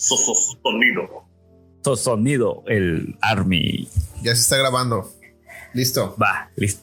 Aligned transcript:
sonido. 0.00 1.26
Sonido, 1.96 2.62
el 2.66 3.16
Army. 3.20 3.88
Ya 4.22 4.34
se 4.34 4.42
está 4.42 4.56
grabando. 4.56 5.12
Listo. 5.74 6.16
Va, 6.20 6.50
listo. 6.56 6.82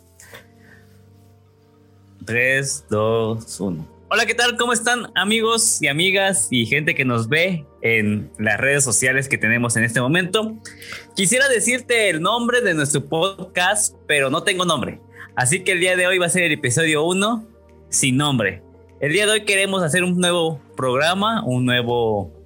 3, 2.25 2.85
2, 2.89 3.59
1. 3.59 3.87
Hola, 4.09 4.25
¿qué 4.25 4.35
tal? 4.35 4.55
¿Cómo 4.57 4.71
están 4.71 5.11
amigos 5.15 5.81
y 5.81 5.87
amigas 5.87 6.47
y 6.51 6.65
gente 6.65 6.95
que 6.95 7.05
nos 7.05 7.27
ve 7.27 7.65
en 7.81 8.31
las 8.37 8.57
redes 8.57 8.83
sociales 8.83 9.27
que 9.27 9.37
tenemos 9.37 9.75
en 9.75 9.83
este 9.83 9.99
momento? 9.99 10.55
Quisiera 11.15 11.49
decirte 11.49 12.09
el 12.09 12.21
nombre 12.21 12.61
de 12.61 12.73
nuestro 12.73 13.03
podcast, 13.05 13.95
pero 14.07 14.29
no 14.29 14.43
tengo 14.43 14.63
nombre. 14.63 15.01
Así 15.35 15.63
que 15.63 15.73
el 15.73 15.79
día 15.79 15.95
de 15.95 16.07
hoy 16.07 16.19
va 16.19 16.27
a 16.27 16.29
ser 16.29 16.43
el 16.43 16.51
episodio 16.51 17.03
1 17.03 17.47
sin 17.89 18.15
nombre. 18.17 18.61
El 18.99 19.11
día 19.11 19.25
de 19.25 19.33
hoy 19.33 19.45
queremos 19.45 19.83
hacer 19.83 20.03
un 20.03 20.17
nuevo 20.17 20.61
programa, 20.75 21.43
un 21.45 21.65
nuevo 21.65 22.36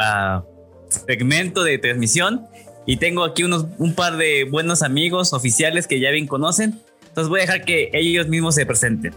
uh, 0.00 0.44
segmento 0.88 1.62
de 1.62 1.78
transmisión. 1.78 2.46
Y 2.86 2.96
tengo 2.96 3.24
aquí 3.24 3.44
unos, 3.44 3.66
un 3.78 3.94
par 3.94 4.16
de 4.16 4.44
buenos 4.44 4.82
amigos 4.82 5.32
oficiales 5.32 5.86
que 5.86 6.00
ya 6.00 6.10
bien 6.10 6.26
conocen. 6.26 6.80
Entonces 7.08 7.28
voy 7.28 7.40
a 7.40 7.42
dejar 7.42 7.64
que 7.64 7.90
ellos 7.92 8.28
mismos 8.28 8.54
se 8.54 8.66
presenten. 8.66 9.14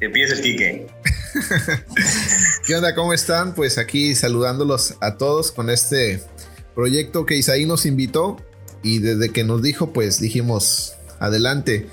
Empieza 0.00 0.34
el 0.34 0.42
Quique. 0.42 0.86
¿Qué 2.66 2.74
onda? 2.74 2.94
¿Cómo 2.94 3.12
están? 3.12 3.54
Pues 3.54 3.78
aquí 3.78 4.14
saludándolos 4.14 4.96
a 5.00 5.16
todos 5.16 5.52
con 5.52 5.70
este 5.70 6.22
proyecto 6.74 7.24
que 7.24 7.36
Isaí 7.36 7.66
nos 7.66 7.86
invitó 7.86 8.36
y 8.82 8.98
desde 8.98 9.30
que 9.30 9.44
nos 9.44 9.62
dijo, 9.62 9.92
pues 9.92 10.20
dijimos, 10.20 10.94
adelante. 11.18 11.86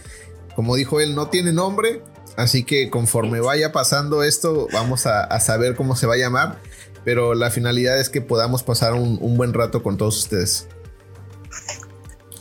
Como 0.55 0.75
dijo 0.75 0.99
él, 0.99 1.15
no 1.15 1.29
tiene 1.29 1.51
nombre, 1.51 2.01
así 2.37 2.63
que 2.63 2.89
conforme 2.89 3.39
vaya 3.39 3.71
pasando 3.71 4.23
esto, 4.23 4.67
vamos 4.71 5.05
a, 5.05 5.39
saber 5.39 5.75
cómo 5.75 5.95
se 5.95 6.07
va 6.07 6.15
a 6.15 6.17
llamar. 6.17 6.59
Pero 7.05 7.33
la 7.33 7.51
finalidad 7.51 7.99
es 7.99 8.09
que 8.09 8.21
podamos 8.21 8.63
pasar 8.63 8.93
un, 8.93 9.37
buen 9.37 9.53
rato 9.53 9.83
con 9.83 9.97
todos 9.97 10.17
ustedes. 10.17 10.67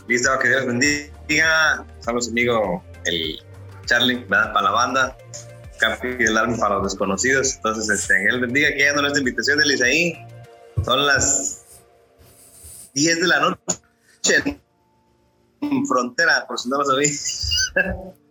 Listo, 0.06 0.30
que 0.40 0.48
Dios 0.48 0.66
bendiga. 0.66 1.84
Saludos, 2.00 2.28
amigo, 2.28 2.84
el 3.04 3.40
Charlie, 3.86 4.24
¿verdad? 4.28 4.52
para 4.52 4.66
la 4.66 4.70
banda. 4.70 5.16
Capi 5.80 6.14
del 6.14 6.36
Army 6.36 6.56
para 6.58 6.76
los 6.76 6.92
desconocidos. 6.92 7.56
Entonces, 7.56 7.90
este, 7.90 8.14
él 8.28 8.40
bendiga 8.40 8.68
que 8.68 8.84
haya 8.84 9.00
nuestra 9.00 9.18
invitación 9.18 9.58
de 9.58 9.66
Lisaí. 9.66 10.14
Son 10.84 11.04
las 11.04 11.64
10 12.94 13.20
de 13.20 13.26
la 13.26 13.40
noche 13.40 14.60
en 15.60 15.86
frontera, 15.86 16.46
por 16.46 16.58
si 16.58 16.68
no 16.68 16.78
lo 16.78 16.84
sabéis. 16.84 17.72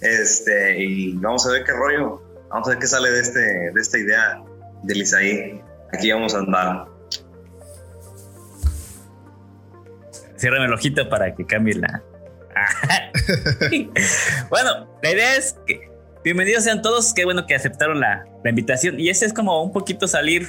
este, 0.00 0.82
y 0.82 1.12
vamos 1.14 1.46
a 1.46 1.52
ver 1.52 1.64
qué 1.64 1.72
rollo, 1.72 2.22
vamos 2.50 2.68
a 2.68 2.70
ver 2.72 2.78
qué 2.78 2.86
sale 2.86 3.10
de, 3.10 3.20
este, 3.20 3.40
de 3.40 3.80
esta 3.80 3.98
idea 3.98 4.42
de 4.82 4.94
Lisaí. 4.94 5.60
Aquí 5.92 6.10
vamos 6.10 6.34
a 6.34 6.38
andar. 6.38 6.86
Cierrame 10.36 10.66
el 10.66 10.72
ojito 10.72 11.08
para 11.08 11.34
que 11.34 11.46
cambie 11.46 11.74
la. 11.74 12.02
bueno, 14.50 14.98
la 15.02 15.10
idea 15.10 15.36
es 15.36 15.56
que 15.66 15.90
bienvenidos 16.22 16.64
sean 16.64 16.82
todos. 16.82 17.14
Qué 17.14 17.24
bueno 17.24 17.46
que 17.46 17.54
aceptaron 17.54 18.00
la, 18.00 18.26
la 18.42 18.50
invitación. 18.50 18.98
Y 18.98 19.08
ese 19.08 19.26
es 19.26 19.32
como 19.32 19.62
un 19.62 19.72
poquito 19.72 20.08
salir 20.08 20.48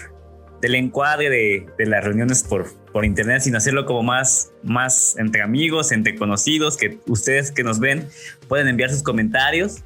del 0.61 0.75
encuadre 0.75 1.29
de, 1.29 1.67
de, 1.77 1.85
las 1.85 2.03
reuniones 2.03 2.43
por, 2.43 2.67
por 2.95 3.03
internet, 3.03 3.41
sino 3.41 3.57
hacerlo 3.57 3.85
como 3.85 4.03
más, 4.03 4.51
más 4.63 5.17
entre 5.17 5.41
amigos, 5.41 5.91
entre 5.91 6.15
conocidos, 6.15 6.77
que 6.77 6.97
ustedes 7.07 7.51
que 7.51 7.61
nos 7.61 7.81
ven 7.81 8.07
pueden 8.47 8.69
enviar 8.69 8.89
sus 8.89 9.03
comentarios. 9.03 9.79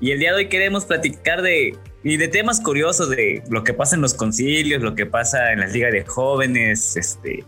Y 0.00 0.12
el 0.12 0.18
día 0.18 0.30
de 0.30 0.36
hoy 0.36 0.48
queremos 0.48 0.86
platicar 0.86 1.42
de, 1.42 1.76
y 2.02 2.16
de 2.16 2.26
temas 2.26 2.60
curiosos, 2.60 3.10
de 3.10 3.42
lo 3.50 3.64
que 3.64 3.74
pasa 3.74 3.96
en 3.96 4.00
los 4.00 4.14
concilios, 4.14 4.80
lo 4.80 4.94
que 4.94 5.04
pasa 5.04 5.52
en 5.52 5.60
las 5.60 5.74
ligas 5.74 5.92
de 5.92 6.06
jóvenes, 6.06 6.96
este... 6.96 7.44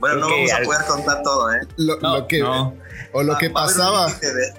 Bueno, 0.00 0.16
no 0.16 0.28
vamos 0.28 0.52
a 0.52 0.62
poder 0.62 0.86
contar 0.86 1.22
todo, 1.22 1.50
¿eh? 1.50 1.60
Lo, 1.78 2.26
que, 2.26 2.42
O 2.42 3.22
lo 3.22 3.38
que 3.38 3.48
pasaba. 3.48 4.08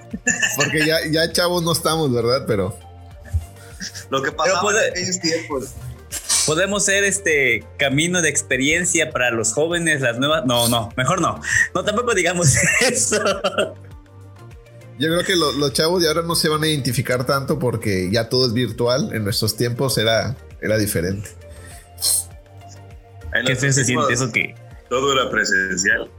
Porque 0.56 0.88
ya, 0.88 1.06
ya 1.08 1.32
chavos 1.32 1.62
no 1.62 1.72
estamos, 1.72 2.12
¿verdad? 2.12 2.46
Pero... 2.48 2.76
Lo 4.10 4.24
que 4.24 4.32
pasaba 4.32 4.72
en 4.72 4.92
aquellos 4.92 5.20
tiempos 5.20 5.76
podemos 6.50 6.84
ser 6.84 7.04
este 7.04 7.64
camino 7.78 8.24
de 8.24 8.30
experiencia 8.30 9.12
para 9.12 9.30
los 9.30 9.54
jóvenes, 9.54 10.02
las 10.02 10.18
nuevas. 10.18 10.48
No, 10.48 10.68
no, 10.68 10.92
mejor 10.98 11.22
no. 11.22 11.40
No, 11.76 11.86
tampoco 11.86 12.16
digamos 12.16 12.56
eso. 12.82 13.24
Yo 14.98 15.10
creo 15.10 15.24
que 15.24 15.36
los 15.36 15.72
chavos 15.74 16.02
de 16.02 16.08
ahora 16.08 16.24
no 16.24 16.34
se 16.34 16.50
van 16.50 16.64
a 16.64 16.68
identificar 16.68 17.24
tanto 17.24 17.60
porque 17.60 18.10
ya 18.12 18.30
todo 18.30 18.48
es 18.48 18.54
virtual. 18.54 19.14
En 19.14 19.24
nuestros 19.24 19.56
tiempos 19.56 20.00
era, 20.00 20.36
era 20.60 20.80
diferente. 20.80 21.30
¿Qué 23.46 23.56
se, 23.56 23.72
siente 23.72 24.12
eso 24.12 24.32
que? 24.32 24.56
Todo 24.90 25.14
era 25.14 25.30
presencial. 25.30 26.10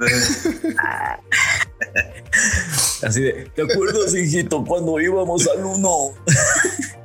Así 3.02 3.20
de, 3.20 3.50
¿te 3.54 3.62
acuerdas, 3.62 4.14
hijito, 4.14 4.64
cuando 4.64 4.98
íbamos 4.98 5.46
al 5.46 5.62
uno? 5.62 6.14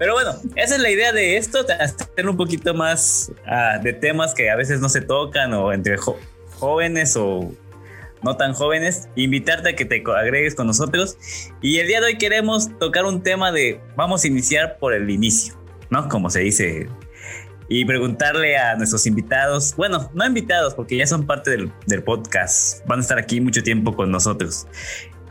Pero 0.00 0.14
bueno, 0.14 0.30
esa 0.56 0.76
es 0.76 0.80
la 0.80 0.88
idea 0.88 1.12
de 1.12 1.36
esto, 1.36 1.58
hacer 1.78 2.26
un 2.26 2.38
poquito 2.38 2.72
más 2.72 3.30
ah, 3.46 3.78
de 3.82 3.92
temas 3.92 4.32
que 4.32 4.48
a 4.48 4.56
veces 4.56 4.80
no 4.80 4.88
se 4.88 5.02
tocan 5.02 5.52
o 5.52 5.74
entre 5.74 5.98
jóvenes 6.58 7.18
o 7.18 7.52
no 8.22 8.34
tan 8.38 8.54
jóvenes, 8.54 9.10
invitarte 9.14 9.68
a 9.68 9.76
que 9.76 9.84
te 9.84 10.02
agregues 10.16 10.54
con 10.54 10.66
nosotros. 10.66 11.18
Y 11.60 11.80
el 11.80 11.86
día 11.86 12.00
de 12.00 12.06
hoy 12.06 12.16
queremos 12.16 12.78
tocar 12.78 13.04
un 13.04 13.22
tema 13.22 13.52
de, 13.52 13.78
vamos 13.94 14.24
a 14.24 14.28
iniciar 14.28 14.78
por 14.78 14.94
el 14.94 15.10
inicio, 15.10 15.54
¿no? 15.90 16.08
Como 16.08 16.30
se 16.30 16.40
dice. 16.40 16.88
Y 17.68 17.84
preguntarle 17.84 18.56
a 18.56 18.76
nuestros 18.76 19.06
invitados, 19.06 19.76
bueno, 19.76 20.10
no 20.14 20.24
invitados, 20.24 20.72
porque 20.72 20.96
ya 20.96 21.06
son 21.06 21.26
parte 21.26 21.50
del, 21.50 21.70
del 21.86 22.02
podcast, 22.02 22.86
van 22.86 23.00
a 23.00 23.02
estar 23.02 23.18
aquí 23.18 23.42
mucho 23.42 23.62
tiempo 23.62 23.94
con 23.94 24.10
nosotros. 24.10 24.66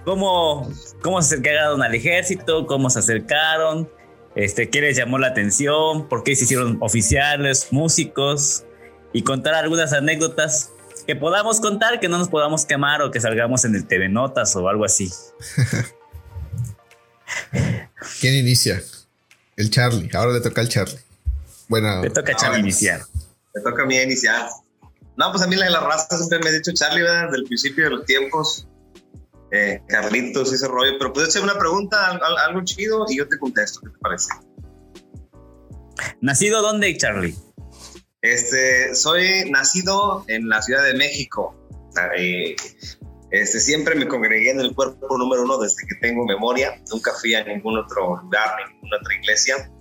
¿Cómo, 0.06 0.72
cómo 1.01 1.19
se 1.24 1.34
acercaron 1.34 1.81
al 1.81 1.96
ejército? 1.96 2.68
¿Cómo 2.68 2.91
se 2.91 3.00
acercaron? 3.00 3.90
Este, 4.35 4.69
qué 4.69 4.81
les 4.81 4.97
llamó 4.97 5.17
la 5.17 5.28
atención, 5.28 6.07
por 6.07 6.23
qué 6.23 6.35
se 6.35 6.45
hicieron 6.45 6.78
oficiales, 6.81 7.67
músicos 7.72 8.63
y 9.13 9.23
contar 9.23 9.56
algunas 9.56 9.94
anécdotas 9.94 10.72
que 11.07 11.16
podamos 11.16 11.59
contar, 11.59 12.00
que 12.00 12.07
no 12.07 12.17
nos 12.17 12.29
podamos 12.29 12.66
quemar 12.66 13.01
o 13.01 13.09
que 13.12 13.19
salgamos 13.19 13.66
en 13.66 13.75
el 13.75 13.88
TV 13.88 14.09
Notas 14.09 14.56
o 14.56 14.69
algo 14.69 14.85
así. 14.85 15.12
¿Quién 18.22 18.35
inicia? 18.35 18.81
El 19.56 19.72
Charlie. 19.72 20.09
Ahora 20.13 20.34
le 20.34 20.41
toca 20.41 20.62
al 20.62 20.69
Charlie. 20.69 21.00
Bueno, 21.68 22.01
le 22.01 22.09
toca 22.12 22.31
a 22.34 22.35
Charlie 22.35 22.59
iniciar. 22.59 23.01
Le 23.53 23.62
toca 23.62 23.84
a 23.84 23.85
mí 23.85 23.97
iniciar. 23.97 24.50
No, 25.18 25.31
pues 25.31 25.44
a 25.44 25.47
mí 25.47 25.56
la, 25.56 25.69
la 25.69 25.79
raza 25.81 26.16
siempre 26.18 26.39
me 26.39 26.50
ha 26.50 26.51
dicho 26.53 26.72
Charlie, 26.73 27.01
¿verdad? 27.01 27.25
Desde 27.25 27.38
el 27.39 27.44
principio 27.45 27.84
de 27.85 27.89
los 27.89 28.06
tiempos 28.06 28.68
eh, 29.51 29.81
Carlitos 29.87 30.51
y 30.51 30.55
ese 30.55 30.67
rollo, 30.67 30.93
pero 30.99 31.13
puedes 31.13 31.29
hacer 31.29 31.41
una 31.41 31.57
pregunta, 31.57 32.19
algo, 32.47 32.63
chido, 32.63 33.05
y 33.09 33.17
yo 33.17 33.27
te 33.27 33.37
contesto, 33.39 33.81
¿qué 33.81 33.89
te 33.89 33.97
parece? 33.99 34.29
¿Nacido 36.21 36.61
dónde, 36.61 36.95
Charlie? 36.97 37.35
Este, 38.21 38.95
soy 38.95 39.49
nacido 39.49 40.25
en 40.27 40.49
la 40.49 40.61
Ciudad 40.61 40.83
de 40.83 40.93
México. 40.93 41.55
este, 43.31 43.59
siempre 43.59 43.95
me 43.95 44.07
congregué 44.07 44.51
en 44.51 44.59
el 44.59 44.75
cuerpo 44.75 45.17
número 45.17 45.43
uno 45.43 45.57
desde 45.57 45.88
que 45.88 45.95
tengo 46.01 46.25
memoria. 46.25 46.81
Nunca 46.91 47.11
fui 47.19 47.33
a 47.33 47.43
ningún 47.43 47.77
otro 47.77 48.17
lugar, 48.21 48.49
ninguna 48.71 48.97
otra 48.97 49.15
iglesia. 49.15 49.71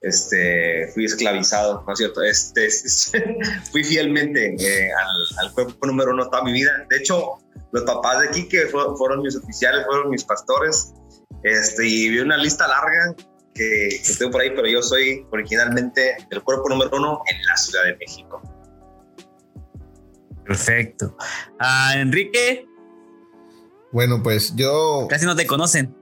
Este, 0.00 0.88
fui 0.92 1.04
esclavizado, 1.04 1.84
¿no 1.86 1.92
es 1.92 1.98
cierto? 1.98 2.22
Este, 2.22 2.68
fui 3.70 3.84
fielmente 3.84 4.56
eh, 4.58 4.90
al, 4.92 5.46
al, 5.46 5.52
cuerpo 5.52 5.86
número 5.86 6.10
uno 6.10 6.28
toda 6.28 6.42
mi 6.42 6.52
vida. 6.52 6.86
De 6.90 6.96
hecho, 6.96 7.38
los 7.72 7.82
papás 7.84 8.20
de 8.20 8.28
aquí 8.28 8.48
que 8.48 8.66
fueron 8.66 9.22
mis 9.22 9.36
oficiales, 9.36 9.84
fueron 9.86 10.10
mis 10.10 10.24
pastores, 10.24 10.92
este, 11.42 11.86
y 11.86 12.10
vi 12.10 12.20
una 12.20 12.36
lista 12.36 12.68
larga 12.68 13.14
que, 13.54 14.00
que 14.04 14.14
tengo 14.18 14.30
por 14.30 14.42
ahí, 14.42 14.50
pero 14.50 14.68
yo 14.68 14.82
soy 14.82 15.26
originalmente 15.30 16.16
del 16.30 16.42
cuerpo 16.42 16.68
número 16.68 16.90
uno 16.96 17.20
en 17.30 17.44
la 17.46 17.56
Ciudad 17.56 17.84
de 17.84 17.96
México. 17.96 18.42
Perfecto. 20.44 21.16
Ah, 21.58 21.94
Enrique. 21.96 22.66
Bueno, 23.90 24.22
pues 24.22 24.54
yo... 24.56 25.06
Casi 25.08 25.26
no 25.26 25.36
te 25.36 25.46
conocen. 25.46 25.96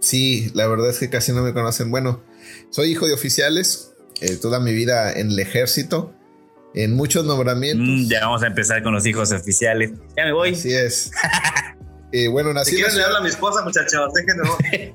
Sí, 0.00 0.50
la 0.54 0.66
verdad 0.66 0.90
es 0.90 0.98
que 0.98 1.10
casi 1.10 1.32
no 1.32 1.42
me 1.42 1.52
conocen. 1.52 1.90
Bueno, 1.90 2.22
soy 2.70 2.90
hijo 2.90 3.06
de 3.06 3.14
oficiales, 3.14 3.94
eh, 4.20 4.36
toda 4.36 4.58
mi 4.58 4.72
vida 4.72 5.12
en 5.12 5.30
el 5.30 5.38
ejército 5.38 6.14
en 6.74 6.94
muchos 6.94 7.24
nombramientos. 7.24 7.86
Mm, 7.86 8.08
ya 8.08 8.20
vamos 8.26 8.42
a 8.42 8.46
empezar 8.46 8.82
con 8.82 8.92
los 8.92 9.06
hijos 9.06 9.32
oficiales. 9.32 9.92
Ya 10.16 10.24
me 10.24 10.32
voy. 10.32 10.50
Así 10.50 10.72
es. 10.72 11.10
eh, 12.12 12.28
bueno, 12.28 12.52
nací. 12.52 12.76
Si 12.76 12.82
le 12.82 13.02
habla 13.02 13.18
a 13.18 13.22
mi 13.22 13.28
esposa, 13.28 13.62
muchachos, 13.62 14.12
déjenme. 14.14 14.94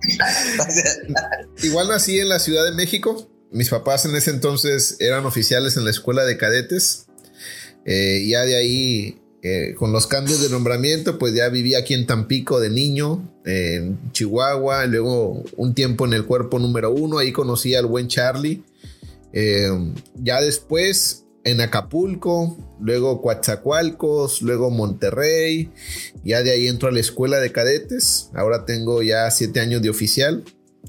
Igual 1.62 1.88
nací 1.88 2.18
en 2.18 2.28
la 2.28 2.38
Ciudad 2.38 2.64
de 2.64 2.72
México. 2.72 3.28
Mis 3.52 3.68
papás 3.68 4.04
en 4.04 4.14
ese 4.14 4.30
entonces 4.30 4.96
eran 5.00 5.26
oficiales 5.26 5.76
en 5.76 5.84
la 5.84 5.90
escuela 5.90 6.24
de 6.24 6.36
cadetes. 6.36 7.06
Eh, 7.84 8.26
ya 8.28 8.44
de 8.44 8.56
ahí 8.56 9.20
eh, 9.42 9.74
con 9.76 9.92
los 9.92 10.06
cambios 10.06 10.42
de 10.42 10.50
nombramiento, 10.50 11.18
pues 11.18 11.34
ya 11.34 11.48
viví 11.48 11.74
aquí 11.74 11.94
en 11.94 12.06
Tampico 12.06 12.60
de 12.60 12.68
niño, 12.70 13.40
en 13.44 14.12
Chihuahua, 14.12 14.84
luego 14.86 15.42
un 15.56 15.74
tiempo 15.74 16.04
en 16.04 16.12
el 16.12 16.26
cuerpo 16.26 16.58
número 16.58 16.90
uno, 16.90 17.18
ahí 17.18 17.32
conocí 17.32 17.74
al 17.74 17.86
buen 17.86 18.08
Charlie. 18.08 18.62
Eh, 19.32 19.68
ya 20.16 20.40
después 20.40 21.26
en 21.44 21.60
Acapulco, 21.60 22.56
luego 22.80 23.22
Coatzacoalcos, 23.22 24.42
luego 24.42 24.70
Monterrey, 24.70 25.70
ya 26.24 26.42
de 26.42 26.52
ahí 26.52 26.66
entro 26.68 26.88
a 26.88 26.92
la 26.92 27.00
escuela 27.00 27.38
de 27.38 27.52
cadetes, 27.52 28.30
ahora 28.34 28.64
tengo 28.64 29.02
ya 29.02 29.30
siete 29.30 29.60
años 29.60 29.82
de 29.82 29.90
oficial 29.90 30.44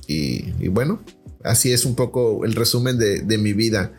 y, 0.07 0.67
bueno, 0.67 1.01
así 1.43 1.71
es 1.71 1.85
un 1.85 1.95
poco 1.95 2.43
el 2.43 2.53
resumen 2.53 2.97
de, 2.97 3.21
de 3.21 3.37
mi 3.37 3.53
vida. 3.53 3.93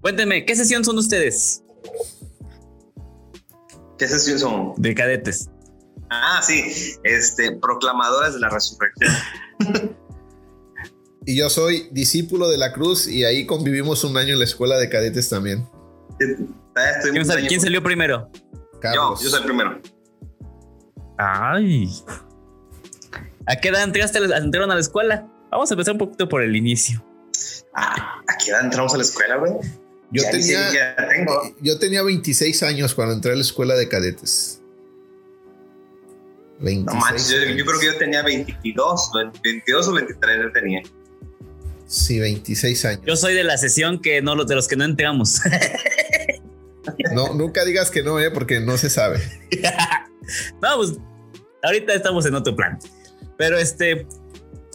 Cuéntenme, 0.00 0.44
¿qué 0.44 0.56
sesión 0.56 0.84
son 0.84 0.98
ustedes? 0.98 1.62
¿Qué 3.98 4.08
sesión 4.08 4.38
son? 4.38 4.72
De 4.76 4.94
cadetes. 4.94 5.48
Ah, 6.10 6.40
sí, 6.42 6.62
este, 7.04 7.52
proclamadores 7.56 8.34
de 8.34 8.40
la 8.40 8.48
resurrección. 8.48 9.12
y 11.28 11.36
yo 11.36 11.50
soy 11.50 11.88
discípulo 11.90 12.48
de 12.48 12.56
la 12.56 12.72
cruz 12.72 13.06
y 13.06 13.26
ahí 13.26 13.44
convivimos 13.44 14.02
un 14.02 14.16
año 14.16 14.32
en 14.32 14.38
la 14.38 14.46
escuela 14.46 14.78
de 14.78 14.88
cadetes 14.88 15.28
también. 15.28 15.68
¿Quién, 17.12 17.60
salió 17.60 17.82
primero? 17.82 18.30
Carlos. 18.80 19.20
Yo, 19.20 19.24
yo 19.24 19.30
soy 19.30 19.40
el 19.40 19.44
primero. 19.44 19.78
Ay. 21.18 21.86
¿A 23.44 23.56
qué 23.56 23.68
edad 23.68 23.82
entraste, 23.82 24.20
entraron 24.20 24.70
a 24.70 24.74
la 24.74 24.80
escuela? 24.80 25.28
Vamos 25.50 25.70
a 25.70 25.74
empezar 25.74 25.92
un 25.92 25.98
poquito 25.98 26.30
por 26.30 26.40
el 26.42 26.56
inicio. 26.56 27.04
Ah, 27.74 28.22
¿A 28.26 28.38
qué 28.42 28.50
edad 28.50 28.64
entramos 28.64 28.94
a 28.94 28.96
la 28.96 29.02
escuela, 29.02 29.36
güey? 29.36 29.52
Yo, 30.10 30.22
tenía, 30.30 30.96
yo 31.60 31.78
tenía 31.78 32.02
26 32.02 32.62
años 32.62 32.94
cuando 32.94 33.12
entré 33.12 33.32
a 33.32 33.34
la 33.34 33.42
escuela 33.42 33.74
de 33.74 33.86
cadetes. 33.86 34.62
26 36.60 36.86
no 36.86 36.94
manches, 36.94 37.28
yo, 37.28 37.66
creo 37.66 37.80
que 37.80 37.86
yo 37.86 37.98
tenía 37.98 38.22
22, 38.22 39.10
22 39.42 39.88
o 39.88 39.92
23 39.92 40.38
yo 40.42 40.52
tenía. 40.52 40.82
Sí, 41.88 42.20
26 42.20 42.84
años. 42.84 43.02
Yo 43.06 43.16
soy 43.16 43.34
de 43.34 43.44
la 43.44 43.56
sesión 43.56 44.00
que 44.00 44.20
no, 44.20 44.44
de 44.44 44.54
los 44.54 44.68
que 44.68 44.76
no 44.76 44.84
entramos. 44.84 45.40
no, 47.14 47.34
nunca 47.34 47.64
digas 47.64 47.90
que 47.90 48.02
no, 48.02 48.20
¿eh? 48.20 48.30
porque 48.30 48.60
no 48.60 48.76
se 48.76 48.90
sabe. 48.90 49.20
no, 50.62 50.76
pues 50.76 50.92
ahorita 51.62 51.94
estamos 51.94 52.26
en 52.26 52.34
otro 52.34 52.54
plan. 52.54 52.78
Pero 53.38 53.56
este, 53.56 54.06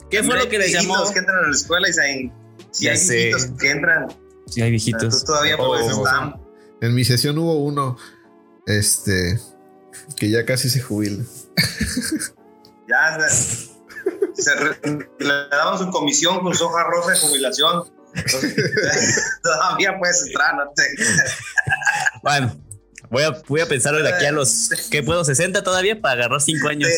¿qué 0.10 0.24
fue 0.24 0.38
lo 0.38 0.50
que 0.50 0.58
les 0.58 0.74
llamó? 0.74 0.96
que 1.14 1.20
entran 1.20 1.38
a 1.38 1.48
la 1.48 1.54
escuela 1.56 1.88
y 1.88 2.00
hay, 2.00 2.32
si 2.72 2.88
hay 2.88 3.32
que 3.60 3.70
entran 3.70 4.08
Sí, 4.48 4.62
hay 4.62 4.72
viejitos. 4.72 5.24
todavía 5.24 5.56
En 6.82 6.94
mi 6.96 7.06
sesión 7.06 7.38
hubo 7.38 7.64
uno, 7.64 7.98
este, 8.66 9.40
que 10.18 10.30
ya 10.30 10.46
casi 10.46 10.70
se 10.70 10.82
jubila. 10.82 11.24
ya, 12.90 13.18
le 15.20 15.34
damos 15.50 15.80
su 15.80 15.90
comisión 15.90 16.42
con 16.42 16.54
su 16.54 16.66
hoja 16.66 16.84
rosa 16.84 17.12
de 17.12 17.20
jubilación. 17.20 17.84
todavía 19.44 19.98
puedes 19.98 20.28
entrar, 20.28 20.56
no 20.56 20.72
te. 20.76 20.84
bueno, 22.22 22.56
Voy 23.14 23.22
a, 23.22 23.30
voy 23.48 23.62
a 23.62 23.68
pensar 23.68 23.94
de 23.94 24.10
aquí 24.12 24.26
a 24.26 24.32
los 24.32 24.72
que 24.90 25.04
puedo 25.04 25.24
60 25.24 25.62
todavía 25.62 26.02
para 26.02 26.14
agarrar 26.14 26.42
5 26.42 26.68
años. 26.68 26.90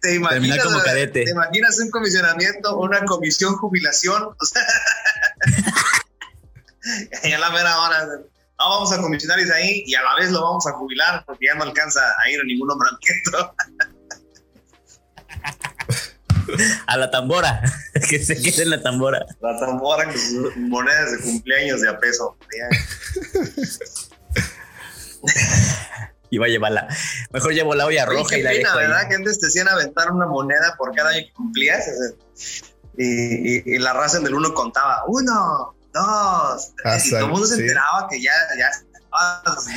Te, 0.00 0.16
imaginas, 0.16 0.64
como 0.64 0.80
cadete. 0.80 1.24
¿Te 1.26 1.30
imaginas 1.30 1.78
un 1.78 1.90
comisionamiento, 1.90 2.76
una 2.76 3.04
comisión 3.04 3.54
jubilación? 3.54 4.24
O 4.24 4.44
sea, 4.44 4.62
y 7.22 7.32
a 7.32 7.38
la 7.38 7.50
mera 7.50 7.78
hora, 7.82 8.04
no, 8.06 8.24
vamos 8.58 8.92
a 8.92 9.00
comisionar 9.00 9.38
ahí 9.38 9.84
y 9.86 9.94
a 9.94 10.02
la 10.02 10.16
vez 10.16 10.32
lo 10.32 10.42
vamos 10.42 10.66
a 10.66 10.72
jubilar 10.72 11.22
porque 11.24 11.46
ya 11.46 11.54
no 11.54 11.62
alcanza 11.62 12.00
a 12.18 12.28
ir 12.28 12.40
a 12.40 12.44
ningún 12.44 12.66
nombramiento. 12.66 13.54
A 16.86 16.96
la 16.96 17.10
tambora, 17.10 17.60
que 18.08 18.24
se 18.24 18.40
quede 18.40 18.62
en 18.62 18.70
la 18.70 18.82
tambora. 18.82 19.26
La 19.40 19.58
tambora 19.58 20.04
con 20.04 20.18
sus 20.18 20.56
monedas 20.56 21.12
de 21.12 21.18
cumpleaños 21.20 21.80
de 21.80 21.88
a 21.88 21.98
peso. 21.98 22.36
Iba 26.30 26.46
a 26.46 26.48
llevarla. 26.48 26.88
Mejor 27.32 27.52
llevo 27.52 27.74
la 27.74 27.86
olla 27.86 28.06
roja 28.06 28.38
y 28.38 28.42
la 28.42 28.50
pena, 28.50 28.76
¿verdad? 28.76 29.08
Que 29.08 29.16
antes 29.16 29.40
te 29.40 29.48
hacían 29.48 29.68
aventar 29.68 30.12
una 30.12 30.26
moneda 30.26 30.76
por 30.78 30.94
cada 30.94 31.10
año 31.10 31.26
que 31.26 31.32
cumplías. 31.32 31.84
Y, 32.96 33.74
y 33.74 33.78
la 33.78 33.92
raza 33.92 34.20
del 34.20 34.34
uno 34.34 34.54
contaba, 34.54 35.02
uno, 35.08 35.74
dos. 35.92 36.72
y 37.04 37.10
todo 37.10 37.20
el 37.20 37.26
mundo 37.28 37.46
se 37.46 37.60
enteraba 37.60 38.06
que 38.08 38.22
ya, 38.22 38.32
ya 38.58 38.70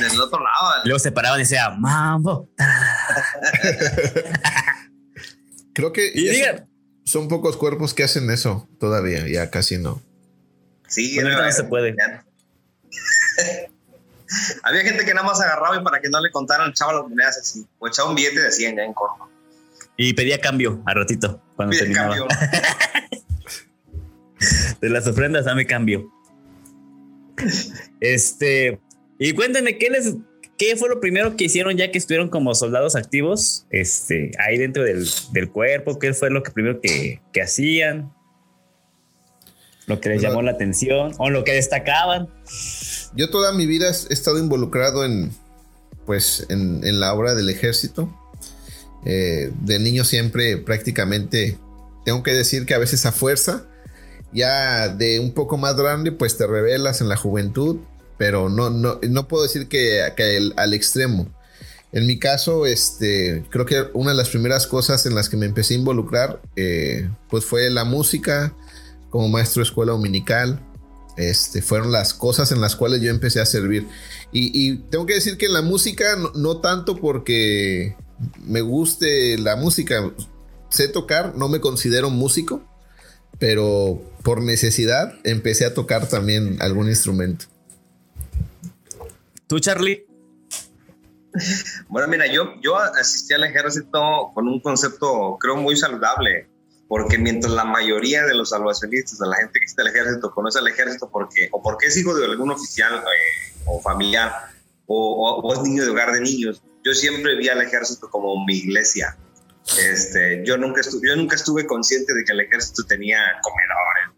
del 0.00 0.20
otro 0.20 0.38
lado. 0.38 0.82
Luego 0.84 0.98
se 0.98 1.12
paraban 1.12 1.38
y 1.40 1.42
decían, 1.42 1.80
mambo. 1.80 2.48
Creo 5.74 5.92
que 5.92 6.64
son, 7.04 7.28
pocos 7.28 7.56
cuerpos 7.56 7.94
que 7.94 8.02
hacen 8.04 8.30
eso 8.30 8.68
todavía, 8.78 9.26
ya 9.28 9.50
casi 9.50 9.78
no. 9.78 10.00
Sí, 10.88 11.18
no, 11.18 11.52
se 11.52 11.64
puede. 11.64 11.94
Había 14.62 14.82
gente 14.82 15.04
que 15.04 15.12
nada 15.12 15.26
más 15.26 15.40
agarraba 15.40 15.76
y 15.76 15.84
para 15.84 16.00
que 16.00 16.08
no 16.08 16.20
le 16.20 16.30
contaran, 16.30 16.70
echaba 16.70 16.94
las 16.94 17.02
monedas 17.02 17.36
así, 17.38 17.66
o 17.78 17.88
echaba 17.88 18.08
un 18.08 18.14
billete 18.14 18.40
de 18.40 18.50
100 18.50 18.76
ya 18.76 18.84
en 18.84 18.94
corto. 18.94 19.28
Y 19.96 20.14
pedía 20.14 20.40
cambio 20.40 20.82
a 20.86 20.94
ratito 20.94 21.42
cuando 21.56 21.76
terminaba. 21.76 22.16
Cambio. 22.16 22.28
de 24.80 24.88
las 24.88 25.06
ofrendas, 25.06 25.44
dame 25.44 25.66
cambio. 25.66 26.10
Este, 28.00 28.80
y 29.18 29.32
cuéntenme, 29.32 29.78
¿qué 29.78 29.90
les, 29.90 30.14
qué 30.56 30.76
fue 30.76 30.88
lo 30.88 31.00
primero 31.00 31.36
que 31.36 31.44
hicieron 31.44 31.76
ya 31.76 31.90
que 31.90 31.98
estuvieron 31.98 32.28
como 32.28 32.54
soldados 32.54 32.96
activos, 32.96 33.66
este, 33.70 34.30
ahí 34.38 34.58
dentro 34.58 34.84
del, 34.84 35.06
cuerpo? 35.52 35.98
¿Qué 35.98 36.14
fue 36.14 36.30
lo 36.30 36.42
que 36.42 36.50
primero 36.50 36.80
que, 36.80 37.20
hacían? 37.42 38.12
Lo 39.86 40.00
que 40.00 40.10
les 40.10 40.22
llamó 40.22 40.42
la 40.42 40.52
atención 40.52 41.12
o 41.18 41.30
lo 41.30 41.44
que 41.44 41.52
destacaban. 41.52 42.28
Yo 43.14 43.30
toda 43.30 43.52
mi 43.52 43.66
vida 43.66 43.88
he 43.88 44.12
estado 44.12 44.38
involucrado 44.38 45.04
en, 45.04 45.30
pues, 46.06 46.46
en, 46.48 47.00
la 47.00 47.12
obra 47.12 47.34
del 47.34 47.50
ejército. 47.50 48.12
Eh, 49.06 49.52
de 49.60 49.78
niño 49.78 50.02
siempre 50.02 50.56
prácticamente, 50.56 51.58
tengo 52.06 52.22
que 52.22 52.32
decir 52.32 52.64
que 52.64 52.72
a 52.72 52.78
veces 52.78 53.04
a 53.04 53.12
fuerza, 53.12 53.66
ya 54.32 54.88
de 54.88 55.20
un 55.20 55.32
poco 55.32 55.58
más 55.58 55.76
grande, 55.76 56.10
pues 56.10 56.38
te 56.38 56.46
revelas 56.46 57.02
en 57.02 57.10
la 57.10 57.16
juventud, 57.16 57.80
pero 58.16 58.48
no, 58.48 58.70
no, 58.70 58.98
no 59.08 59.28
puedo 59.28 59.42
decir 59.42 59.68
que, 59.68 60.02
al 60.56 60.74
extremo. 60.74 61.32
En 61.92 62.06
mi 62.06 62.18
caso, 62.18 62.66
este, 62.66 63.44
creo 63.50 63.66
que 63.66 63.84
una 63.92 64.10
de 64.10 64.16
las 64.16 64.28
primeras 64.28 64.66
cosas 64.66 65.06
en 65.06 65.14
las 65.14 65.28
que 65.28 65.36
me 65.36 65.46
empecé 65.46 65.74
a 65.74 65.78
involucrar, 65.78 66.42
eh, 66.56 67.08
pues 67.30 67.44
fue 67.44 67.70
la 67.70 67.84
música, 67.84 68.52
como 69.14 69.28
maestro 69.28 69.60
de 69.60 69.68
escuela 69.68 69.92
dominical. 69.92 70.60
Este, 71.16 71.62
fueron 71.62 71.92
las 71.92 72.12
cosas 72.12 72.50
en 72.50 72.60
las 72.60 72.74
cuales 72.74 73.00
yo 73.00 73.10
empecé 73.10 73.40
a 73.40 73.46
servir. 73.46 73.86
Y, 74.32 74.78
tengo 74.90 75.06
que 75.06 75.14
decir 75.14 75.38
que 75.38 75.48
la 75.48 75.62
música, 75.62 76.16
no 76.34 76.56
tanto 76.56 76.96
porque 76.96 77.94
me 78.44 78.60
guste 78.60 79.38
la 79.38 79.54
música, 79.54 80.12
sé 80.68 80.88
tocar, 80.88 81.36
no 81.36 81.48
me 81.48 81.60
considero 81.60 82.10
músico, 82.10 82.64
pero 83.38 84.02
por 84.24 84.42
necesidad 84.42 85.14
empecé 85.22 85.64
a 85.64 85.74
tocar 85.74 86.08
también 86.08 86.56
algún 86.60 86.88
instrumento. 86.88 87.46
¿Tú, 89.46 89.60
Charlie? 89.60 90.06
Bueno, 91.88 92.08
mira, 92.08 92.26
yo, 92.26 92.54
yo 92.62 92.76
asistí 92.76 93.34
al 93.34 93.44
ejército 93.44 94.30
con 94.34 94.48
un 94.48 94.60
concepto, 94.60 95.36
creo, 95.40 95.56
muy 95.56 95.76
saludable, 95.76 96.48
porque 96.88 97.18
mientras 97.18 97.52
la 97.52 97.64
mayoría 97.64 98.24
de 98.24 98.34
los 98.34 98.50
salvacionistas, 98.50 99.18
de 99.18 99.26
la 99.26 99.36
gente 99.36 99.58
que 99.58 99.66
está 99.66 99.82
al 99.82 99.88
ejército, 99.88 100.30
conoce 100.30 100.58
al 100.60 100.68
ejército 100.68 101.10
porque, 101.10 101.48
o 101.50 101.62
porque 101.62 101.86
es 101.86 101.96
hijo 101.96 102.14
de 102.14 102.26
algún 102.26 102.52
oficial 102.52 102.94
eh, 102.94 103.62
o 103.66 103.80
familiar, 103.80 104.32
o, 104.86 105.52
es 105.52 105.62
niño 105.62 105.82
de 105.84 105.90
hogar 105.90 106.12
de 106.12 106.20
niños, 106.20 106.62
yo 106.84 106.92
siempre 106.92 107.36
vi 107.36 107.48
al 107.48 107.62
ejército 107.62 108.08
como 108.10 108.44
mi 108.44 108.58
iglesia. 108.58 109.16
Este, 109.78 110.42
yo, 110.44 110.58
nunca 110.58 110.82
estuve, 110.82 111.08
yo 111.08 111.16
nunca 111.16 111.36
estuve 111.36 111.66
consciente 111.66 112.12
de 112.12 112.22
que 112.24 112.32
el 112.32 112.40
ejército 112.40 112.84
tenía 112.84 113.18
comedores. 113.42 114.14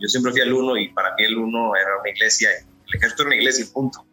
Yo 0.00 0.08
siempre 0.08 0.32
fui 0.32 0.40
al 0.40 0.52
uno 0.52 0.76
y 0.76 0.88
para 0.88 1.14
mí 1.14 1.24
el 1.24 1.36
uno 1.36 1.76
era 1.76 2.00
una 2.00 2.10
iglesia, 2.10 2.48
el 2.50 2.96
ejército 2.96 3.22
era 3.22 3.28
una 3.28 3.36
iglesia 3.36 3.64
y 3.64 3.68
punto. 3.68 4.04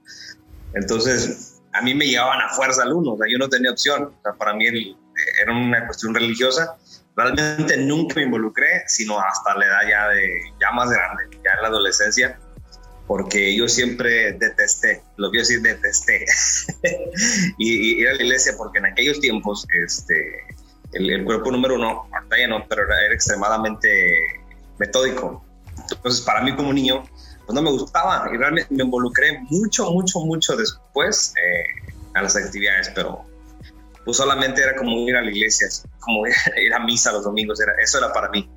Entonces, 0.73 1.61
a 1.73 1.81
mí 1.81 1.93
me 1.93 2.05
llevaban 2.05 2.41
a 2.41 2.49
fuerza 2.49 2.83
al 2.83 2.93
uno, 2.93 3.13
o 3.13 3.17
sea, 3.17 3.27
yo 3.29 3.37
no 3.37 3.49
tenía 3.49 3.71
opción. 3.71 4.13
para 4.37 4.53
mí 4.53 4.65
era 4.67 5.51
una 5.51 5.85
cuestión 5.85 6.13
religiosa. 6.13 6.77
Realmente 7.15 7.77
nunca 7.77 8.15
me 8.15 8.23
involucré, 8.23 8.83
sino 8.87 9.19
hasta 9.19 9.55
la 9.55 9.65
edad 9.65 9.89
ya, 9.89 10.07
de, 10.09 10.39
ya 10.61 10.71
más 10.71 10.89
grande, 10.89 11.23
ya 11.43 11.51
en 11.55 11.61
la 11.63 11.67
adolescencia, 11.69 12.39
porque 13.07 13.55
yo 13.55 13.67
siempre 13.67 14.33
detesté, 14.33 15.01
lo 15.15 15.31
quiero 15.31 15.41
decir, 15.41 15.61
detesté, 15.61 16.25
y, 17.57 18.01
ir 18.01 18.09
a 18.09 18.13
la 18.13 18.21
iglesia, 18.21 18.53
porque 18.55 18.77
en 18.77 18.85
aquellos 18.85 19.19
tiempos, 19.19 19.65
este, 19.83 20.43
el, 20.93 21.23
cuerpo 21.25 21.51
número 21.51 21.75
uno, 21.75 22.07
ahorita 22.13 22.37
ya 22.37 22.47
no, 22.47 22.67
pero 22.67 22.83
era, 22.83 23.13
extremadamente 23.13 24.15
metódico. 24.77 25.43
Entonces, 25.89 26.21
para 26.21 26.41
mí 26.41 26.55
como 26.55 26.73
niño, 26.73 27.03
pues 27.47 27.55
no 27.55 27.61
me 27.61 27.71
gustaba 27.71 28.29
y 28.31 28.35
realmente 28.35 28.75
me 28.75 28.83
involucré 28.83 29.39
mucho, 29.49 29.89
mucho, 29.91 30.19
mucho 30.19 30.57
después 30.57 31.33
eh, 31.37 31.63
a 32.13 32.21
las 32.21 32.35
actividades, 32.35 32.91
pero 32.93 33.25
pues 34.03 34.17
solamente 34.17 34.61
era 34.61 34.75
como 34.75 35.07
ir 35.07 35.15
a 35.15 35.21
la 35.21 35.31
iglesia, 35.31 35.69
como 35.99 36.27
ir 36.27 36.73
a 36.73 36.79
misa 36.79 37.13
los 37.13 37.23
domingos, 37.23 37.61
era, 37.61 37.71
eso 37.81 37.99
era 37.99 38.11
para 38.11 38.29
mí. 38.29 38.49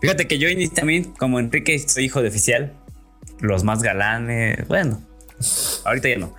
Fíjate 0.00 0.26
que 0.26 0.38
yo 0.38 0.48
también, 0.74 1.12
como 1.14 1.38
Enrique, 1.38 1.78
soy 1.78 2.06
hijo 2.06 2.20
de 2.20 2.28
oficial, 2.28 2.72
los 3.38 3.62
más 3.62 3.80
galanes, 3.80 4.66
bueno, 4.66 5.00
ahorita 5.84 6.08
ya 6.08 6.18
no. 6.18 6.34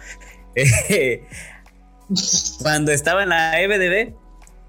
Cuando 2.62 2.91
estaba 2.91 3.24
en 3.24 3.29
la 3.29 3.62
EBDB, 3.62 4.13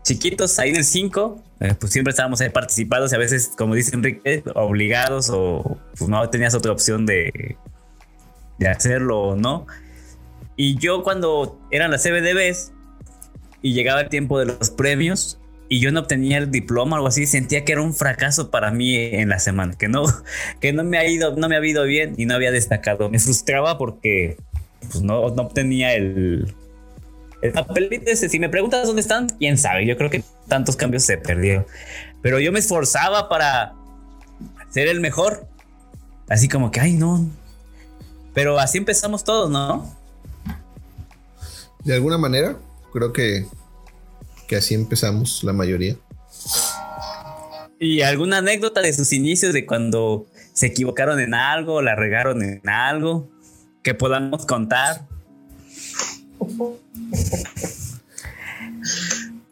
chiquitos, 0.05 0.57
ahí 0.61 0.71
en 0.71 0.77
el 0.77 0.85
5, 0.85 1.43
eh, 1.61 1.75
pues 1.79 1.93
siempre 1.93 2.11
estábamos 2.11 2.43
participados 2.52 3.12
y 3.12 3.14
a 3.14 3.19
veces, 3.19 3.52
como 3.57 3.75
dice 3.75 3.95
Enrique, 3.95 4.43
obligados 4.55 5.31
o 5.31 5.79
pues 5.97 6.09
no 6.09 6.29
tenías 6.31 6.55
otra 6.55 6.73
opción 6.73 7.05
de, 7.05 7.57
de 8.59 8.69
hacerlo 8.69 9.21
o 9.21 9.37
no. 9.37 9.67
Y 10.57 10.76
yo 10.79 11.02
cuando 11.02 11.61
eran 11.71 11.90
las 11.90 12.02
CBDBs 12.02 12.73
y 13.62 13.75
llegaba 13.75 14.00
el 14.00 14.09
tiempo 14.09 14.38
de 14.38 14.47
los 14.47 14.71
premios 14.71 15.38
y 15.69 15.81
yo 15.81 15.93
no 15.93 16.00
obtenía 16.00 16.38
el 16.38 16.50
diploma 16.50 16.93
o 16.93 16.97
algo 16.97 17.09
así, 17.09 17.26
sentía 17.26 17.64
que 17.64 17.73
era 17.73 17.83
un 17.83 17.95
fracaso 17.95 18.50
para 18.50 18.71
mí 18.71 18.97
en 18.97 19.29
la 19.29 19.38
semana, 19.38 19.75
que 19.79 19.88
no, 19.88 20.05
que 20.61 20.73
no 20.73 20.83
me 20.83 20.99
ha 20.99 21.07
ido, 21.07 21.37
no 21.37 21.49
me 21.49 21.57
había 21.57 21.71
ido 21.71 21.85
bien 21.85 22.14
y 22.17 22.26
no 22.26 22.35
había 22.35 22.50
destacado. 22.52 23.09
Me 23.11 23.19
frustraba 23.19 23.79
porque 23.79 24.37
pues, 24.81 25.02
no, 25.02 25.29
no 25.31 25.43
obtenía 25.43 25.95
el, 25.95 26.55
el 27.43 27.53
papelito 27.53 28.11
ese, 28.11 28.29
si 28.29 28.39
me 28.39 28.49
preguntas 28.49 28.87
dónde 28.87 29.03
están, 29.03 29.29
quién 29.39 29.57
sabe. 29.57 29.87
Yo 29.87 29.97
creo 29.97 30.11
que 30.11 30.23
tantos 30.49 30.77
cambios 30.77 31.05
se 31.05 31.17
perdieron. 31.19 31.67
Pero 32.23 32.39
yo 32.39 32.53
me 32.53 32.59
esforzaba 32.59 33.29
para 33.29 33.75
ser 34.71 34.89
el 34.89 35.01
mejor. 35.01 35.47
Así 36.29 36.49
como 36.49 36.71
que, 36.71 36.81
ay, 36.81 36.93
no. 36.93 37.27
Pero 38.35 38.59
así 38.59 38.79
empezamos 38.79 39.25
todos, 39.25 39.51
¿no? 39.51 39.95
De 41.85 41.95
alguna 41.95 42.19
manera, 42.19 42.57
creo 42.93 43.13
que, 43.13 43.47
que 44.47 44.57
así 44.57 44.75
empezamos 44.75 45.43
la 45.43 45.53
mayoría. 45.53 45.97
¿Y 47.79 48.03
alguna 48.03 48.39
anécdota 48.39 48.83
de 48.83 48.93
sus 48.93 49.13
inicios 49.13 49.55
de 49.55 49.65
cuando 49.65 50.27
se 50.53 50.67
equivocaron 50.67 51.19
en 51.19 51.33
algo, 51.33 51.81
la 51.81 51.97
regaron 51.97 52.43
en 52.43 52.69
algo, 52.69 53.31
que 53.83 53.95
podamos 53.95 54.45
contar? 54.45 55.09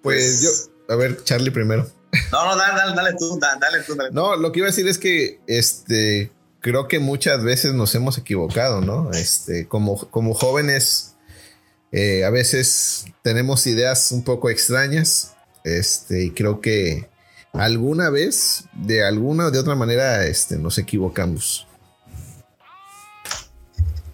Pues 0.03 0.41
yo, 0.43 0.95
a 0.95 0.97
ver, 0.97 1.23
Charlie 1.25 1.51
primero. 1.51 1.91
No, 2.33 2.47
no, 2.47 2.57
dale, 2.57 2.95
dale, 2.95 3.15
tú, 3.19 3.39
dale, 3.39 3.83
tú. 3.87 3.97
No, 4.13 4.37
lo 4.37 4.53
que 4.53 4.61
iba 4.61 4.69
a 4.69 4.71
decir 4.71 4.89
es 4.89 4.99
que 4.99 5.41
este 5.47 6.33
creo 6.61 6.89
que 6.89 6.99
muchas 6.99 7.43
veces 7.43 7.75
nos 7.75 7.95
hemos 7.95 8.19
equivocado, 8.19 8.81
¿no? 8.81 9.11
Este, 9.13 9.67
como, 9.69 10.11
como 10.11 10.35
jóvenes, 10.35 11.17
eh, 11.93 12.25
a 12.25 12.31
veces 12.31 13.07
tenemos 13.23 13.67
ideas 13.67 14.13
un 14.13 14.25
poco 14.25 14.51
extrañas. 14.51 15.35
Este, 15.65 16.25
y 16.25 16.31
creo 16.31 16.61
que 16.61 17.09
alguna 17.53 18.11
vez, 18.11 18.65
de 18.73 19.05
alguna 19.05 19.47
o 19.47 19.51
de 19.51 19.59
otra 19.59 19.75
manera, 19.75 20.27
este, 20.27 20.57
nos 20.57 20.79
equivocamos. 20.79 21.67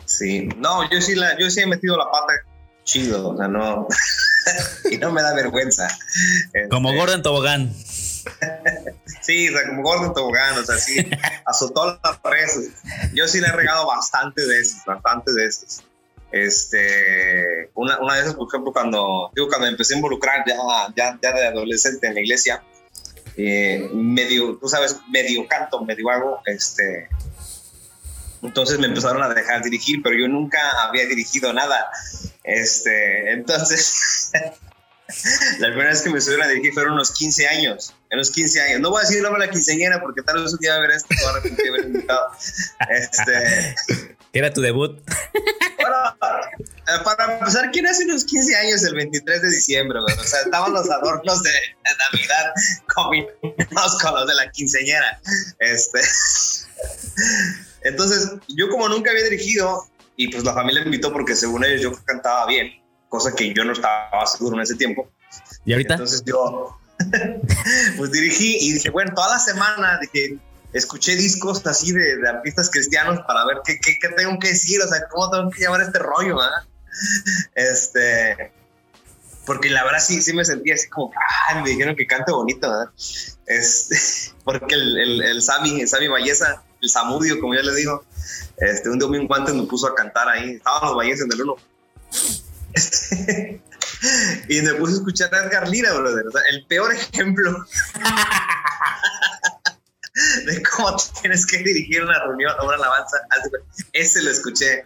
Sí, 0.05 0.49
no, 0.59 0.89
yo 0.91 1.01
sí, 1.01 1.15
la, 1.15 1.37
yo 1.39 1.51
sí 1.51 1.61
he 1.61 1.67
metido 1.67 1.97
la 1.97 2.11
pata 2.11 2.33
chido, 2.85 3.31
o 3.31 3.37
sea, 3.37 3.49
no. 3.49 3.89
y 4.91 4.99
no 4.99 5.13
me 5.13 5.23
da 5.23 5.35
vergüenza. 5.35 5.89
Como 6.71 6.91
este, 6.91 7.01
Gordon 7.01 7.23
Tobogán. 7.23 7.75
sí, 9.23 9.49
o 9.49 9.53
sea, 9.53 9.69
como 9.69 9.83
Gordon 9.83 10.15
Tobogán, 10.15 10.59
o 10.59 10.65
sea, 10.65 10.79
sí, 10.79 10.97
azotó 11.45 11.99
las 12.03 12.23
redes. 12.23 12.71
Yo 13.13 13.27
sí 13.27 13.41
le 13.41 13.49
he 13.49 13.53
regado 13.53 13.87
bastante 13.87 14.47
de 14.47 14.61
esos, 14.61 14.85
bastante 14.85 15.33
de 15.33 15.47
esos. 15.47 15.85
Este, 16.31 17.71
una, 17.75 17.99
una 18.01 18.15
de 18.15 18.23
esas, 18.23 18.35
por 18.35 18.49
ejemplo, 18.49 18.73
cuando, 18.73 19.31
digo, 19.35 19.49
cuando 19.49 19.69
empecé 19.69 19.95
a 19.95 19.99
involucrar 19.99 20.45
ya, 20.47 20.57
ya, 20.97 21.19
ya 21.23 21.33
de 21.33 21.47
adolescente 21.47 22.09
en 22.09 22.15
la 22.15 22.21
iglesia, 22.21 22.63
eh, 23.37 23.89
medio, 23.93 24.57
tú 24.59 24.69
sabes, 24.69 24.97
medio 25.11 25.47
canto, 25.47 25.85
medio 25.85 26.11
hago, 26.11 26.41
este, 26.47 27.09
entonces 28.45 28.79
me 28.79 28.87
empezaron 28.87 29.23
a 29.23 29.29
dejar 29.33 29.63
dirigir, 29.63 30.03
pero 30.03 30.17
yo 30.17 30.29
nunca 30.29 30.59
había 30.83 31.07
dirigido 31.07 31.53
nada. 31.53 31.89
Este, 32.43 33.33
entonces, 33.33 34.31
la 35.59 35.69
primera 35.69 35.91
vez 35.91 36.03
que 36.03 36.11
me 36.11 36.21
subieron 36.21 36.47
a 36.47 36.49
dirigir 36.49 36.75
fueron 36.75 36.95
unos 36.95 37.13
15 37.13 37.49
años. 37.49 37.95
En 38.11 38.19
unos 38.19 38.31
15 38.31 38.61
años. 38.61 38.81
No 38.81 38.91
voy 38.91 38.99
a 38.99 39.03
decir 39.03 39.17
el 39.17 39.23
nombre 39.25 39.41
de 39.41 39.47
la 39.47 39.53
quinceañera 39.53 40.01
porque 40.01 40.23
tal 40.23 40.43
vez 40.43 40.53
un 40.53 40.59
día 40.59 40.73
va 40.73 40.77
a 40.77 40.81
ver 40.81 40.91
esto 40.91 41.09
y 41.11 41.25
a 41.25 41.71
haber 41.71 41.85
invitado. 41.87 42.27
Este. 42.91 43.75
era 44.33 44.53
tu 44.53 44.61
debut? 44.61 45.01
Eh, 46.87 47.03
para 47.03 47.39
empezar, 47.39 47.71
¿quién 47.71 47.87
hace 47.87 48.05
unos 48.05 48.25
15 48.25 48.57
años 48.57 48.85
el 48.85 48.95
23 48.95 49.43
de 49.43 49.51
diciembre? 49.51 49.99
O 50.01 50.23
sea, 50.23 50.41
estaban 50.41 50.73
los 50.73 50.91
adornos 50.91 51.43
de, 51.43 51.51
Navidad 52.13 52.53
combinados 52.95 53.99
con 54.03 54.15
los 54.15 54.27
de 54.27 54.35
la 54.35 54.51
quinceañera. 54.51 55.21
Este. 55.59 56.01
Entonces, 57.85 58.33
yo 58.49 58.69
como 58.69 58.89
nunca 58.89 59.11
había 59.11 59.25
dirigido, 59.25 59.87
y 60.17 60.29
pues 60.29 60.43
la 60.43 60.55
familia 60.55 60.81
me 60.81 60.87
invitó 60.87 61.13
porque 61.13 61.37
según 61.37 61.65
ellos 61.65 61.83
yo 61.83 62.05
cantaba 62.05 62.47
bien, 62.47 62.73
cosa 63.09 63.33
que 63.35 63.53
yo 63.55 63.65
no 63.65 63.73
estaba 63.73 64.27
seguro 64.27 64.57
en 64.57 64.63
ese 64.63 64.75
tiempo. 64.75 65.09
¿Y 65.65 65.73
ahorita? 65.73 65.95
Entonces 65.95 66.23
yo, 66.25 66.77
pues 67.97 68.11
dirigí 68.11 68.59
y 68.61 68.73
dije, 68.73 68.91
bueno, 68.91 69.13
toda 69.15 69.35
la 69.35 69.39
semana 69.39 69.99
dije, 70.01 70.39
escuché 70.73 71.15
discos 71.17 71.67
así 71.67 71.93
de, 71.93 72.29
artistas 72.29 72.71
cristianos 72.71 73.21
para 73.27 73.45
ver 73.45 73.59
qué, 73.65 73.79
qué, 73.79 73.97
qué, 74.01 74.09
tengo 74.09 74.39
que 74.39 74.49
decir, 74.49 74.81
o 74.83 74.89
sea, 74.89 75.07
cómo 75.11 75.31
tengo 75.31 75.51
que 75.51 75.61
llevar 75.61 75.81
este 75.81 75.99
rollo, 75.99 76.37
¿verdad? 76.37 76.69
Este, 77.55 78.53
porque 79.47 79.69
la 79.69 79.85
verdad 79.85 79.99
sí, 80.01 80.23
sí 80.23 80.33
me 80.33 80.45
sentía 80.45 80.75
así 80.75 80.89
como, 80.89 81.13
ah, 81.17 81.61
me 81.61 81.69
dijeron 81.69 81.97
que 81.97 82.07
cante 82.07 82.33
bonito, 82.33 82.71
¿verdad? 82.71 82.93
Este, 83.47 83.97
porque 84.45 84.75
el, 84.75 84.99
el, 84.99 85.23
el 85.23 85.43
Sammy, 85.43 85.81
el 85.81 85.89
Sammy 85.89 86.09
Valleza, 86.09 86.63
el 86.85 86.91
Samudio, 86.91 87.41
como 87.41 87.55
ya 87.55 87.63
le 87.63 87.75
digo, 87.75 88.05
este, 88.59 88.89
un 88.89 88.99
domingo 88.99 89.35
antes 89.35 89.55
me 89.55 89.65
puso 89.65 89.89
a 89.89 89.95
cantar 89.95 90.29
ahí, 90.29 90.53
estaban 90.53 90.89
los 90.89 90.97
Valleses 90.97 91.25
en 91.25 91.33
el 91.33 91.43
uno. 91.43 91.57
Este, 92.77 93.61
y 94.49 94.61
me 94.63 94.75
puse 94.75 94.95
a 94.95 94.97
escuchar 94.97 95.33
a 95.33 95.45
Edgar 95.45 95.69
Lira, 95.69 95.93
brother. 95.95 96.27
O 96.27 96.31
sea, 96.33 96.43
el 96.51 96.67
peor 96.67 96.93
ejemplo 97.13 97.65
de 100.47 100.63
cómo 100.63 100.97
tienes 101.21 101.45
que 101.45 101.59
dirigir 101.59 102.03
una 102.03 102.21
reunión 102.21 102.53
o 102.61 102.67
una 102.67 102.77
alabanza. 102.77 103.19
Ese 103.93 104.23
lo 104.23 104.31
escuché. 104.31 104.85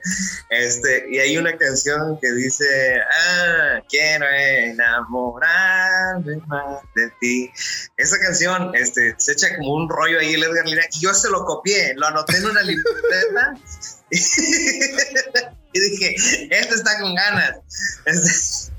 Este, 0.49 1.07
y 1.11 1.19
hay 1.19 1.37
una 1.37 1.57
canción 1.59 2.19
que 2.19 2.33
dice, 2.33 2.99
ah, 3.01 3.83
quiero 3.89 4.27
enamorarme 4.27 6.37
más 6.47 6.81
de 6.95 7.11
ti. 7.21 7.53
Esa 7.97 8.19
canción 8.19 8.75
este, 8.75 9.15
se 9.19 9.33
echa 9.33 9.55
como 9.57 9.75
un 9.75 9.91
rollo 9.91 10.19
ahí 10.19 10.33
el 10.33 10.43
Edgar 10.43 10.67
Lira 10.67 10.85
y 10.93 11.01
yo 11.01 11.13
se 11.13 11.29
lo 11.29 11.45
copié, 11.45 11.95
lo 11.97 12.07
anoté 12.07 12.39
en 12.39 12.47
una 12.47 12.63
libreta. 12.63 13.55
y 14.11 15.81
dije, 15.81 16.17
este 16.51 16.75
está 16.75 16.99
con 17.01 17.15
ganas. 17.15 17.59
Este, 18.07 18.73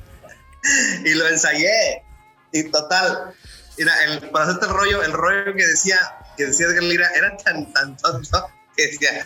y 1.05 1.13
lo 1.13 1.27
ensayé. 1.27 2.03
Y 2.51 2.63
total, 2.63 3.35
mira, 3.77 3.93
para 4.31 4.45
hacerte 4.45 4.65
el 4.65 4.71
rollo, 4.71 5.03
el 5.03 5.13
rollo 5.13 5.53
que 5.53 5.67
decía, 5.67 5.99
que 6.39 6.45
decía 6.45 6.67
Edgar 6.67 6.83
Lira 6.83 7.11
era 7.17 7.35
tan, 7.35 7.73
tan 7.73 7.97
tonto 7.97 8.47
que 8.77 8.87
decía, 8.87 9.25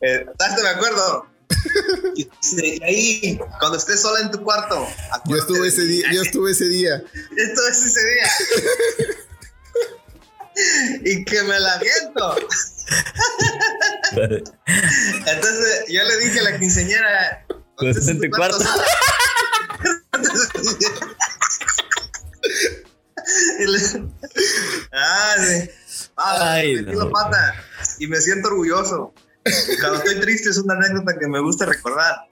eh, 0.00 0.26
me 0.60 0.68
acuerdo. 0.68 1.28
Y 2.16 2.28
ahí, 2.82 3.38
cuando 3.60 3.78
estés 3.78 4.02
sola 4.02 4.22
en 4.22 4.32
tu 4.32 4.42
cuarto. 4.42 4.84
Yo 5.26 5.36
estuve 5.36 5.68
ese 5.68 5.82
día, 5.82 6.10
yo 6.12 6.22
estuve 6.22 6.50
ese 6.50 6.64
día. 6.64 7.00
Yo 7.14 7.44
estuve 7.44 7.70
ese 7.70 8.10
día. 8.10 8.26
y 11.04 11.24
que 11.24 11.44
me 11.44 11.60
la 11.60 11.78
viento. 11.78 12.34
Entonces 15.26 15.84
yo 15.88 16.02
le 16.02 16.16
dije 16.16 16.40
a 16.40 16.42
la 16.42 16.58
quinceñera. 16.58 17.46
¿Estás 17.80 18.08
en 18.08 18.20
tu 18.20 18.28
cuarto? 18.30 18.58
ah, 24.92 25.36
sí. 25.38 25.70
Ah, 26.18 26.54
Ay, 26.54 26.74
no. 26.84 27.10
pata 27.10 27.54
y 27.98 28.08
me 28.08 28.20
siento 28.20 28.48
orgulloso. 28.48 29.14
Cuando 29.80 29.98
estoy 29.98 30.20
triste 30.20 30.50
es 30.50 30.58
una 30.58 30.74
anécdota 30.74 31.16
que 31.18 31.28
me 31.28 31.40
gusta 31.40 31.64
recordar. 31.64 32.28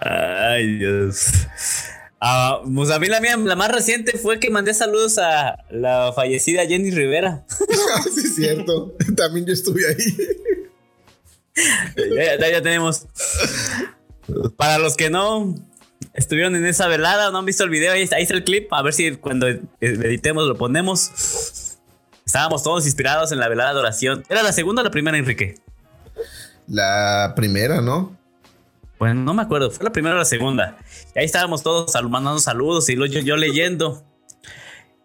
Ay, 0.00 0.78
Dios. 0.78 1.26
Ah, 2.20 2.60
pues 2.72 2.90
a 2.90 2.98
mí 2.98 3.08
la 3.08 3.20
mía, 3.20 3.36
la 3.36 3.56
más 3.56 3.70
reciente 3.70 4.18
fue 4.18 4.38
que 4.38 4.50
mandé 4.50 4.74
saludos 4.74 5.18
a 5.18 5.56
la 5.70 6.12
fallecida 6.14 6.66
Jenny 6.66 6.90
Rivera. 6.90 7.44
sí, 8.14 8.20
es 8.24 8.34
cierto. 8.36 8.94
También 9.16 9.46
yo 9.46 9.52
estuve 9.52 9.82
ahí. 9.88 10.16
ya, 12.38 12.50
ya, 12.50 12.62
tenemos. 12.62 13.06
Para 14.56 14.78
los 14.78 14.96
que 14.96 15.10
no 15.10 15.54
estuvieron 16.14 16.54
en 16.56 16.66
esa 16.66 16.88
velada, 16.88 17.30
no 17.30 17.38
han 17.38 17.46
visto 17.46 17.64
el 17.64 17.70
video, 17.70 17.92
ahí, 17.92 18.08
ahí 18.12 18.22
está 18.22 18.34
el 18.34 18.44
clip. 18.44 18.72
A 18.72 18.82
ver 18.82 18.92
si 18.92 19.16
cuando 19.16 19.46
editemos 19.80 20.46
lo 20.46 20.56
ponemos. 20.56 21.10
Estábamos 22.30 22.62
todos 22.62 22.86
inspirados 22.86 23.32
en 23.32 23.40
la 23.40 23.48
velada 23.48 23.72
de 23.74 23.80
oración. 23.80 24.22
¿Era 24.28 24.44
la 24.44 24.52
segunda 24.52 24.82
o 24.82 24.84
la 24.84 24.92
primera, 24.92 25.18
Enrique? 25.18 25.56
La 26.68 27.32
primera, 27.34 27.80
¿no? 27.80 28.16
Bueno, 29.00 29.22
no 29.22 29.34
me 29.34 29.42
acuerdo, 29.42 29.68
fue 29.72 29.82
la 29.82 29.90
primera 29.90 30.14
o 30.14 30.18
la 30.18 30.24
segunda. 30.24 30.78
Y 31.16 31.18
ahí 31.18 31.24
estábamos 31.24 31.64
todos 31.64 31.92
mandando 32.08 32.38
saludos 32.38 32.88
y 32.88 32.94
yo, 32.94 33.04
yo 33.06 33.36
leyendo. 33.36 34.04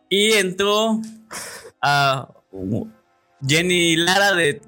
Y 0.08 0.34
entró 0.34 1.02
a 1.82 2.30
Jenny 3.48 3.96
Lara 3.96 4.36
de, 4.36 4.62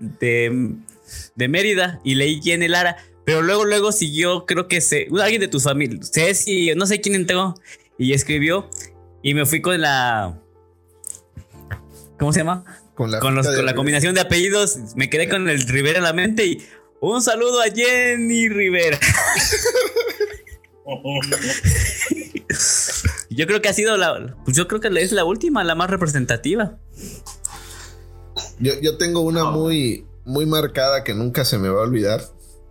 de, 1.35 1.47
Mérida 1.47 2.01
y 2.03 2.15
leí 2.15 2.41
Jenny 2.41 2.67
Lara. 2.67 2.97
Pero 3.23 3.43
luego, 3.43 3.65
luego 3.65 3.91
siguió, 3.91 4.47
creo 4.47 4.67
que 4.67 4.81
se, 4.81 5.09
alguien 5.21 5.41
de 5.41 5.47
tu 5.47 5.59
familia, 5.59 5.99
Ceci, 6.01 6.73
no 6.75 6.87
sé 6.87 7.01
quién 7.01 7.13
entró 7.13 7.53
y 7.99 8.13
escribió. 8.13 8.67
Y 9.21 9.35
me 9.35 9.45
fui 9.45 9.61
con 9.61 9.79
la. 9.79 10.39
¿Cómo 12.19 12.33
se 12.33 12.39
llama? 12.39 12.65
Con 12.95 13.11
la, 13.11 13.19
con, 13.19 13.35
la 13.35 13.75
combinación 13.75 14.15
de 14.15 14.21
apellidos. 14.21 14.77
Me 14.95 15.09
quedé 15.09 15.29
con 15.29 15.47
el 15.49 15.61
Rivera 15.61 15.99
en 15.99 16.03
la 16.03 16.13
mente 16.13 16.45
y 16.45 16.67
un 16.99 17.21
saludo 17.21 17.61
a 17.61 17.65
Jenny 17.65 18.49
Rivera. 18.49 18.99
yo 23.29 23.45
creo 23.45 23.61
que 23.61 23.69
ha 23.69 23.73
sido 23.73 23.97
la. 23.97 24.35
Pues 24.45 24.57
yo 24.57 24.67
creo 24.67 24.81
que 24.81 24.87
es 24.87 25.11
la 25.11 25.25
última, 25.25 25.63
la 25.63 25.75
más 25.75 25.89
representativa. 25.89 26.77
Yo, 28.59 28.97
tengo 28.97 29.21
una 29.21 29.45
muy, 29.45 30.05
muy 30.25 30.47
marcada 30.47 31.03
que 31.03 31.13
nunca 31.13 31.45
se 31.45 31.59
me 31.59 31.69
va 31.69 31.81
a 31.81 31.83
olvidar. 31.83 32.23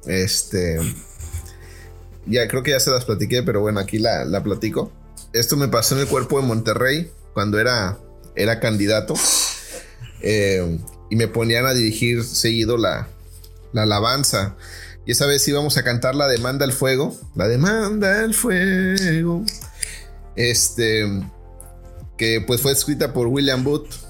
Este. 0.06 0.80
Ya 2.26 2.48
creo 2.48 2.64
que 2.64 2.72
ya 2.72 2.80
se 2.80 2.90
las 2.90 3.04
platiqué, 3.04 3.44
pero 3.44 3.60
bueno, 3.60 3.78
aquí 3.78 3.98
la, 3.98 4.24
la 4.24 4.42
platico. 4.42 4.90
Esto 5.32 5.56
me 5.56 5.68
pasó 5.68 5.94
en 5.94 6.00
el 6.00 6.08
cuerpo 6.08 6.40
de 6.40 6.46
Monterrey 6.46 7.12
cuando 7.34 7.60
era, 7.60 8.00
era 8.36 8.60
candidato. 8.60 9.14
Eh, 10.22 10.78
y 11.10 11.16
me 11.16 11.28
ponían 11.28 11.66
a 11.66 11.74
dirigir 11.74 12.24
seguido 12.24 12.76
la, 12.76 13.08
la 13.72 13.82
alabanza. 13.82 14.56
Y 15.04 15.12
esa 15.12 15.26
vez 15.26 15.46
íbamos 15.46 15.76
a 15.76 15.84
cantar 15.84 16.14
la 16.14 16.28
demanda 16.28 16.64
al 16.64 16.72
fuego. 16.72 17.16
La 17.34 17.48
demanda 17.48 18.20
al 18.20 18.34
fuego. 18.34 19.44
Este. 20.34 21.06
Que 22.16 22.40
pues 22.40 22.60
fue 22.60 22.72
escrita 22.72 23.12
por 23.12 23.26
William 23.26 23.62
Booth 23.62 24.06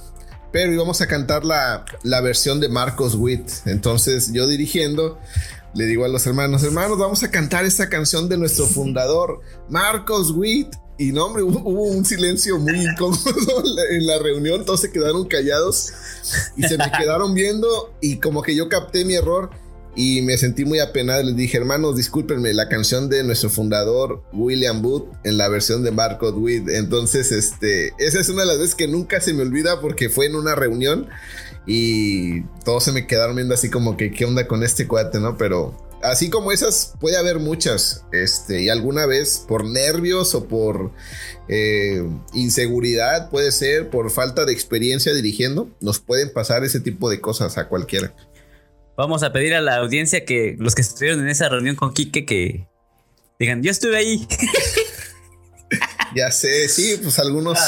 pero 0.56 0.73
íbamos 0.73 1.02
a 1.02 1.06
cantar 1.06 1.45
la, 1.45 1.85
versión 2.23 2.61
de 2.61 2.71
Marcos 2.71 3.14
Witt. 3.14 3.47
Entonces 3.66 4.33
yo 4.33 4.47
dirigiendo, 4.47 5.18
le 5.75 5.85
digo 5.85 6.06
a 6.06 6.09
los 6.09 6.26
hermanos, 6.26 6.62
hermanos, 6.62 6.97
vamos 6.97 7.23
a 7.23 7.30
cantar 7.30 7.66
esta 7.66 7.90
canción 7.90 8.26
de 8.30 8.38
nuestro 8.38 8.66
fundador, 8.66 9.42
Marcos 9.68 10.30
Witt. 10.30 10.75
Y 10.98 11.12
no, 11.12 11.26
hombre, 11.26 11.42
hubo, 11.42 11.82
un 11.84 12.04
silencio 12.04 12.58
muy 12.58 12.80
incómodo 12.82 13.62
en 13.90 14.06
la 14.06 14.18
reunión, 14.18 14.64
todos 14.64 14.80
se 14.80 14.90
quedaron 14.90 15.26
callados 15.26 15.92
y 16.56 16.62
se 16.62 16.78
me 16.78 16.90
quedaron 16.90 17.34
viendo 17.34 17.92
y 18.00 18.18
como 18.18 18.42
que 18.42 18.54
yo 18.54 18.68
capté 18.68 19.04
mi 19.04 19.14
error 19.14 19.50
y 19.94 20.22
me 20.22 20.36
sentí 20.38 20.64
muy 20.64 20.78
apenado. 20.78 21.22
Les 21.22 21.36
dije, 21.36 21.56
hermanos, 21.56 21.96
discúlpenme, 21.96 22.52
la 22.52 22.68
canción 22.68 23.08
de 23.08 23.24
nuestro 23.24 23.50
fundador 23.50 24.22
William 24.32 24.82
Booth 24.82 25.08
en 25.24 25.38
la 25.38 25.48
versión 25.48 25.82
de 25.82 25.90
Marco 25.90 26.30
Witt. 26.30 26.68
Entonces, 26.68 27.32
este, 27.32 27.92
esa 27.98 28.20
es 28.20 28.28
una 28.28 28.42
de 28.42 28.48
las 28.48 28.58
veces 28.58 28.74
que 28.74 28.88
nunca 28.88 29.20
se 29.20 29.34
me 29.34 29.42
olvida 29.42 29.80
porque 29.80 30.08
fue 30.08 30.26
en 30.26 30.36
una 30.36 30.54
reunión 30.54 31.08
y 31.66 32.42
todos 32.64 32.84
se 32.84 32.92
me 32.92 33.06
quedaron 33.06 33.36
viendo 33.36 33.54
así 33.54 33.70
como 33.70 33.96
que, 33.96 34.12
¿qué 34.12 34.24
onda 34.24 34.46
con 34.46 34.62
este 34.62 34.86
cuate, 34.86 35.18
no? 35.18 35.36
Pero 35.36 35.86
así 36.10 36.30
como 36.30 36.52
esas, 36.52 36.94
puede 37.00 37.16
haber 37.16 37.38
muchas. 37.38 38.04
Este, 38.12 38.62
y 38.62 38.68
alguna 38.68 39.06
vez 39.06 39.44
por 39.46 39.64
nervios 39.64 40.34
o 40.34 40.46
por 40.48 40.92
eh, 41.48 42.02
inseguridad, 42.32 43.30
puede 43.30 43.52
ser 43.52 43.90
por 43.90 44.10
falta 44.10 44.44
de 44.44 44.52
experiencia 44.52 45.12
dirigiendo, 45.14 45.70
nos 45.80 46.00
pueden 46.00 46.32
pasar 46.32 46.64
ese 46.64 46.80
tipo 46.80 47.10
de 47.10 47.20
cosas 47.20 47.58
a 47.58 47.68
cualquiera. 47.68 48.14
Vamos 48.96 49.22
a 49.22 49.32
pedir 49.32 49.54
a 49.54 49.60
la 49.60 49.76
audiencia 49.76 50.25
que 50.25 50.56
los 50.58 50.75
que 50.75 50.82
estuvieron 50.82 51.20
en 51.20 51.28
esa 51.28 51.48
reunión 51.48 51.76
con 51.76 51.92
Quique 51.92 52.25
que 52.25 52.66
digan, 53.38 53.62
yo 53.62 53.70
estuve 53.70 53.96
ahí. 53.96 54.26
ya 56.16 56.30
sé, 56.30 56.68
sí, 56.68 56.98
pues 57.02 57.18
algunos, 57.18 57.58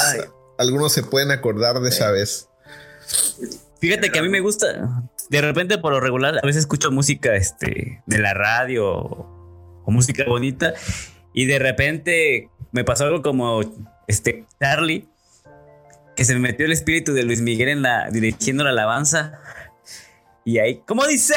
algunos 0.57 0.91
se 0.91 1.03
pueden 1.03 1.31
acordar 1.31 1.79
de 1.81 1.89
esa 1.89 2.11
vez. 2.11 2.47
Fíjate 3.79 4.09
que 4.09 4.19
a 4.19 4.21
mí 4.21 4.29
me 4.29 4.41
gusta, 4.41 5.09
de 5.29 5.41
repente 5.41 5.77
por 5.77 5.93
lo 5.93 5.99
regular, 5.99 6.37
a 6.37 6.45
veces 6.45 6.61
escucho 6.61 6.91
música 6.91 7.35
este, 7.35 8.01
de 8.05 8.17
la 8.19 8.33
radio 8.33 8.87
o, 8.87 9.35
música 9.91 10.23
bonita 10.27 10.73
y 11.33 11.45
de 11.45 11.57
repente 11.57 12.51
me 12.71 12.83
pasó 12.83 13.05
algo 13.05 13.23
como 13.23 13.61
este 14.07 14.45
Charlie, 14.59 15.07
que 16.15 16.25
se 16.25 16.35
me 16.35 16.41
metió 16.41 16.67
el 16.67 16.71
espíritu 16.71 17.13
de 17.13 17.23
Luis 17.23 17.41
Miguel 17.41 17.69
en 17.69 17.81
la 17.81 18.07
dirigiendo 18.11 18.63
la 18.63 18.69
alabanza 18.69 19.39
y 20.49 20.57
ahí, 20.57 20.81
¿cómo 20.87 21.05
dice? 21.05 21.35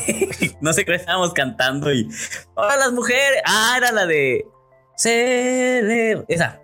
no 0.62 0.72
sé 0.72 0.86
qué 0.86 0.94
estábamos 0.94 1.34
cantando 1.34 1.92
y. 1.92 2.08
¡Hola 2.54 2.76
las 2.76 2.92
mujeres! 2.92 3.42
Ah, 3.44 3.74
era 3.76 3.92
la 3.92 4.06
de. 4.06 4.46
Esa. 6.26 6.60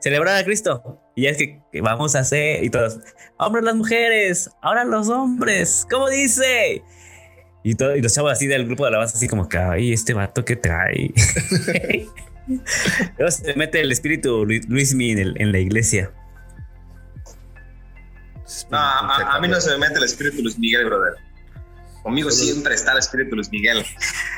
Celebrar 0.00 0.36
a 0.36 0.44
Cristo. 0.44 1.00
Y 1.20 1.26
es 1.26 1.36
que, 1.36 1.60
vamos 1.82 2.16
a 2.16 2.20
hacer. 2.20 2.64
Y 2.64 2.70
todos. 2.70 2.98
Hombres, 3.36 3.62
las 3.62 3.74
mujeres. 3.74 4.50
Ahora 4.62 4.84
los 4.84 5.10
hombres. 5.10 5.86
¿Cómo 5.90 6.08
dice? 6.08 6.82
Y, 7.62 7.74
todo, 7.74 7.94
y 7.94 8.00
los 8.00 8.14
chavos 8.14 8.32
así 8.32 8.46
del 8.46 8.64
grupo 8.64 8.84
de 8.84 8.88
alabanza, 8.88 9.18
así 9.18 9.28
como 9.28 9.46
que, 9.46 9.58
ay, 9.58 9.92
este 9.92 10.14
vato 10.14 10.46
que 10.46 10.56
trae. 10.56 11.12
Luego 13.18 13.30
se 13.30 13.52
mete 13.54 13.82
el 13.82 13.92
espíritu 13.92 14.46
Luis 14.46 14.94
Min 14.94 15.18
en 15.18 15.52
la 15.52 15.58
iglesia. 15.58 16.10
No, 18.70 18.78
a, 18.78 19.36
a, 19.36 19.40
mí 19.42 19.48
no 19.48 19.60
se 19.60 19.72
me 19.72 19.88
mete 19.88 19.98
el 19.98 20.04
espíritu 20.04 20.40
Luis 20.40 20.58
Miguel, 20.58 20.86
brother. 20.86 21.12
Conmigo 22.02 22.30
siempre 22.30 22.74
está 22.74 22.92
el 22.92 22.98
espíritu 23.00 23.36
Luis 23.36 23.50
Miguel. 23.50 23.84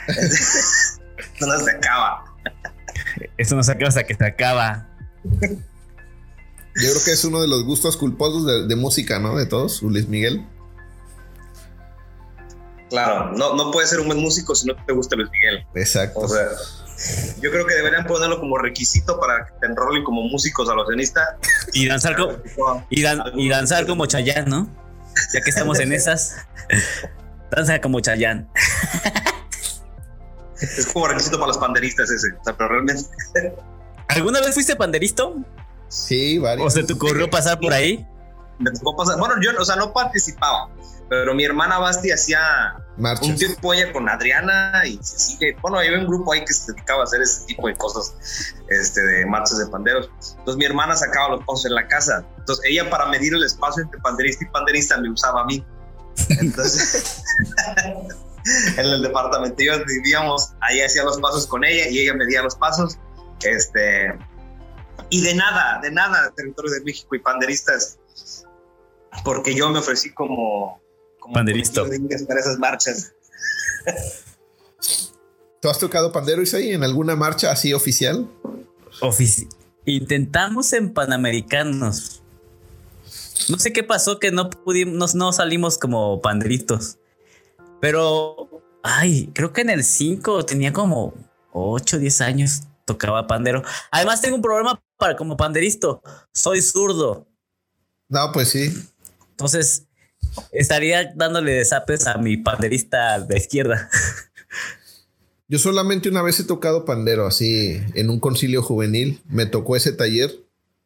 Esto 0.09 1.47
no 1.47 1.61
se 1.61 1.71
acaba. 1.71 2.25
Eso 3.39 3.55
no 3.55 3.63
se 3.63 3.71
acaba 3.71 3.89
hasta 3.89 4.03
que 4.03 4.17
se 4.17 4.27
acaba. 4.27 4.89
Yo 6.75 6.91
creo 6.91 7.05
que 7.05 7.13
es 7.13 7.25
uno 7.25 7.41
de 7.41 7.49
los 7.49 7.65
gustos 7.65 7.97
culposos 7.97 8.69
de, 8.69 8.77
música, 8.77 9.19
¿no? 9.19 9.37
De 9.37 9.47
todos, 9.47 9.83
Luis 9.83 10.09
Miguel. 10.09 10.47
Claro, 12.89 13.33
no, 13.37 13.55
no 13.55 13.71
puedes 13.71 13.91
ser 13.91 14.01
un 14.01 14.07
buen 14.07 14.19
músico 14.19 14.55
si 14.55 14.67
no 14.67 14.75
te 14.87 14.93
gusta 14.93 15.17
Luis 15.17 15.31
Miguel. 15.31 15.67
Exacto. 15.75 16.21
O 16.21 16.29
sea, 16.29 16.49
yo 17.41 17.51
creo 17.51 17.67
que 17.67 17.75
deberían 17.75 18.07
ponerlo 18.07 18.41
como 18.41 18.59
requisito 18.59 19.19
para 19.19 19.47
que 19.47 19.53
te 19.61 19.67
enrolen 19.67 20.05
como 20.05 20.23
músico 20.23 20.65
salocenista. 20.65 21.39
Y 21.75 21.89
danzar, 21.89 22.17
como, 22.17 22.39
y, 22.91 23.05
y 23.35 23.49
danzar 23.49 23.87
como 23.87 24.07
Chayanne, 24.07 24.49
¿no? 24.49 24.69
Ya 25.35 25.41
que 25.41 25.51
estamos 25.51 25.79
en 25.79 25.93
esas. 25.93 26.37
Danza 27.51 27.81
como 27.81 28.01
Chayanne. 28.01 28.47
Es 30.63 30.87
como 30.93 31.09
requisito 31.09 31.39
para 31.39 31.49
los 31.49 31.59
panderistas 31.59 32.11
ese. 32.11 32.29
O 32.41 32.45
sea, 32.45 32.57
pero 32.57 32.71
realmente. 32.71 33.05
¿Alguna 34.09 34.41
vez 34.41 34.55
fuiste 34.55 34.77
panderisto? 34.77 35.37
Sí, 35.93 36.39
varios. 36.39 36.67
¿O 36.67 36.71
se 36.71 36.85
te 36.85 36.95
ocurrió 36.95 37.29
pasar 37.29 37.61
por 37.61 37.71
ahí? 37.75 38.09
Me 38.59 38.71
tocó 38.71 38.97
pasar. 38.97 39.19
Bueno, 39.19 39.35
yo, 39.43 39.51
o 39.61 39.65
sea, 39.65 39.77
no 39.77 39.93
participaba, 39.93 40.71
pero 41.11 41.35
mi 41.35 41.45
hermana 41.45 41.79
Basti 41.79 42.11
hacía 42.11 42.41
un 42.97 43.37
tiempo 43.37 43.75
ella 43.75 43.93
con 43.93 44.09
Adriana 44.09 44.87
y 44.87 44.99
se 45.03 45.19
sigue. 45.19 45.55
Bueno, 45.61 45.79
había 45.79 45.99
un 45.99 46.07
grupo 46.07 46.33
ahí 46.33 46.47
que 46.47 46.55
se 46.55 46.73
dedicaba 46.73 47.03
a 47.03 47.05
hacer 47.05 47.21
ese 47.21 47.45
tipo 47.45 47.69
de 47.69 47.75
cosas, 47.75 48.15
este, 48.71 49.03
de 49.03 49.27
marchas 49.27 49.59
de 49.59 49.67
panderos. 49.67 50.09
Entonces 50.39 50.57
mi 50.57 50.65
hermana 50.65 50.97
sacaba 50.97 51.29
los 51.37 51.41
pasos 51.41 51.67
en 51.67 51.75
la 51.75 51.87
casa. 51.87 52.25
Entonces 52.39 52.65
ella, 52.67 52.89
para 52.89 53.07
medir 53.07 53.35
el 53.35 53.43
espacio 53.43 53.83
entre 53.83 54.01
panderista 54.01 54.45
y 54.45 54.49
panderista, 54.49 54.97
me 54.99 55.11
usaba 55.11 55.43
a 55.43 55.45
mí. 55.45 55.63
Entonces, 56.41 57.23
en 58.79 58.87
el 58.87 59.03
departamento 59.03 59.57
vivíamos, 59.87 60.55
ahí 60.61 60.81
hacía 60.81 61.05
los 61.05 61.19
pasos 61.21 61.47
con 61.47 61.65
ella 61.65 61.87
y 61.91 61.99
ella 61.99 62.15
medía 62.15 62.43
los 62.43 62.57
pasos. 62.57 62.99
Este, 63.43 64.19
y 65.13 65.21
de 65.21 65.35
nada, 65.35 65.79
de 65.83 65.91
nada, 65.91 66.33
territorio 66.35 66.73
de 66.73 66.81
México 66.81 67.15
y 67.15 67.19
panderistas, 67.19 67.99
porque 69.25 69.55
yo 69.55 69.69
me 69.69 69.81
ofrecí 69.81 70.11
como, 70.15 70.81
como 71.21 71.35
panderista 71.35 71.83
para 72.27 72.41
esas 72.41 72.59
marchas. 72.59 73.13
¿Tú 75.61 75.69
has 75.69 75.79
tocado 75.79 76.13
pandero, 76.13 76.41
Isaí, 76.41 76.73
en 76.73 76.83
alguna 76.83 77.15
marcha 77.15 77.53
así 77.53 77.75
oficial? 77.75 78.27
Intentamos 79.85 80.73
en 80.73 80.95
Panamericanos, 80.95 82.23
no 83.51 83.59
sé 83.59 83.75
qué 83.75 83.83
pasó 83.83 84.19
que 84.19 84.31
no 84.31 84.49
pudimos, 84.49 85.15
no 85.15 85.31
salimos 85.35 85.77
como 85.77 86.23
panderitos. 86.23 86.97
Pero, 87.83 88.49
ay, 88.83 89.31
creo 89.35 89.53
que 89.53 89.61
en 89.61 89.69
el 89.69 89.85
5 89.85 90.47
tenía 90.47 90.73
como 90.73 91.13
8, 91.53 91.99
10 91.99 92.21
años, 92.23 92.63
tocaba 92.87 93.27
pandero. 93.27 93.63
Además 93.91 94.23
tengo 94.23 94.37
un 94.37 94.43
problema 94.43 94.83
para 95.03 95.17
como 95.17 95.37
panderisto, 95.37 96.01
soy 96.33 96.63
zurdo. 96.63 97.27
No, 98.09 98.31
pues 98.31 98.51
sí. 98.51 98.73
Entonces, 99.31 99.89
estaría 100.53 101.13
dándole 101.17 101.55
desapes 101.55 102.07
a 102.07 102.19
mi 102.19 102.37
panderista 102.37 103.19
de 103.19 103.37
izquierda. 103.37 103.91
Yo 105.49 105.59
solamente 105.59 106.09
una 106.09 106.23
vez 106.23 106.39
he 106.39 106.45
tocado 106.45 106.85
pandero, 106.85 107.27
así 107.27 107.83
en 107.95 108.11
un 108.11 108.21
concilio 108.21 108.63
juvenil. 108.63 109.21
Me 109.29 109.45
tocó 109.45 109.75
ese 109.75 109.91
taller 109.91 110.31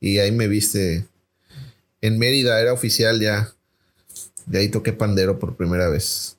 y 0.01 0.17
ahí 0.19 0.33
me 0.33 0.49
viste 0.49 1.07
en 2.01 2.19
Mérida 2.19 2.59
era 2.59 2.73
oficial 2.73 3.21
ya 3.21 3.53
De 4.47 4.61
ahí 4.61 4.71
toqué 4.71 4.95
pandero 4.95 5.39
por 5.39 5.57
primera 5.57 5.91
vez. 5.91 6.39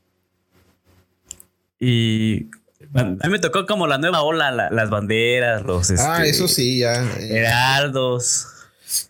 Y 1.80 2.50
a 2.94 3.04
mí 3.04 3.30
me 3.30 3.40
tocó 3.40 3.66
como 3.66 3.88
la 3.88 3.98
nueva 3.98 4.22
ola, 4.22 4.52
las 4.52 4.90
banderas, 4.90 5.64
los... 5.64 5.90
ah, 5.92 6.18
este, 6.18 6.30
eso 6.30 6.48
sí, 6.48 6.80
ya. 6.80 7.04
Heraldos. 7.20 8.48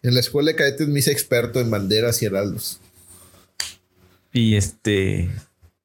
En 0.01 0.13
la 0.13 0.19
escuela 0.19 0.51
de 0.51 0.55
cadetes 0.55 0.87
me 0.87 0.99
hice 0.99 1.11
experto 1.11 1.59
en 1.59 1.69
banderas 1.69 2.21
y 2.21 2.25
heraldos. 2.25 2.79
Y 4.33 4.55
este... 4.55 5.29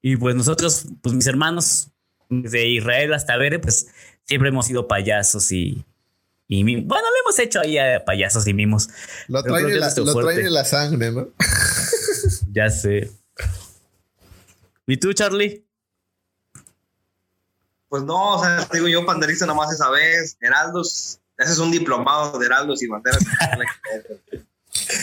Y 0.01 0.17
pues 0.17 0.35
nosotros, 0.35 0.87
pues 1.01 1.15
mis 1.15 1.27
hermanos, 1.27 1.89
de 2.29 2.67
Israel 2.69 3.15
hasta 3.15 3.37
ver, 3.37 3.61
pues 3.61 3.87
siempre 4.25 4.49
hemos 4.49 4.67
sido 4.67 4.89
payasos 4.89 5.51
y... 5.53 5.85
Y 6.49 6.63
bueno, 6.65 7.05
le 7.05 7.21
hemos 7.21 7.39
hecho 7.39 7.61
ahí 7.61 7.79
a 7.79 8.05
payasos 8.05 8.47
y 8.47 8.53
mimos. 8.53 8.91
Lo 9.29 9.43
traen, 9.43 9.71
en 9.71 9.81
la, 9.81 9.95
lo 9.97 10.15
traen 10.15 10.47
en 10.47 10.53
la 10.53 10.65
sangre, 10.67 11.11
¿no? 11.11 11.29
ya 12.53 12.69
sé. 12.69 13.11
¿Y 14.87 14.99
tú, 14.99 15.15
Charlie? 15.15 15.65
Pues 17.93 18.05
no, 18.05 18.37
o 18.37 18.43
sea, 18.43 18.67
digo 18.73 18.89
yo, 18.89 19.05
panderista 19.05 19.45
nomás 19.45 19.71
esa 19.71 19.91
vez, 19.91 20.39
Heraldos, 20.41 21.21
ese 21.37 21.53
es 21.53 21.59
un 21.59 21.71
diplomado 21.71 22.39
de 22.39 22.47
Heraldos 22.47 22.83
y 22.83 22.87
banderas. 22.87 23.23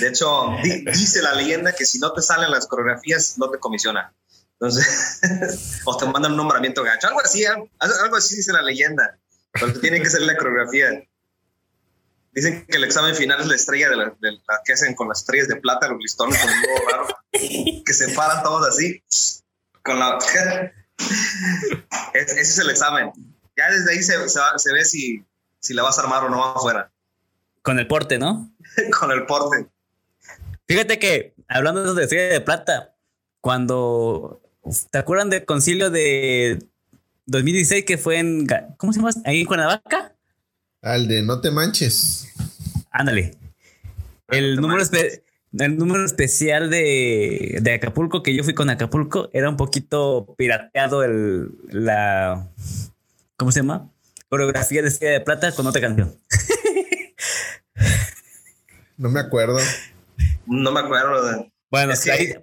de 0.01 0.07
hecho, 0.07 0.55
dice 0.63 1.21
la 1.21 1.35
leyenda 1.35 1.71
que 1.71 1.85
si 1.85 1.99
no 1.99 2.11
te 2.13 2.23
salen 2.23 2.49
las 2.49 2.65
coreografías, 2.65 3.37
no 3.37 3.51
te 3.51 3.59
comisionan. 3.59 4.11
Entonces, 4.53 5.21
o 5.85 5.97
te 5.97 6.07
mandan 6.07 6.31
un 6.31 6.37
nombramiento 6.37 6.81
gacho, 6.81 7.09
algo 7.09 7.21
así, 7.21 7.43
¿eh? 7.43 7.49
algo 7.79 8.15
así 8.15 8.37
dice 8.37 8.53
la 8.53 8.63
leyenda, 8.63 9.19
pero 9.51 9.71
tiene 9.79 10.01
que 10.01 10.09
ser 10.09 10.21
la 10.21 10.35
coreografía. 10.35 10.89
Dicen 12.31 12.65
que 12.65 12.77
el 12.77 12.85
examen 12.85 13.13
final 13.13 13.39
es 13.39 13.45
la 13.45 13.55
estrella 13.55 13.87
de 13.91 13.97
la, 13.97 14.15
que 14.65 14.73
hacen 14.73 14.95
con 14.95 15.09
las 15.09 15.19
estrellas 15.19 15.47
de 15.47 15.57
plata, 15.57 15.89
los 15.89 15.99
listones 15.99 16.41
con 16.41 16.49
un 16.49 16.91
raro, 16.91 17.07
que 17.31 17.93
se 17.93 18.09
paran 18.15 18.41
todos 18.41 18.67
así, 18.67 19.03
con 19.83 19.99
la 19.99 20.17
ese 22.13 22.41
es 22.41 22.59
el 22.59 22.69
examen. 22.69 23.11
Ya 23.57 23.69
desde 23.71 23.91
ahí 23.91 24.03
se, 24.03 24.13
se, 24.29 24.73
ve 24.73 24.85
si, 24.85 25.25
si 25.59 25.73
la 25.73 25.83
vas 25.83 25.97
a 25.97 26.03
armar 26.03 26.23
o 26.23 26.29
no 26.29 26.43
afuera. 26.43 26.91
Con 27.61 27.79
el 27.79 27.87
porte, 27.87 28.17
¿no? 28.17 28.51
Con 28.99 29.11
el 29.11 29.25
porte. 29.25 29.67
Fíjate 30.67 30.99
que, 30.99 31.33
hablando 31.47 31.93
de 31.93 32.07
serie 32.07 32.25
de 32.25 32.41
plata, 32.41 32.95
cuando. 33.41 34.41
¿Te 34.91 34.97
acuerdan 34.97 35.29
del 35.29 35.45
concilio 35.45 35.89
de 35.89 36.59
2016 37.25 37.85
que 37.85 37.97
fue 37.97 38.19
en. 38.19 38.47
¿Cómo 38.77 38.93
se 38.93 38.99
llama? 38.99 39.11
Ahí 39.25 39.41
en 39.41 39.47
Cuernavaca. 39.47 40.15
Al 40.81 41.07
de 41.07 41.21
No 41.21 41.41
te 41.41 41.51
manches. 41.51 42.27
Ándale. 42.91 43.35
El 44.27 44.57
número, 44.57 44.83
el 45.57 45.77
número 45.77 46.05
especial 46.05 46.69
de, 46.69 47.57
de, 47.61 47.73
Acapulco, 47.73 48.21
que 48.21 48.35
yo 48.35 48.43
fui 48.43 48.53
con 48.53 48.69
Acapulco, 48.69 49.29
era 49.33 49.49
un 49.49 49.57
poquito 49.57 50.35
pirateado 50.37 51.03
el, 51.03 51.49
la, 51.69 52.49
¿cómo 53.35 53.51
se 53.51 53.61
llama? 53.61 53.89
Coreografía 54.29 54.81
de 54.81 54.89
Estrella 54.89 55.13
de 55.13 55.21
Plata 55.21 55.51
con 55.53 55.65
otra 55.65 55.81
canción. 55.81 56.15
no 58.97 59.09
me 59.09 59.19
acuerdo. 59.19 59.57
No 60.45 60.71
me 60.71 60.79
acuerdo. 60.81 61.47
Bueno, 61.71 61.93
ahí, 62.11 62.35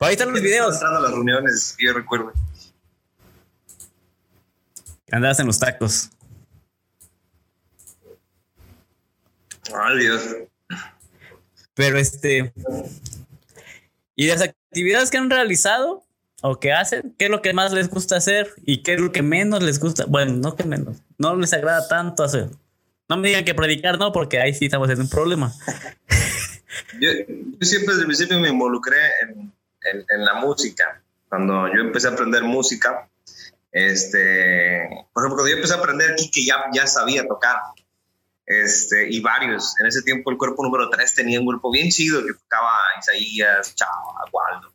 ahí 0.00 0.12
están 0.12 0.32
los 0.32 0.40
videos. 0.40 0.74
Entrando 0.74 0.98
a 0.98 1.02
las 1.02 1.10
reuniones, 1.10 1.76
yo 1.78 1.92
recuerdo. 1.92 2.32
Andabas 5.10 5.38
en 5.40 5.46
los 5.46 5.58
tacos. 5.58 6.10
Ay, 9.74 9.98
Dios. 9.98 10.51
Pero 11.74 11.98
este. 11.98 12.52
Y 14.14 14.26
las 14.26 14.42
actividades 14.42 15.10
que 15.10 15.18
han 15.18 15.30
realizado 15.30 16.04
o 16.42 16.58
que 16.58 16.72
hacen, 16.72 17.14
¿qué 17.18 17.26
es 17.26 17.30
lo 17.30 17.40
que 17.40 17.52
más 17.52 17.72
les 17.72 17.88
gusta 17.88 18.16
hacer 18.16 18.52
y 18.64 18.82
qué 18.82 18.94
es 18.94 19.00
lo 19.00 19.12
que 19.12 19.22
menos 19.22 19.62
les 19.62 19.78
gusta? 19.78 20.04
Bueno, 20.06 20.32
no 20.34 20.56
que 20.56 20.64
menos, 20.64 20.98
no 21.18 21.36
les 21.36 21.52
agrada 21.52 21.88
tanto 21.88 22.24
hacer. 22.24 22.48
No 23.08 23.16
me 23.16 23.28
digan 23.28 23.44
que 23.44 23.54
predicar, 23.54 23.98
no, 23.98 24.12
porque 24.12 24.40
ahí 24.40 24.54
sí 24.54 24.66
estamos 24.66 24.90
en 24.90 25.00
un 25.00 25.08
problema. 25.08 25.52
Yo, 27.00 27.10
siempre 27.60 27.88
desde 27.88 28.00
el 28.00 28.06
principio 28.06 28.38
me 28.40 28.48
involucré 28.48 28.96
en, 29.22 29.52
en, 30.08 30.24
la 30.24 30.34
música. 30.34 31.02
Cuando 31.28 31.66
yo 31.68 31.80
empecé 31.80 32.08
a 32.08 32.12
aprender 32.12 32.42
música, 32.42 33.08
este, 33.70 34.88
por 35.12 35.22
ejemplo, 35.22 35.36
cuando 35.36 35.48
yo 35.48 35.56
empecé 35.56 35.74
a 35.74 35.78
aprender 35.78 36.14
que 36.32 36.44
ya, 36.44 36.64
ya 36.72 36.86
sabía 36.86 37.26
tocar, 37.26 37.56
este, 38.46 39.10
y 39.10 39.20
varios. 39.20 39.78
En 39.80 39.86
ese 39.86 40.02
tiempo 40.02 40.30
el 40.30 40.38
cuerpo 40.38 40.62
número 40.62 40.88
3 40.90 41.14
tenía 41.14 41.40
un 41.40 41.46
grupo 41.46 41.70
bien 41.70 41.90
chido 41.90 42.24
que 42.24 42.34
tocaba 42.34 42.76
Isaías, 42.98 43.74
Chao, 43.74 44.14
Waldo. 44.32 44.72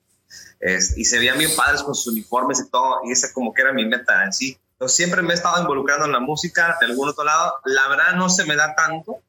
y 0.96 1.06
se 1.06 1.20
veían 1.20 1.38
bien 1.38 1.52
padres 1.56 1.84
con 1.84 1.96
sus 1.96 2.08
uniformes 2.14 2.60
y 2.60 2.70
todo, 2.70 3.02
y 3.06 3.12
esa 3.12 3.32
como 3.34 3.54
que 3.54 3.62
era 3.62 3.74
mi 3.74 3.86
meta 3.86 4.24
en 4.24 4.34
sí. 4.34 4.58
Yo 4.80 4.88
siempre 4.88 5.22
me 5.22 5.32
he 5.32 5.36
estado 5.36 5.60
involucrando 5.60 6.06
en 6.06 6.12
la 6.12 6.20
música 6.20 6.78
de 6.80 6.86
algún 6.86 7.10
otro 7.10 7.24
lado. 7.24 7.56
La 7.66 7.88
verdad 7.88 8.14
no 8.14 8.30
se 8.30 8.46
me 8.46 8.56
da 8.56 8.76
tanto 8.76 9.24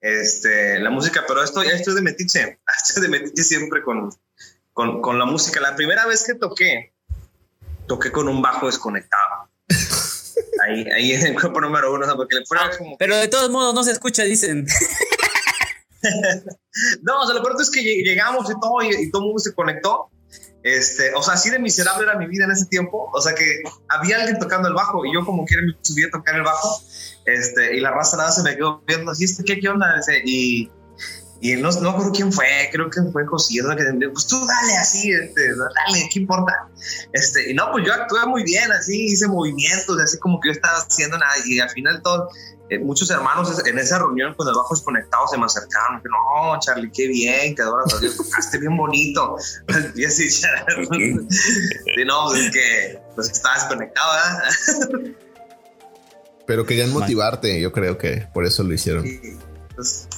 este, 0.00 0.78
la 0.78 0.88
música, 0.88 1.24
pero 1.28 1.42
esto, 1.42 1.60
esto 1.62 1.90
es 1.90 1.96
de 1.96 2.02
metiche. 2.02 2.60
Esto 2.82 2.94
es 2.96 3.00
de 3.02 3.08
metiche 3.08 3.42
siempre 3.42 3.82
con, 3.82 4.10
con, 4.72 5.02
con 5.02 5.18
la 5.18 5.26
música. 5.26 5.60
La 5.60 5.76
primera 5.76 6.06
vez 6.06 6.24
que 6.24 6.34
toqué, 6.34 6.94
toqué 7.86 8.10
con 8.10 8.28
un 8.28 8.40
bajo 8.40 8.66
desconectado 8.66 9.50
ahí, 10.66 10.86
ahí 10.94 11.12
en 11.12 11.26
el 11.26 11.34
cuerpo 11.34 11.60
número 11.60 11.92
uno, 11.92 12.06
porque 12.16 12.36
le 12.36 12.46
fuera 12.46 12.70
como... 12.76 12.96
Pero 12.98 13.16
de 13.16 13.28
todos 13.28 13.50
modos 13.50 13.74
no 13.74 13.84
se 13.84 13.92
escucha, 13.92 14.22
dicen. 14.24 14.66
no, 17.02 17.20
o 17.20 17.26
sea, 17.26 17.34
lo 17.34 17.42
peor 17.42 17.56
es 17.60 17.70
que 17.70 17.82
llegamos 17.82 18.50
y 18.50 18.54
todo, 18.60 18.82
y, 18.82 19.10
todo 19.10 19.22
el 19.22 19.26
mundo 19.26 19.38
se 19.38 19.54
conectó. 19.54 20.10
Este, 20.62 21.14
o 21.14 21.22
sea, 21.22 21.34
así 21.34 21.48
de 21.50 21.60
miserable 21.60 22.02
era 22.02 22.18
mi 22.18 22.26
vida 22.26 22.44
en 22.44 22.50
ese 22.50 22.66
tiempo. 22.66 23.08
O 23.12 23.20
sea, 23.20 23.34
que 23.34 23.62
había 23.88 24.16
alguien 24.16 24.38
tocando 24.38 24.68
el 24.68 24.74
bajo 24.74 25.04
y 25.04 25.14
yo 25.14 25.24
como 25.24 25.44
quiera 25.44 25.62
me 25.62 25.74
subí 25.80 26.04
a 26.04 26.10
tocar 26.10 26.34
el 26.34 26.42
bajo. 26.42 26.82
Este, 27.24 27.76
y 27.76 27.80
la 27.80 27.90
raza 27.90 28.16
nada 28.16 28.30
se 28.30 28.42
me 28.42 28.56
quedó 28.56 28.82
viendo 28.86 29.10
así, 29.10 29.24
¿este 29.24 29.44
qué, 29.44 29.58
qué 29.60 29.68
onda? 29.68 30.00
Y, 30.24 30.70
y 31.40 31.54
no, 31.56 31.70
no 31.70 31.90
acuerdo 31.90 32.12
quién 32.12 32.32
fue, 32.32 32.46
creo 32.72 32.88
que 32.88 33.02
fue 33.12 33.26
José, 33.26 33.54
que 33.76 34.08
pues 34.08 34.26
tú 34.26 34.36
dale 34.46 34.76
así, 34.78 35.12
este, 35.12 35.54
dale, 35.54 36.08
¿qué 36.10 36.20
importa? 36.20 36.68
Este, 37.12 37.50
y 37.50 37.54
no, 37.54 37.70
pues 37.72 37.84
yo 37.84 37.92
actué 37.92 38.24
muy 38.26 38.42
bien, 38.42 38.72
así, 38.72 39.06
hice 39.06 39.28
movimientos, 39.28 40.00
así 40.00 40.18
como 40.18 40.40
que 40.40 40.48
yo 40.48 40.52
estaba 40.52 40.78
haciendo 40.78 41.18
nada, 41.18 41.34
y 41.44 41.58
al 41.58 41.68
final 41.70 42.00
todo, 42.02 42.30
eh, 42.70 42.78
muchos 42.78 43.10
hermanos 43.10 43.62
en 43.66 43.78
esa 43.78 43.98
reunión 43.98 44.34
con 44.34 44.48
el 44.48 44.54
bajo 44.54 44.74
desconectado 44.74 45.28
se 45.28 45.36
me 45.36 45.44
acercaron, 45.44 46.02
que 46.02 46.08
no, 46.08 46.58
Charlie, 46.60 46.90
qué 46.90 47.06
bien, 47.06 47.54
que 47.54 47.62
ahora 47.62 47.84
tocaste 47.84 48.58
bien 48.58 48.76
bonito, 48.76 49.36
y 49.94 50.04
así, 50.04 50.28
y 51.96 52.04
no, 52.06 52.28
pues 52.30 52.46
es 52.46 52.50
que, 52.50 53.00
pues 53.14 53.30
estaba 53.30 53.56
desconectado, 53.56 54.12
¿verdad? 54.12 55.14
Pero 56.46 56.64
querían 56.64 56.92
motivarte, 56.92 57.60
yo 57.60 57.72
creo 57.72 57.98
que 57.98 58.26
por 58.32 58.46
eso 58.46 58.62
lo 58.62 58.72
hicieron. 58.72 59.02
Sí, 59.02 59.36
pues, 59.74 60.08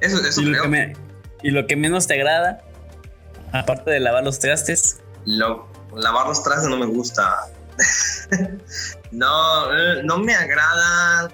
eso, 0.00 0.24
eso 0.24 0.40
¿Y, 0.40 0.46
lo 0.46 0.62
que 0.62 0.96
y 1.42 1.50
lo 1.50 1.66
que 1.66 1.76
menos 1.76 2.06
te 2.06 2.14
agrada, 2.14 2.62
aparte 3.52 3.90
de 3.90 4.00
lavar 4.00 4.24
los 4.24 4.38
trastes. 4.38 5.00
Lo, 5.24 5.68
lavar 5.94 6.26
los 6.26 6.42
trastes 6.42 6.68
no 6.68 6.78
me 6.78 6.86
gusta. 6.86 7.46
no, 9.10 9.74
eh, 9.74 10.02
no 10.04 10.18
me 10.18 10.34
agrada. 10.34 11.30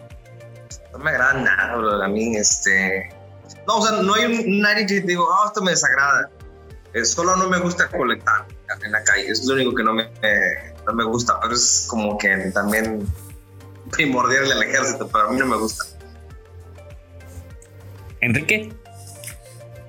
No 0.93 0.99
me 0.99 1.11
agrada 1.11 1.35
nada, 1.35 1.77
bro. 1.77 2.03
A 2.03 2.09
mí, 2.09 2.37
este. 2.37 3.09
No, 3.67 3.77
o 3.79 3.87
sea, 3.87 4.01
no 4.03 4.15
hay 4.15 4.25
un, 4.25 4.61
nadie 4.61 4.87
que 4.87 5.01
digo, 5.01 5.27
oh, 5.29 5.47
esto 5.47 5.63
me 5.63 5.73
desagrada. 5.73 6.31
solo 7.05 7.37
no 7.37 7.49
me 7.49 7.59
gusta 7.59 7.89
colectar 7.89 8.47
en 8.85 8.93
la 8.93 9.03
calle. 9.03 9.29
Es 9.29 9.45
lo 9.45 9.55
único 9.55 9.75
que 9.75 9.83
no 9.83 9.93
me, 9.93 10.11
no 10.87 10.93
me 10.93 11.05
gusta, 11.05 11.39
pero 11.41 11.55
es 11.55 11.87
como 11.89 12.17
que 12.17 12.51
también 12.55 13.07
primordial 13.91 14.49
del 14.49 14.63
ejército, 14.63 15.09
pero 15.09 15.29
a 15.29 15.33
mí 15.33 15.39
no 15.39 15.47
me 15.47 15.57
gusta. 15.57 15.85
Enrique. 18.27 18.73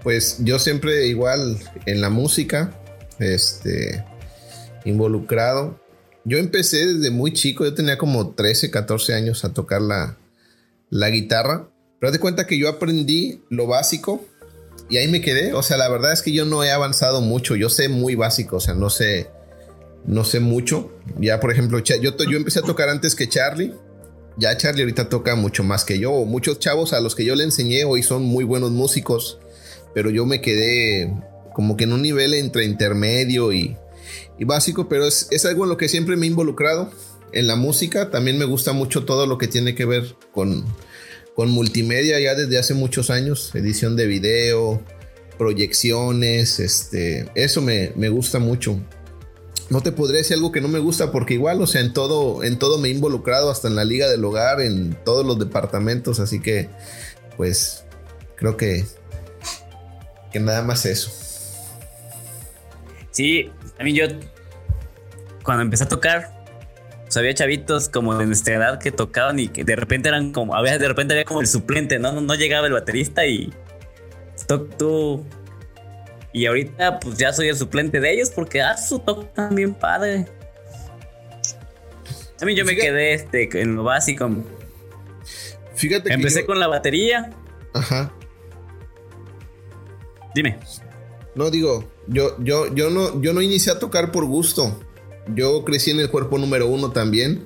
Pues 0.03 0.37
yo 0.39 0.59
siempre 0.59 1.07
igual 1.07 1.57
en 1.85 2.01
la 2.01 2.09
música, 2.09 2.71
este, 3.19 4.05
involucrado. 4.85 5.81
Yo 6.23 6.37
empecé 6.37 6.85
desde 6.85 7.09
muy 7.09 7.33
chico, 7.33 7.65
yo 7.65 7.73
tenía 7.73 7.97
como 7.97 8.29
13, 8.33 8.69
14 8.69 9.13
años 9.13 9.43
a 9.43 9.53
tocar 9.53 9.81
la, 9.81 10.17
la 10.89 11.09
guitarra. 11.09 11.67
Pero 11.99 12.11
de 12.11 12.19
cuenta 12.19 12.45
que 12.45 12.59
yo 12.59 12.69
aprendí 12.69 13.41
lo 13.49 13.65
básico 13.65 14.23
y 14.87 14.97
ahí 14.97 15.07
me 15.07 15.21
quedé. 15.21 15.53
O 15.53 15.63
sea, 15.63 15.77
la 15.77 15.89
verdad 15.89 16.13
es 16.13 16.21
que 16.21 16.31
yo 16.31 16.45
no 16.45 16.63
he 16.63 16.71
avanzado 16.71 17.21
mucho. 17.21 17.55
Yo 17.55 17.69
sé 17.69 17.89
muy 17.89 18.13
básico, 18.13 18.57
o 18.57 18.59
sea, 18.59 18.75
no 18.75 18.91
sé, 18.91 19.31
no 20.05 20.23
sé 20.23 20.39
mucho. 20.39 20.91
Ya, 21.19 21.39
por 21.39 21.51
ejemplo, 21.51 21.79
yo, 21.79 21.95
yo 21.99 22.37
empecé 22.37 22.59
a 22.59 22.61
tocar 22.61 22.89
antes 22.89 23.15
que 23.15 23.27
Charlie 23.27 23.73
ya 24.37 24.55
Charlie 24.55 24.83
ahorita 24.83 25.09
toca 25.09 25.35
mucho 25.35 25.63
más 25.63 25.83
que 25.83 25.99
yo. 25.99 26.11
Muchos 26.25 26.59
chavos 26.59 26.93
a 26.93 27.01
los 27.01 27.15
que 27.15 27.25
yo 27.25 27.35
le 27.35 27.43
enseñé 27.43 27.85
hoy 27.85 28.03
son 28.03 28.23
muy 28.23 28.43
buenos 28.43 28.71
músicos, 28.71 29.39
pero 29.93 30.09
yo 30.09 30.25
me 30.25 30.41
quedé 30.41 31.13
como 31.53 31.75
que 31.75 31.85
en 31.85 31.93
un 31.93 32.03
nivel 32.03 32.35
entre 32.35 32.65
intermedio 32.65 33.51
y, 33.51 33.75
básico, 34.39 34.87
pero 34.87 35.07
es, 35.07 35.45
algo 35.45 35.63
en 35.63 35.69
lo 35.69 35.77
que 35.77 35.89
siempre 35.89 36.15
me 36.15 36.27
he 36.27 36.29
involucrado. 36.29 36.91
En 37.33 37.47
la 37.47 37.55
música 37.55 38.11
también 38.11 38.37
me 38.37 38.45
gusta 38.45 38.73
mucho 38.73 39.05
todo 39.05 39.25
lo 39.25 39.37
que 39.37 39.47
tiene 39.47 39.73
que 39.73 39.85
ver 39.85 40.15
con, 40.31 40.63
con 41.35 41.49
multimedia 41.49 42.19
ya 42.19 42.35
desde 42.35 42.59
hace 42.59 42.73
muchos 42.75 43.09
años, 43.09 43.51
edición 43.55 43.95
de 43.95 44.05
video, 44.05 44.81
proyecciones, 45.37 46.59
este, 46.59 47.29
eso 47.33 47.61
me, 47.61 47.91
me 47.95 48.09
gusta 48.09 48.37
mucho. 48.39 48.79
No 49.69 49.81
te 49.81 49.91
podría 49.91 50.19
decir 50.19 50.35
algo 50.35 50.51
que 50.51 50.61
no 50.61 50.69
me 50.69 50.79
gusta 50.79 51.11
porque 51.11 51.33
igual, 51.33 51.61
o 51.61 51.67
sea, 51.67 51.81
en 51.81 51.91
todo, 51.93 52.43
en 52.43 52.57
todo 52.57 52.77
me 52.77 52.87
he 52.87 52.91
involucrado, 52.91 53.51
hasta 53.51 53.67
en 53.67 53.75
la 53.75 53.83
liga 53.83 54.07
del 54.07 54.23
hogar, 54.23 54.61
en 54.61 54.97
todos 55.03 55.25
los 55.25 55.37
departamentos, 55.37 56.19
así 56.19 56.41
que, 56.41 56.69
pues, 57.35 57.83
creo 58.35 58.55
que, 58.55 58.85
que 60.31 60.39
nada 60.39 60.61
más 60.63 60.85
eso. 60.85 61.11
Sí, 63.11 63.51
a 63.77 63.83
mí 63.83 63.93
yo, 63.93 64.05
cuando 65.43 65.63
empecé 65.63 65.83
a 65.83 65.87
tocar, 65.89 66.37
pues 67.03 67.17
había 67.17 67.33
chavitos 67.33 67.89
como 67.89 68.17
de 68.17 68.25
nuestra 68.25 68.55
edad 68.55 68.79
que 68.79 68.91
tocaban 68.91 69.39
y 69.39 69.47
que 69.47 69.63
de 69.63 69.75
repente 69.75 70.09
eran 70.09 70.31
como, 70.33 70.55
había, 70.55 70.77
de 70.77 70.87
repente 70.87 71.13
había 71.13 71.25
como 71.25 71.41
el 71.41 71.47
suplente, 71.47 71.99
¿no? 71.99 72.21
No, 72.21 72.35
llegaba 72.35 72.67
el 72.67 72.73
baterista 72.73 73.25
y 73.25 73.53
tú, 74.77 75.25
y 76.33 76.45
ahorita 76.45 76.99
pues 76.99 77.17
ya 77.17 77.33
soy 77.33 77.47
el 77.47 77.57
suplente 77.57 77.99
de 77.99 78.13
ellos 78.13 78.29
porque 78.29 78.61
ah, 78.61 78.77
su 78.77 78.99
toque 78.99 79.27
también 79.33 79.73
padre. 79.73 80.27
A 82.41 82.45
mí 82.45 82.55
yo 82.55 82.65
me 82.65 82.75
quedé 82.75 83.13
este, 83.13 83.49
en 83.61 83.75
lo 83.75 83.83
básico. 83.83 84.29
Fíjate 85.75 86.13
Empecé 86.13 86.45
con 86.45 86.59
la 86.59 86.67
batería. 86.67 87.31
Ajá. 87.73 88.11
Dime. 90.35 90.59
No 91.35 91.49
digo, 91.49 91.89
yo, 92.07 92.35
yo, 92.39 92.73
yo 92.73 92.89
no, 92.89 93.21
yo 93.21 93.33
no 93.33 93.41
inicié 93.41 93.71
a 93.71 93.79
tocar 93.79 94.11
por 94.11 94.25
gusto. 94.25 94.79
Yo 95.33 95.63
crecí 95.63 95.91
en 95.91 95.99
el 95.99 96.09
cuerpo 96.09 96.37
número 96.37 96.67
uno 96.67 96.91
también. 96.91 97.45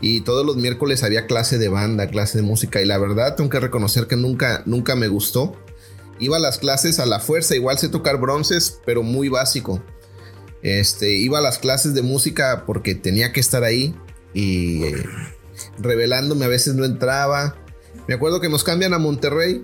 Y 0.00 0.22
todos 0.22 0.44
los 0.44 0.56
miércoles 0.56 1.02
había 1.02 1.26
clase 1.26 1.58
de 1.58 1.68
banda, 1.68 2.08
clase 2.08 2.38
de 2.38 2.42
música. 2.42 2.82
Y 2.82 2.86
la 2.86 2.98
verdad, 2.98 3.36
tengo 3.36 3.48
que 3.48 3.60
reconocer 3.60 4.06
que 4.06 4.16
nunca, 4.16 4.62
nunca 4.66 4.96
me 4.96 5.08
gustó. 5.08 5.56
Iba 6.18 6.36
a 6.36 6.40
las 6.40 6.58
clases 6.58 6.98
a 7.00 7.06
la 7.06 7.20
fuerza, 7.20 7.54
igual 7.54 7.78
sé 7.78 7.88
tocar 7.88 8.18
bronces, 8.18 8.80
pero 8.84 9.02
muy 9.02 9.28
básico. 9.28 9.82
Este, 10.62 11.10
iba 11.16 11.38
a 11.38 11.42
las 11.42 11.58
clases 11.58 11.92
de 11.94 12.02
música 12.02 12.64
porque 12.66 12.94
tenía 12.94 13.32
que 13.32 13.40
estar 13.40 13.64
ahí. 13.64 13.94
Y 14.32 14.84
eh, 14.84 15.04
revelándome 15.78 16.46
a 16.46 16.48
veces 16.48 16.74
no 16.74 16.84
entraba. 16.84 17.56
Me 18.08 18.14
acuerdo 18.14 18.40
que 18.40 18.48
nos 18.48 18.64
cambian 18.64 18.94
a 18.94 18.98
Monterrey. 18.98 19.62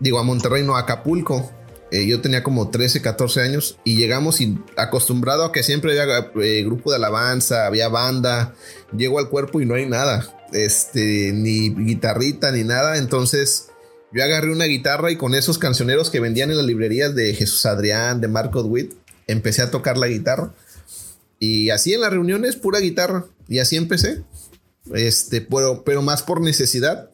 Digo, 0.00 0.18
a 0.18 0.22
Monterrey, 0.22 0.62
no, 0.62 0.76
a 0.76 0.80
Acapulco. 0.80 1.50
Eh, 1.90 2.06
yo 2.06 2.20
tenía 2.20 2.42
como 2.42 2.70
13, 2.70 3.02
14 3.02 3.40
años 3.40 3.78
y 3.84 3.96
llegamos 3.96 4.40
y 4.40 4.58
acostumbrado 4.76 5.44
a 5.44 5.52
que 5.52 5.62
siempre 5.62 5.98
había 5.98 6.30
eh, 6.42 6.64
grupo 6.64 6.90
de 6.90 6.96
alabanza, 6.96 7.66
había 7.66 7.88
banda. 7.88 8.54
Llego 8.96 9.18
al 9.18 9.28
cuerpo 9.28 9.60
y 9.60 9.66
no 9.66 9.74
hay 9.74 9.86
nada. 9.86 10.28
Este, 10.52 11.32
ni 11.32 11.70
guitarrita 11.70 12.52
ni 12.52 12.64
nada. 12.64 12.98
Entonces 12.98 13.68
yo 14.14 14.22
agarré 14.22 14.52
una 14.52 14.66
guitarra 14.66 15.10
y 15.10 15.16
con 15.16 15.34
esos 15.34 15.58
cancioneros 15.58 16.08
que 16.08 16.20
vendían 16.20 16.50
en 16.50 16.56
las 16.56 16.66
librerías 16.66 17.16
de 17.16 17.34
Jesús 17.34 17.66
Adrián, 17.66 18.20
de 18.20 18.28
Marco 18.28 18.62
Witt, 18.62 18.92
empecé 19.26 19.62
a 19.62 19.72
tocar 19.72 19.98
la 19.98 20.06
guitarra. 20.06 20.54
Y 21.40 21.70
así 21.70 21.94
en 21.94 22.00
las 22.00 22.12
reuniones, 22.12 22.54
pura 22.54 22.78
guitarra. 22.78 23.24
Y 23.48 23.58
así 23.58 23.74
empecé. 23.74 24.22
Este, 24.94 25.40
pero, 25.40 25.82
pero 25.84 26.00
más 26.00 26.22
por 26.22 26.40
necesidad. 26.40 27.10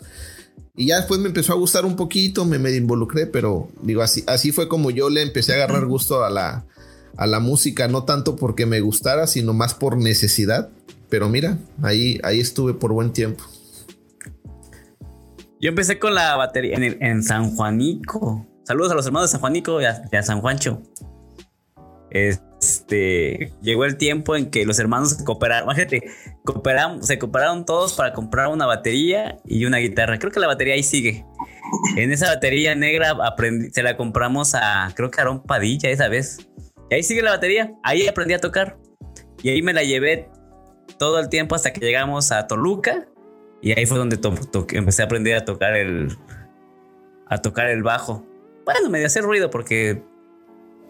Y 0.76 0.86
ya 0.86 0.96
después 0.96 1.20
me 1.20 1.28
empezó 1.28 1.54
a 1.54 1.56
gustar 1.56 1.86
un 1.86 1.96
poquito, 1.96 2.44
me, 2.44 2.58
me 2.58 2.70
involucré, 2.72 3.26
pero 3.26 3.70
digo, 3.82 4.02
así, 4.02 4.22
así 4.26 4.52
fue 4.52 4.68
como 4.68 4.90
yo 4.90 5.10
le 5.10 5.22
empecé 5.22 5.52
a 5.52 5.56
agarrar 5.56 5.86
gusto 5.86 6.22
a 6.22 6.30
la, 6.30 6.66
a 7.16 7.26
la 7.26 7.40
música, 7.40 7.88
no 7.88 8.04
tanto 8.04 8.36
porque 8.36 8.66
me 8.66 8.80
gustara, 8.80 9.26
sino 9.26 9.54
más 9.54 9.72
por 9.74 9.96
necesidad. 9.96 10.68
Pero 11.08 11.28
mira, 11.30 11.58
ahí, 11.82 12.20
ahí 12.22 12.40
estuve 12.40 12.74
por 12.74 12.92
buen 12.92 13.12
tiempo. 13.12 13.44
Yo 15.60 15.68
empecé 15.68 15.98
con 15.98 16.14
la 16.14 16.36
batería 16.36 16.76
en, 16.76 17.22
San 17.22 17.54
Juanico. 17.54 18.46
Saludos 18.64 18.92
a 18.92 18.94
los 18.94 19.06
hermanos 19.06 19.28
de 19.28 19.32
San 19.32 19.40
Juanico 19.40 19.80
y 19.80 19.84
a 19.84 20.22
San 20.22 20.40
Juancho. 20.40 20.82
Este 22.10 23.52
llegó 23.62 23.84
el 23.84 23.96
tiempo 23.96 24.36
en 24.36 24.50
que 24.50 24.64
los 24.66 24.78
hermanos 24.78 25.14
cooperaron. 25.24 25.64
Imagínate, 25.64 26.10
cooperaron, 26.44 27.02
se 27.02 27.18
cooperaron 27.18 27.64
todos 27.64 27.94
para 27.94 28.12
comprar 28.12 28.48
una 28.48 28.66
batería 28.66 29.38
y 29.44 29.64
una 29.64 29.78
guitarra. 29.78 30.18
Creo 30.18 30.32
que 30.32 30.40
la 30.40 30.46
batería 30.46 30.74
ahí 30.74 30.82
sigue. 30.82 31.24
En 31.96 32.10
esa 32.10 32.26
batería 32.26 32.74
negra 32.74 33.16
se 33.70 33.82
la 33.82 33.96
compramos 33.96 34.54
a, 34.54 34.92
creo 34.94 35.10
que 35.10 35.22
Padilla 35.46 35.88
esa 35.90 36.08
vez. 36.08 36.48
Y 36.90 36.94
ahí 36.94 37.02
sigue 37.02 37.22
la 37.22 37.30
batería. 37.30 37.72
Ahí 37.84 38.08
aprendí 38.08 38.34
a 38.34 38.40
tocar. 38.40 38.76
Y 39.42 39.50
ahí 39.50 39.62
me 39.62 39.72
la 39.72 39.84
llevé 39.84 40.28
todo 40.98 41.20
el 41.20 41.28
tiempo 41.28 41.54
hasta 41.54 41.72
que 41.72 41.80
llegamos 41.80 42.32
a 42.32 42.46
Toluca. 42.46 43.06
Y 43.62 43.72
ahí 43.78 43.86
fue 43.86 43.98
donde 43.98 44.18
empecé 44.72 45.02
a 45.02 45.04
aprender 45.04 45.36
a 45.36 45.44
tocar 45.44 45.76
el, 45.76 46.16
a 47.26 47.38
tocar 47.38 47.68
el 47.68 47.82
bajo. 47.82 48.26
Bueno, 48.64 48.88
me 48.90 48.98
dio 48.98 49.06
hacer 49.06 49.22
ruido 49.22 49.50
porque 49.50 50.02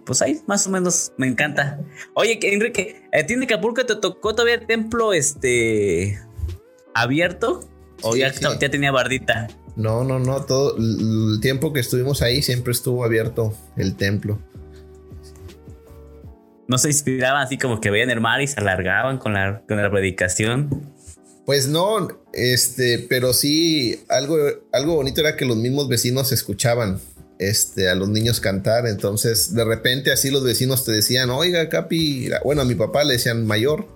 pues 0.05 0.23
ahí 0.23 0.41
más 0.47 0.67
o 0.67 0.71
menos 0.71 1.13
me 1.17 1.27
encanta. 1.27 1.81
Oye, 2.15 2.39
Enrique, 2.43 3.03
¿a 3.13 3.25
ti 3.25 3.35
en 3.35 3.43
Acapulco 3.43 3.85
te 3.85 3.97
tocó 3.97 4.35
todavía 4.35 4.55
el 4.55 4.67
templo 4.67 5.13
este 5.13 6.21
abierto? 6.95 7.69
¿O 8.03 8.17
ya, 8.17 8.33
tenía 8.71 8.93
bardita? 8.93 9.49
No, 9.77 10.05
no, 10.05 10.19
no. 10.19 10.45
Todo 10.45 10.77
el 10.79 11.39
tiempo 11.41 11.73
que 11.73 11.81
estuvimos 11.81 12.23
ahí 12.23 12.43
siempre 12.43 12.73
estuvo 12.73 13.05
abierto 13.05 13.55
el 13.77 13.97
templo. 13.97 14.39
¿No 16.67 16.79
se 16.79 16.89
inspiraban 16.89 17.43
así 17.43 17.59
como 17.59 17.81
que 17.81 17.91
veían 17.91 18.11
el 18.11 18.21
mar 18.21 18.41
y 18.41 18.47
se 18.47 18.59
alargaban 18.61 19.19
con 19.19 19.35
la, 19.35 19.63
con 19.67 19.77
la 19.77 19.91
predicación? 19.91 20.95
Pues 21.47 21.67
no, 21.67 22.09
este, 22.33 22.99
pero 23.09 23.33
sí, 23.33 24.05
algo, 24.09 24.37
algo 24.73 24.97
bonito 24.97 25.21
era 25.21 25.37
que 25.37 25.45
los 25.45 25.57
mismos 25.57 25.89
vecinos 25.89 26.33
escuchaban 26.33 27.01
este, 27.41 27.89
a 27.89 27.95
los 27.95 28.09
niños 28.09 28.39
cantar. 28.41 28.87
Entonces, 28.87 29.55
de 29.55 29.65
repente, 29.65 30.13
así 30.13 30.31
los 30.31 30.45
vecinos 30.45 30.85
te 30.85 30.93
decían, 30.93 31.31
oiga, 31.31 31.69
Capi, 31.69 32.31
bueno, 32.45 32.63
a 32.63 32.65
mi 32.65 32.75
papá 32.75 33.03
le 33.03 33.15
decían 33.15 33.47
mayor, 33.47 33.89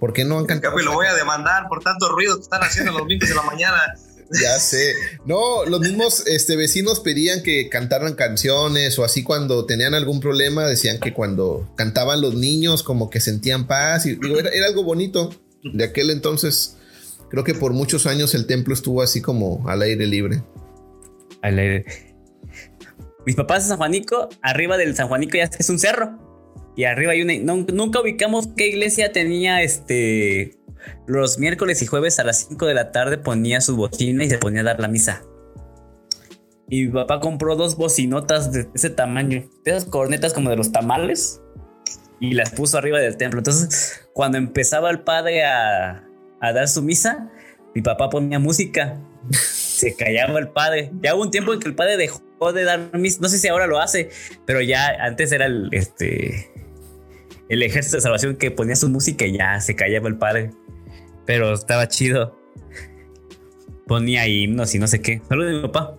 ¿por 0.00 0.12
qué 0.12 0.24
no 0.24 0.38
han 0.38 0.46
cantado? 0.46 0.74
Capi, 0.74 0.84
lo 0.84 0.94
voy 0.94 1.06
a 1.06 1.14
demandar 1.14 1.68
por 1.68 1.82
tanto 1.82 2.08
ruido 2.08 2.36
que 2.36 2.42
están 2.42 2.62
haciendo 2.62 2.92
los 2.92 3.02
domingos 3.02 3.28
de 3.28 3.34
la 3.34 3.42
mañana. 3.42 3.78
Ya 4.40 4.58
sé. 4.58 4.94
No, 5.26 5.66
los 5.66 5.80
mismos 5.80 6.26
este, 6.26 6.56
vecinos 6.56 7.00
pedían 7.00 7.42
que 7.42 7.68
cantaran 7.68 8.14
canciones 8.14 8.98
o 8.98 9.04
así 9.04 9.22
cuando 9.22 9.66
tenían 9.66 9.92
algún 9.92 10.20
problema, 10.20 10.66
decían 10.66 11.00
que 11.00 11.12
cuando 11.12 11.70
cantaban 11.76 12.22
los 12.22 12.34
niños 12.34 12.82
como 12.82 13.10
que 13.10 13.20
sentían 13.20 13.66
paz 13.66 14.06
y 14.06 14.14
digo, 14.14 14.38
era, 14.38 14.48
era 14.48 14.68
algo 14.68 14.84
bonito. 14.84 15.30
De 15.62 15.84
aquel 15.84 16.10
entonces, 16.10 16.76
creo 17.30 17.44
que 17.44 17.54
por 17.54 17.72
muchos 17.72 18.06
años 18.06 18.34
el 18.34 18.46
templo 18.46 18.74
estuvo 18.74 19.02
así 19.02 19.20
como 19.20 19.68
al 19.68 19.82
aire 19.82 20.06
libre. 20.06 20.42
Al 21.42 21.58
aire. 21.58 21.84
Mis 23.26 23.36
papás 23.36 23.64
de 23.64 23.68
San 23.68 23.78
Juanico, 23.78 24.28
arriba 24.42 24.76
del 24.76 24.96
San 24.96 25.08
Juanico 25.08 25.36
ya 25.36 25.44
es 25.44 25.70
un 25.70 25.78
cerro. 25.78 26.18
Y 26.76 26.84
arriba 26.84 27.12
hay 27.12 27.22
una. 27.22 27.34
nunca 27.54 28.00
ubicamos 28.00 28.48
qué 28.56 28.68
iglesia 28.68 29.12
tenía 29.12 29.62
este. 29.62 30.58
Los 31.06 31.38
miércoles 31.38 31.80
y 31.82 31.86
jueves 31.86 32.18
a 32.18 32.24
las 32.24 32.48
5 32.48 32.66
de 32.66 32.74
la 32.74 32.90
tarde 32.90 33.18
ponía 33.18 33.60
su 33.60 33.76
bocina 33.76 34.24
y 34.24 34.30
se 34.30 34.38
ponía 34.38 34.62
a 34.62 34.64
dar 34.64 34.80
la 34.80 34.88
misa. 34.88 35.22
Y 36.68 36.86
mi 36.86 36.92
papá 36.92 37.20
compró 37.20 37.54
dos 37.54 37.76
bocinotas 37.76 38.50
de 38.50 38.66
ese 38.74 38.88
tamaño, 38.88 39.48
de 39.64 39.70
esas 39.70 39.84
cornetas 39.84 40.32
como 40.32 40.48
de 40.48 40.56
los 40.56 40.72
tamales, 40.72 41.41
y 42.22 42.34
las 42.34 42.50
puso 42.50 42.78
arriba 42.78 43.00
del 43.00 43.16
templo. 43.16 43.40
Entonces, 43.40 44.08
cuando 44.14 44.38
empezaba 44.38 44.90
el 44.90 45.00
padre 45.00 45.44
a, 45.44 46.08
a 46.40 46.52
dar 46.52 46.68
su 46.68 46.80
misa, 46.80 47.30
mi 47.74 47.82
papá 47.82 48.08
ponía 48.08 48.38
música 48.38 48.98
se 49.30 49.94
callaba 49.96 50.38
el 50.38 50.48
padre. 50.48 50.92
Ya 51.00 51.14
hubo 51.14 51.22
un 51.22 51.30
tiempo 51.30 51.52
en 51.52 51.60
que 51.60 51.68
el 51.68 51.74
padre 51.74 51.96
dejó 51.96 52.52
de 52.52 52.64
dar 52.64 52.96
mis, 52.96 53.20
no 53.20 53.28
sé 53.28 53.38
si 53.38 53.48
ahora 53.48 53.66
lo 53.66 53.80
hace, 53.80 54.10
pero 54.46 54.60
ya 54.60 54.88
antes 55.00 55.32
era 55.32 55.46
el, 55.46 55.68
este, 55.72 56.50
el 57.48 57.62
ejército 57.62 57.96
de 57.96 58.00
salvación 58.00 58.36
que 58.36 58.50
ponía 58.50 58.76
su 58.76 58.88
música 58.88 59.24
y 59.26 59.36
ya 59.36 59.60
se 59.60 59.74
callaba 59.74 60.08
el 60.08 60.18
padre. 60.18 60.50
Pero 61.26 61.52
estaba 61.52 61.88
chido. 61.88 62.38
Ponía 63.86 64.26
himnos 64.26 64.74
y 64.74 64.78
no 64.78 64.86
sé 64.86 65.00
qué. 65.00 65.20
Saludos 65.28 65.50
de 65.50 65.56
mi 65.56 65.62
papá. 65.62 65.96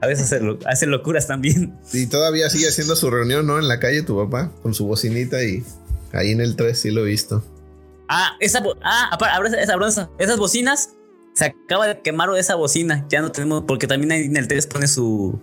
A 0.00 0.06
veces 0.06 0.32
hace, 0.66 0.86
locuras 0.86 1.26
también. 1.26 1.78
Y 1.92 2.06
todavía 2.06 2.50
sigue 2.50 2.68
haciendo 2.68 2.96
su 2.96 3.10
reunión, 3.10 3.46
¿no? 3.46 3.58
En 3.58 3.68
la 3.68 3.78
calle 3.78 4.02
tu 4.02 4.16
papá, 4.16 4.52
con 4.62 4.74
su 4.74 4.86
bocinita 4.86 5.42
y 5.44 5.64
ahí 6.12 6.30
en 6.30 6.40
el 6.40 6.56
3 6.56 6.78
sí 6.78 6.90
lo 6.90 7.02
he 7.02 7.04
visto. 7.10 7.44
Ah, 8.08 8.36
esa, 8.40 8.62
ah, 8.82 9.16
esa, 9.56 10.10
esas 10.18 10.38
bocinas 10.38 10.90
se 11.34 11.46
acaba 11.46 11.86
de 11.86 12.00
quemar 12.00 12.28
esa 12.36 12.56
bocina. 12.56 13.06
Ya 13.08 13.20
no 13.22 13.32
tenemos, 13.32 13.64
porque 13.66 13.86
también 13.86 14.12
ahí 14.12 14.24
en 14.24 14.36
el 14.36 14.48
3 14.48 14.66
pone 14.66 14.88
su. 14.88 15.40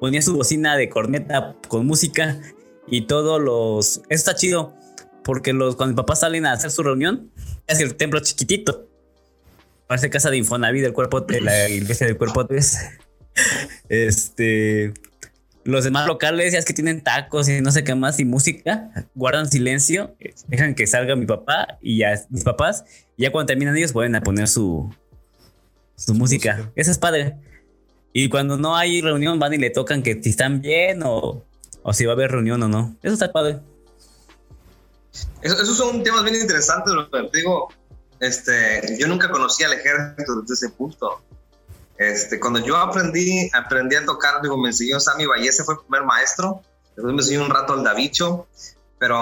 Ponía 0.00 0.20
su 0.20 0.34
bocina 0.36 0.76
de 0.76 0.90
corneta 0.90 1.56
con 1.68 1.86
música 1.86 2.38
y 2.86 3.06
todos 3.06 3.40
los. 3.40 3.98
Eso 3.98 4.04
está 4.08 4.34
chido. 4.34 4.74
Porque 5.24 5.52
los, 5.52 5.74
cuando 5.76 5.94
mi 5.94 5.96
papá 5.96 6.14
salen 6.14 6.46
a 6.46 6.52
hacer 6.52 6.70
su 6.70 6.82
reunión, 6.82 7.32
es 7.66 7.80
el 7.80 7.96
templo 7.96 8.20
chiquitito. 8.20 8.88
Parece 9.86 10.10
casa 10.10 10.30
de 10.30 10.36
Infonavit 10.36 10.82
del 10.82 10.92
cuerpo 10.92 11.24
la 11.40 11.68
iglesia 11.68 12.06
del 12.06 12.16
cuerpo 12.16 12.46
3. 12.46 12.78
Este. 13.88 14.92
Los 15.64 15.82
demás 15.82 16.06
locales, 16.06 16.52
ya 16.52 16.60
es 16.60 16.64
que 16.64 16.72
tienen 16.72 17.02
tacos 17.02 17.48
y 17.48 17.60
no 17.60 17.72
sé 17.72 17.82
qué 17.82 17.96
más 17.96 18.20
y 18.20 18.24
música, 18.24 18.92
guardan 19.16 19.50
silencio, 19.50 20.14
dejan 20.46 20.76
que 20.76 20.86
salga 20.86 21.16
mi 21.16 21.26
papá 21.26 21.78
y 21.82 21.98
ya 21.98 22.14
mis 22.30 22.44
papás, 22.44 22.84
y 23.16 23.24
ya 23.24 23.32
cuando 23.32 23.48
terminan 23.48 23.76
ellos 23.76 23.92
vuelven 23.92 24.14
a 24.14 24.20
poner 24.20 24.46
su, 24.46 24.94
su 25.96 26.14
música. 26.14 26.70
Esa 26.76 26.92
es 26.92 26.98
padre. 26.98 27.36
Y 28.12 28.28
cuando 28.28 28.56
no 28.56 28.76
hay 28.76 29.02
reunión, 29.02 29.40
van 29.40 29.54
y 29.54 29.58
le 29.58 29.70
tocan 29.70 30.04
que 30.04 30.22
si 30.22 30.30
están 30.30 30.60
bien 30.60 31.02
o, 31.02 31.44
o 31.82 31.92
si 31.92 32.04
va 32.06 32.12
a 32.12 32.14
haber 32.14 32.30
reunión 32.30 32.62
o 32.62 32.68
no. 32.68 32.96
Eso 33.02 33.14
está 33.14 33.32
padre. 33.32 33.58
esos 35.42 35.76
son 35.76 36.02
temas 36.02 36.22
bien 36.22 36.36
interesantes, 36.36 36.94
te 37.10 37.38
digo. 37.38 37.68
Este, 38.20 38.96
yo 38.98 39.06
nunca 39.08 39.30
conocí 39.30 39.64
al 39.64 39.74
ejército 39.74 40.40
desde 40.40 40.54
ese 40.54 40.68
punto. 40.70 41.22
Este, 41.98 42.38
cuando 42.38 42.58
yo 42.58 42.76
aprendí, 42.76 43.50
aprendí 43.54 43.96
a 43.96 44.04
tocar, 44.04 44.42
digo, 44.42 44.56
me 44.58 44.68
enseñó 44.68 45.00
Sammy 45.00 45.26
Vallese, 45.26 45.64
fue 45.64 45.74
el 45.74 45.80
primer 45.80 46.04
maestro. 46.04 46.62
Después 46.94 47.14
me 47.14 47.22
enseñó 47.22 47.44
un 47.44 47.50
rato 47.50 47.74
al 47.74 47.84
Davicho, 47.84 48.46
pero 48.98 49.16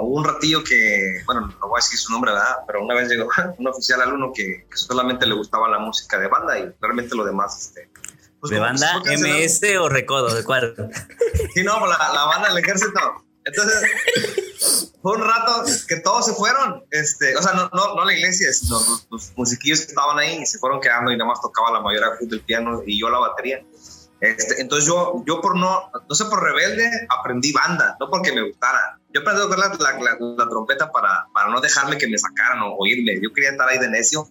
hubo 0.00 0.16
un 0.16 0.24
ratillo 0.24 0.62
que, 0.64 1.22
bueno, 1.26 1.42
no 1.42 1.68
voy 1.68 1.78
a 1.80 1.84
decir 1.84 1.98
su 1.98 2.12
nombre, 2.12 2.32
¿verdad? 2.32 2.56
Pero 2.66 2.84
una 2.84 2.94
vez 2.94 3.08
llegó 3.08 3.28
un 3.58 3.68
oficial 3.68 4.00
alumno 4.00 4.32
que, 4.34 4.66
que 4.70 4.76
solamente 4.76 5.26
le 5.26 5.34
gustaba 5.34 5.68
la 5.68 5.78
música 5.78 6.18
de 6.18 6.28
banda 6.28 6.58
y 6.58 6.72
realmente 6.80 7.14
lo 7.14 7.24
demás, 7.24 7.66
este, 7.66 7.90
pues 8.40 8.50
¿De 8.50 8.58
banda 8.58 9.00
MS 9.06 9.62
o 9.80 9.88
Recodo? 9.88 10.34
¿De 10.34 10.44
cuál? 10.44 10.74
Sí, 11.54 11.62
no, 11.62 11.86
la, 11.86 11.96
la 12.12 12.24
banda 12.26 12.48
del 12.48 12.58
ejército. 12.58 13.00
Entonces, 13.44 13.82
fue 15.04 15.18
un 15.18 15.22
rato 15.22 15.64
que 15.86 15.96
todos 15.96 16.24
se 16.24 16.32
fueron. 16.32 16.82
Este, 16.90 17.36
o 17.36 17.42
sea, 17.42 17.52
no, 17.52 17.68
no, 17.74 17.94
no 17.94 18.04
la 18.06 18.14
iglesia, 18.14 18.50
sino 18.54 18.80
los, 19.10 19.34
musiquillos 19.36 19.80
que 19.80 19.88
estaban 19.88 20.18
ahí 20.18 20.46
se 20.46 20.58
fueron 20.58 20.80
quedando 20.80 21.12
y 21.12 21.16
nada 21.18 21.28
más 21.28 21.42
tocaba 21.42 21.70
la 21.72 21.80
mayoría 21.80 22.08
del 22.22 22.40
piano 22.40 22.82
y 22.86 22.98
yo 22.98 23.10
la 23.10 23.18
batería. 23.18 23.62
Este, 24.22 24.62
entonces 24.62 24.88
yo, 24.88 25.22
yo 25.26 25.42
por 25.42 25.58
no, 25.58 25.90
no 26.08 26.14
sé, 26.14 26.24
por 26.24 26.42
rebelde, 26.42 26.90
aprendí 27.10 27.52
banda, 27.52 27.98
no 28.00 28.08
porque 28.08 28.32
me 28.32 28.48
gustara. 28.48 28.98
Yo 29.12 29.20
aprendí 29.20 29.42
a 29.42 29.72
tocar 29.72 30.00
la, 30.00 30.16
la, 30.18 30.48
trompeta 30.48 30.90
para, 30.90 31.26
para, 31.34 31.50
no 31.50 31.60
dejarme 31.60 31.98
que 31.98 32.08
me 32.08 32.16
sacaran 32.16 32.62
o 32.62 32.74
oírme. 32.78 33.20
Yo 33.22 33.30
quería 33.34 33.50
estar 33.50 33.68
ahí 33.68 33.78
de 33.78 33.90
necio. 33.90 34.22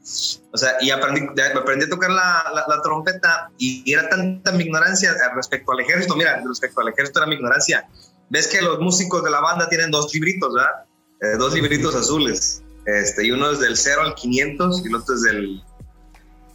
O 0.51 0.57
sea, 0.57 0.77
y 0.81 0.89
aprendí, 0.89 1.21
aprendí 1.55 1.85
a 1.85 1.89
tocar 1.89 2.09
la, 2.09 2.65
la, 2.67 2.81
trompeta 2.81 3.51
y 3.59 3.83
era 3.93 4.09
tanta 4.09 4.51
mi 4.53 4.63
ignorancia 4.63 5.13
respecto 5.35 5.71
al 5.71 5.81
ejército. 5.81 6.15
Mira, 6.15 6.41
respecto 6.43 6.81
al 6.81 6.87
ejército 6.87 7.19
era 7.19 7.27
mi 7.27 7.35
ignorancia 7.35 7.87
ves 8.29 8.47
que 8.47 8.61
los 8.61 8.79
músicos 8.79 9.23
de 9.23 9.31
la 9.31 9.41
banda 9.41 9.69
tienen 9.69 9.91
dos 9.91 10.13
libritos, 10.13 10.53
¿verdad? 10.53 10.85
Eh, 11.21 11.37
dos 11.37 11.53
libritos 11.53 11.95
azules. 11.95 12.61
Este, 12.85 13.25
y 13.25 13.31
uno 13.31 13.51
es 13.51 13.59
del 13.59 13.77
0 13.77 14.01
al 14.01 14.15
500 14.15 14.83
y 14.83 14.87
el 14.89 14.95
otro 14.95 15.15
es 15.15 15.21
del 15.21 15.63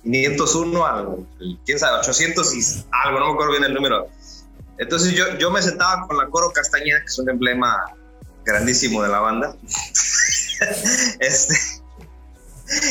501 0.02 0.86
al, 0.86 1.26
quién 1.64 1.78
sabe, 1.78 2.00
800 2.00 2.54
y 2.54 2.84
algo, 2.90 3.20
no 3.20 3.26
me 3.26 3.32
acuerdo 3.32 3.52
bien 3.52 3.64
el 3.64 3.74
número. 3.74 4.08
Entonces 4.78 5.12
yo, 5.12 5.38
yo 5.38 5.50
me 5.50 5.62
sentaba 5.62 6.06
con 6.06 6.18
la 6.18 6.26
Coro 6.26 6.52
Castañeda, 6.52 7.00
que 7.00 7.06
es 7.06 7.18
un 7.18 7.30
emblema 7.30 7.84
grandísimo 8.44 9.02
de 9.02 9.08
la 9.08 9.20
banda. 9.20 9.56
este, 11.20 11.54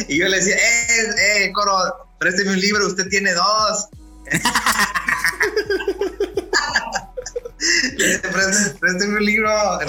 y 0.07 0.17
yo 0.17 0.27
le 0.27 0.37
decía, 0.37 0.55
eh, 0.55 1.45
eh, 1.45 1.51
Coro, 1.53 1.77
présteme 2.19 2.51
un 2.51 2.59
libro, 2.59 2.87
usted 2.87 3.07
tiene 3.09 3.33
dos. 3.33 3.87
Préstame 8.79 9.15
un 9.15 9.25
libro. 9.25 9.49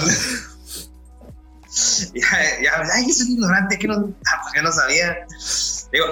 ya, 2.13 2.61
ya, 2.63 2.83
ay, 2.93 3.11
soy 3.11 3.33
ignorante, 3.33 3.77
que 3.77 3.87
no, 3.87 4.13
ah, 4.27 4.41
pues 4.51 4.63
no 4.63 4.71
sabía. 4.71 5.17
Digo, 5.91 6.05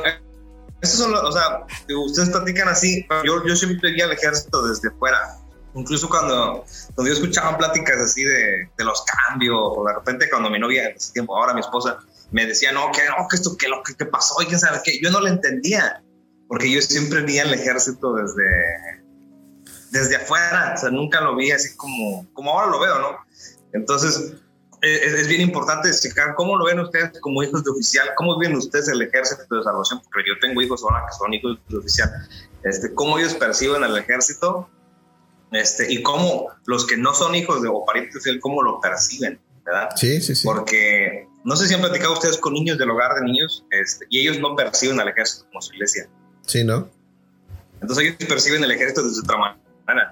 estos 0.82 1.00
son 1.00 1.12
los, 1.12 1.24
o 1.24 1.32
sea, 1.32 1.66
ustedes 1.96 2.30
platican 2.30 2.68
así, 2.68 3.06
yo, 3.26 3.46
yo 3.46 3.56
siempre 3.56 3.92
vi 3.92 4.02
al 4.02 4.12
ejército 4.12 4.68
desde 4.68 4.92
fuera. 4.92 5.38
Incluso 5.76 6.10
cuando, 6.10 6.66
cuando 6.96 7.12
yo 7.12 7.14
escuchaba 7.14 7.58
pláticas 7.58 7.98
así 8.00 8.24
de, 8.24 8.70
de 8.78 8.84
los 8.84 9.04
cambios, 9.06 9.56
o 9.60 9.86
de 9.86 9.94
repente 9.94 10.30
cuando 10.30 10.50
mi 10.50 10.60
novia, 10.60 10.90
en 10.90 10.96
ese 10.96 11.14
tiempo, 11.14 11.36
ahora 11.36 11.54
mi 11.54 11.60
esposa, 11.62 12.00
me 12.32 12.46
decía, 12.46 12.72
no, 12.72 12.92
que 12.92 13.02
no, 13.06 13.28
que 13.30 13.36
esto, 13.36 13.56
que 13.58 13.68
lo 13.68 13.84
que, 13.84 13.96
que 13.96 14.06
pasó, 14.06 14.42
y 14.42 14.46
quién 14.46 14.60
sabe 14.60 14.80
qué, 14.84 15.00
yo 15.02 15.12
no 15.12 15.20
lo 15.20 15.28
entendía, 15.28 16.04
porque 16.48 16.72
yo 16.72 16.82
siempre 16.82 17.22
vi 17.22 17.40
al 17.40 17.54
ejército 17.54 18.14
desde, 18.14 19.04
desde 19.92 20.16
afuera, 20.18 20.74
o 20.76 20.80
sea, 20.80 20.90
nunca 20.90 21.22
lo 21.22 21.36
vi 21.36 21.52
así 21.52 21.76
como, 21.76 22.28
como 22.34 22.52
ahora 22.52 22.68
lo 22.68 22.80
veo, 22.80 23.00
¿no? 23.00 23.18
Entonces, 23.74 24.34
es, 24.82 25.28
bien 25.28 25.42
importante 25.42 25.90
explicar 25.90 26.36
cómo 26.36 26.56
lo 26.56 26.66
ven 26.66 26.80
ustedes 26.80 27.20
como 27.20 27.42
hijos 27.44 27.64
de 27.64 27.72
oficial, 27.72 28.10
cómo 28.16 28.38
ven 28.38 28.56
ustedes 28.56 28.88
el 28.90 29.02
ejército 29.02 29.56
de 29.56 29.64
salvación, 29.64 30.02
porque 30.04 30.28
yo 30.28 30.40
tengo 30.40 30.62
hijos 30.62 30.84
ahora 30.84 31.06
que 31.08 31.18
son 31.18 31.34
hijos 31.34 31.58
de 31.68 31.78
oficial, 31.78 32.12
este, 32.64 32.94
cómo 32.94 33.18
ellos 33.18 33.34
perciben 33.34 33.84
el 33.84 33.98
ejército 33.98 34.70
este, 35.52 35.92
y 35.92 36.04
cómo 36.04 36.50
los 36.66 36.86
que 36.86 36.98
no 36.98 37.14
son 37.14 37.36
hijos 37.36 37.62
de 37.62 37.70
o 37.70 37.86
parientes 37.86 38.24
de 38.24 38.32
él, 38.32 38.40
cómo 38.40 38.62
lo 38.62 38.80
perciben, 38.80 39.40
¿verdad? 39.66 39.90
Sí, 39.96 40.22
sí, 40.22 40.36
sí. 40.36 40.46
Porque 40.46 41.28
no 41.44 41.56
sé 41.56 41.68
si 41.68 41.74
han 41.74 41.82
platicado 41.82 42.14
ustedes 42.14 42.38
con 42.38 42.54
niños 42.54 42.78
del 42.78 42.92
hogar 42.92 43.16
de 43.16 43.26
niños 43.26 43.66
este, 43.72 44.06
y 44.10 44.20
ellos 44.20 44.40
no 44.40 44.56
perciben 44.56 45.00
al 45.00 45.08
ejército 45.08 45.46
como 45.48 45.62
su 45.62 45.74
iglesia. 45.74 46.08
Sí, 46.46 46.64
¿no? 46.64 46.90
Entonces 47.82 48.06
ellos 48.06 48.16
perciben 48.28 48.64
el 48.64 48.72
ejército 48.72 49.04
desde 49.04 49.22
otra 49.22 49.38
manera 49.38 49.67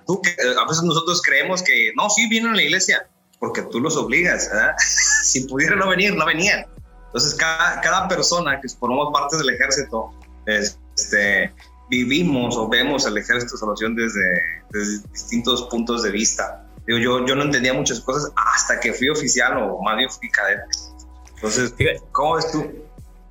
Tú, 0.06 0.22
que, 0.22 0.30
eh, 0.30 0.56
a 0.58 0.68
veces 0.68 0.84
nosotros 0.84 1.22
creemos 1.22 1.62
que 1.62 1.92
no, 1.96 2.10
sí 2.10 2.28
vienen 2.30 2.52
a 2.52 2.56
la 2.56 2.62
iglesia, 2.62 3.08
porque 3.40 3.62
tú 3.64 3.80
los 3.80 3.98
obligas. 3.98 4.50
si 5.24 5.42
pudieran 5.42 5.80
no 5.80 5.90
venir, 5.90 6.16
no 6.16 6.26
venían. 6.26 6.66
Entonces, 7.08 7.36
cada, 7.36 7.82
cada 7.82 8.08
persona 8.08 8.60
que 8.60 8.70
formamos 8.70 9.14
parte 9.14 9.38
del 9.38 9.50
ejército, 9.50 10.12
este, 10.46 11.54
vivimos 11.90 12.58
o 12.58 12.68
vemos 12.68 13.06
el 13.06 13.18
ejército 13.18 13.54
de 13.54 13.60
salvación 13.60 13.96
desde, 13.96 14.44
desde 14.72 15.08
distintos 15.12 15.64
puntos 15.64 16.04
de 16.04 16.12
vista. 16.12 16.66
Digo, 16.88 17.00
yo, 17.00 17.26
yo 17.26 17.36
no 17.36 17.44
entendía 17.44 17.74
muchas 17.74 18.00
cosas 18.00 18.32
hasta 18.36 18.80
que 18.80 18.94
fui 18.94 19.10
oficial 19.10 19.58
o 19.58 19.82
más 19.82 19.98
bien 19.98 20.10
fui 20.10 20.30
cadete. 20.30 20.64
Entonces, 21.36 21.74
¿cómo 22.12 22.36
ves 22.36 22.52
tú? 22.52 22.72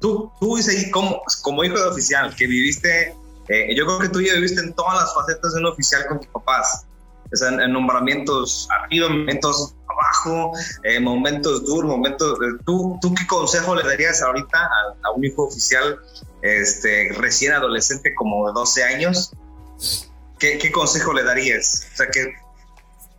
Tú, 0.01 0.33
tú 0.39 0.59
como, 0.91 1.23
como 1.43 1.65
hijo 1.65 1.79
de 1.79 1.85
oficial, 1.85 2.35
que 2.37 2.47
viviste 2.47 3.15
eh, 3.49 3.75
yo 3.77 3.85
creo 3.87 3.99
que 3.99 4.09
tú 4.09 4.21
ya 4.21 4.35
viviste 4.35 4.61
en 4.61 4.73
todas 4.75 5.03
las 5.03 5.15
facetas 5.15 5.55
de 5.55 5.61
un 5.61 5.67
oficial 5.67 6.07
con 6.07 6.19
tus 6.19 6.29
papás. 6.29 6.87
O 7.33 7.37
sea, 7.37 7.49
en, 7.49 7.73
nombramientos 7.73 8.69
arriba, 8.71 9.09
momentos 9.09 9.75
abajo, 9.89 10.53
eh, 10.85 11.01
momentos 11.01 11.65
duros, 11.65 11.91
momentos... 11.91 12.39
Eh, 12.41 12.61
¿tú, 12.65 12.99
¿Tú 13.01 13.15
qué 13.15 13.27
consejo 13.27 13.75
le 13.75 13.83
darías 13.83 14.23
ahorita 14.23 14.69
a, 15.03 15.11
un 15.11 15.25
hijo 15.25 15.45
oficial 15.45 15.99
este, 16.43 17.11
recién 17.13 17.53
adolescente 17.53 18.15
como 18.15 18.47
de 18.47 18.53
12 18.55 18.85
años? 18.85 19.33
¿Qué, 20.39 20.59
¿Qué, 20.59 20.71
consejo 20.71 21.13
le 21.13 21.25
darías? 21.25 21.89
O 21.93 21.97
sea, 21.97 22.07
que... 22.09 22.35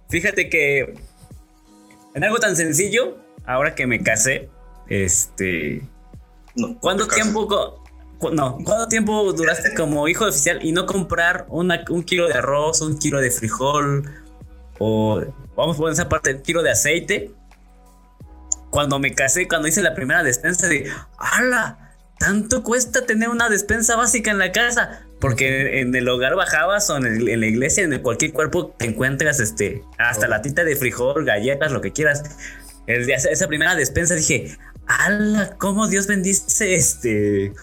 Fíjate 0.10 0.50
que 0.50 0.96
en 2.14 2.24
algo 2.24 2.38
tan 2.38 2.56
sencillo, 2.56 3.18
ahora 3.46 3.76
que 3.76 3.86
me 3.86 4.02
casé, 4.02 4.50
este... 4.88 5.82
¿Cuánto 6.80 7.06
tiempo 7.08 7.85
no, 8.32 8.58
¿cuánto 8.64 8.88
tiempo 8.88 9.34
duraste 9.34 9.74
como 9.74 10.08
hijo 10.08 10.26
oficial 10.26 10.60
y 10.62 10.72
no 10.72 10.86
comprar 10.86 11.46
un 11.50 12.04
kilo 12.04 12.28
de 12.28 12.36
arroz, 12.36 12.82
un 12.82 12.98
kilo 12.98 13.20
de 13.20 13.32
frijol 13.32 14.10
o 14.80 15.24
vamos 15.56 15.76
a 15.76 15.80
poner 15.80 15.94
esa 15.94 16.10
parte, 16.10 16.36
un 16.36 16.42
kilo 16.42 16.64
de 16.64 16.72
aceite? 16.72 17.32
Cuando 18.70 19.00
me 19.00 19.14
casé, 19.14 19.48
cuando 19.48 19.68
hice 19.68 19.82
la 19.82 19.94
primera 19.94 20.24
despensa 20.24 20.68
de, 20.68 20.92
¡hala! 21.18 21.94
¿Tanto 22.20 22.64
cuesta 22.64 23.06
tener 23.06 23.30
una 23.30 23.50
despensa 23.50 23.96
básica 23.96 24.32
en 24.32 24.38
la 24.38 24.52
casa? 24.52 25.02
Porque 25.20 25.80
en 25.80 25.94
el 25.96 26.08
hogar 26.08 26.36
bajabas 26.36 26.90
o 26.90 26.98
en, 26.98 27.26
la 27.26 27.46
iglesia, 27.46 27.84
en 27.84 28.00
cualquier 28.02 28.34
cuerpo 28.34 28.68
te 28.78 28.86
encuentras 28.86 29.40
este, 29.40 29.84
hasta 29.98 30.28
la 30.28 30.42
tita 30.42 30.64
de 30.64 30.76
frijol, 30.76 31.26
galletas, 31.26 31.72
lo 31.72 31.82
que 31.82 31.92
quieras. 31.92 32.24
El, 32.88 33.10
esa 33.10 33.48
primera 33.48 33.76
despensa 33.76 34.16
dije, 34.16 34.58
¡hala! 34.88 35.56
¿Cómo 35.58 35.88
Dios 35.88 36.08
bendice 36.08 36.76
este 36.76 37.54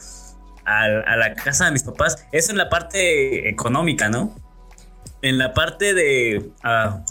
a, 0.64 1.16
la 1.16 1.34
casa 1.34 1.66
de 1.66 1.72
mis 1.72 1.82
papás. 1.82 2.26
Eso 2.32 2.50
en 2.50 2.58
la 2.58 2.68
parte 2.68 3.48
económica, 3.48 4.08
¿no? 4.08 4.34
En 5.22 5.38
la 5.38 5.54
parte 5.54 5.94
de, 5.94 6.50
ah, 6.62 7.04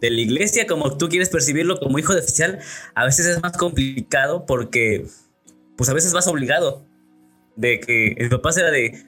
de 0.00 0.10
la 0.10 0.20
iglesia, 0.20 0.66
como 0.66 0.96
tú 0.96 1.08
quieres 1.08 1.28
percibirlo 1.28 1.78
como 1.78 1.98
hijo 1.98 2.14
de 2.14 2.20
oficial, 2.20 2.58
a 2.94 3.04
veces 3.04 3.26
es 3.26 3.42
más 3.42 3.56
complicado 3.56 4.46
porque, 4.46 5.06
pues 5.76 5.88
a 5.90 5.94
veces 5.94 6.12
vas 6.12 6.26
obligado. 6.26 6.84
De 7.56 7.80
que 7.80 8.14
el 8.18 8.28
papá 8.28 8.50
era 8.56 8.70
de, 8.70 9.04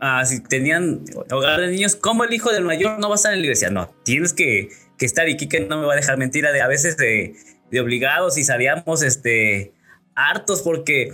ah, 0.00 0.24
si 0.24 0.42
tenían 0.42 1.04
hogar 1.30 1.60
de 1.60 1.68
niños, 1.68 1.94
como 1.94 2.24
el 2.24 2.32
hijo 2.32 2.50
del 2.50 2.64
mayor 2.64 2.98
no 2.98 3.08
va 3.08 3.14
a 3.14 3.16
estar 3.16 3.32
en 3.32 3.40
la 3.40 3.44
iglesia? 3.44 3.70
No, 3.70 3.94
tienes 4.04 4.32
que, 4.32 4.70
que 4.98 5.06
estar 5.06 5.28
y 5.28 5.36
Kike 5.36 5.60
no 5.60 5.78
me 5.80 5.86
va 5.86 5.92
a 5.92 5.96
dejar 5.96 6.18
mentira 6.18 6.50
de 6.50 6.62
a 6.62 6.66
veces 6.66 6.96
de, 6.96 7.34
de 7.70 7.80
obligados 7.80 8.38
y 8.38 8.44
salíamos 8.44 9.02
este 9.02 9.72
hartos 10.16 10.62
porque 10.62 11.12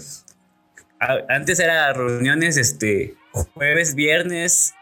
antes 1.00 1.60
era 1.60 1.92
reuniones 1.92 2.56
este 2.56 3.14
jueves, 3.32 3.94
viernes, 3.94 4.74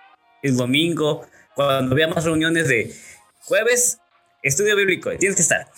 el 0.43 0.57
domingo, 0.57 1.27
cuando 1.55 1.93
había 1.93 2.09
más 2.09 2.25
reuniones 2.25 2.69
de 2.69 2.93
jueves, 3.41 3.99
estudio 4.43 4.77
bíblico, 4.77 5.11
tienes 5.19 5.37
que 5.37 5.43
estar. 5.43 5.69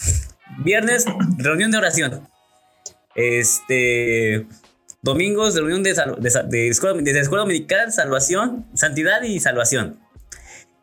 Viernes, 0.58 1.06
reunión 1.38 1.70
de 1.70 1.78
oración. 1.78 2.28
Este 3.14 4.46
domingos, 5.02 5.54
reunión 5.54 5.82
de, 5.82 5.94
de, 6.48 6.68
escuela, 6.68 7.00
de 7.00 7.20
escuela 7.20 7.42
dominical, 7.42 7.92
salvación, 7.92 8.66
santidad 8.74 9.22
y 9.22 9.38
salvación. 9.38 10.00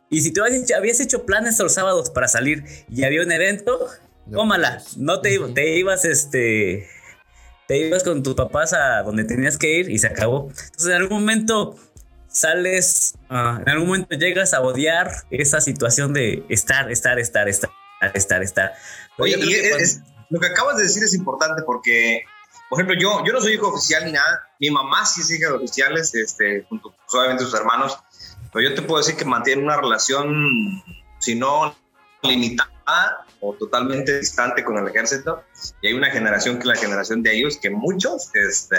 Y 0.10 0.22
si 0.22 0.32
tú 0.32 0.42
habías 0.44 1.00
hecho 1.00 1.26
planes 1.26 1.60
los 1.60 1.74
sábados 1.74 2.10
para 2.10 2.28
salir 2.28 2.64
y 2.88 3.04
había 3.04 3.22
un 3.22 3.32
evento, 3.32 3.90
cómala, 4.32 4.82
no 4.96 5.22
te, 5.22 5.40
te 5.54 5.76
ibas 5.78 6.06
este 6.06 6.88
te 7.68 7.78
ibas 7.78 8.04
con 8.04 8.24
tus 8.24 8.36
papás 8.36 8.74
a 8.74 9.04
donde 9.04 9.24
tenías 9.24 9.58
que 9.58 9.80
ir 9.80 9.90
y 9.90 10.00
se 10.00 10.08
acabó. 10.08 10.50
Entonces 10.50 10.88
en 10.88 10.94
algún 10.94 11.20
momento 11.20 11.76
sales, 12.28 13.16
ah, 13.30 13.60
en 13.62 13.70
algún 13.70 13.88
momento 13.88 14.16
llegas 14.16 14.54
a 14.54 14.62
odiar 14.62 15.12
esa 15.30 15.62
situación 15.62 16.14
de 16.14 16.44
estar, 16.50 16.92
estar, 16.92 17.20
estar, 17.20 17.48
estar, 17.48 17.72
estar, 18.14 18.44
estar. 18.44 18.74
Oye, 19.18 19.38
lo 20.30 20.40
que 20.40 20.48
acabas 20.48 20.78
de 20.78 20.84
decir 20.84 21.04
es 21.04 21.14
importante 21.14 21.62
porque, 21.64 22.24
por 22.70 22.80
ejemplo, 22.80 23.00
yo, 23.00 23.24
yo 23.24 23.34
no 23.34 23.40
soy 23.40 23.54
hijo 23.54 23.68
oficial 23.68 24.04
ni 24.06 24.14
nada. 24.14 24.48
Mi 24.60 24.72
mamá 24.72 25.06
sí 25.06 25.22
es 25.22 25.30
hija 25.32 25.50
de 25.50 25.54
oficiales, 25.54 26.14
este, 26.16 26.64
junto 26.64 26.90
pues, 26.90 27.14
obviamente 27.14 27.44
sus 27.44 27.54
hermanos. 27.54 28.00
Pero 28.52 28.70
yo 28.70 28.76
te 28.76 28.82
puedo 28.82 29.00
decir 29.00 29.16
que 29.16 29.26
mantienen 29.26 29.66
una 29.66 29.78
relación, 29.78 30.84
si 31.20 31.36
no 31.36 31.76
limitada 32.24 32.73
o 33.40 33.54
totalmente 33.54 34.20
distante 34.20 34.64
con 34.64 34.78
el 34.78 34.88
ejército. 34.88 35.44
Y 35.82 35.88
hay 35.88 35.94
una 35.94 36.10
generación 36.10 36.60
que 36.60 36.68
la 36.68 36.76
generación 36.76 37.24
de 37.24 37.36
ellos 37.36 37.58
que 37.58 37.70
muchos 37.70 38.30
este, 38.36 38.78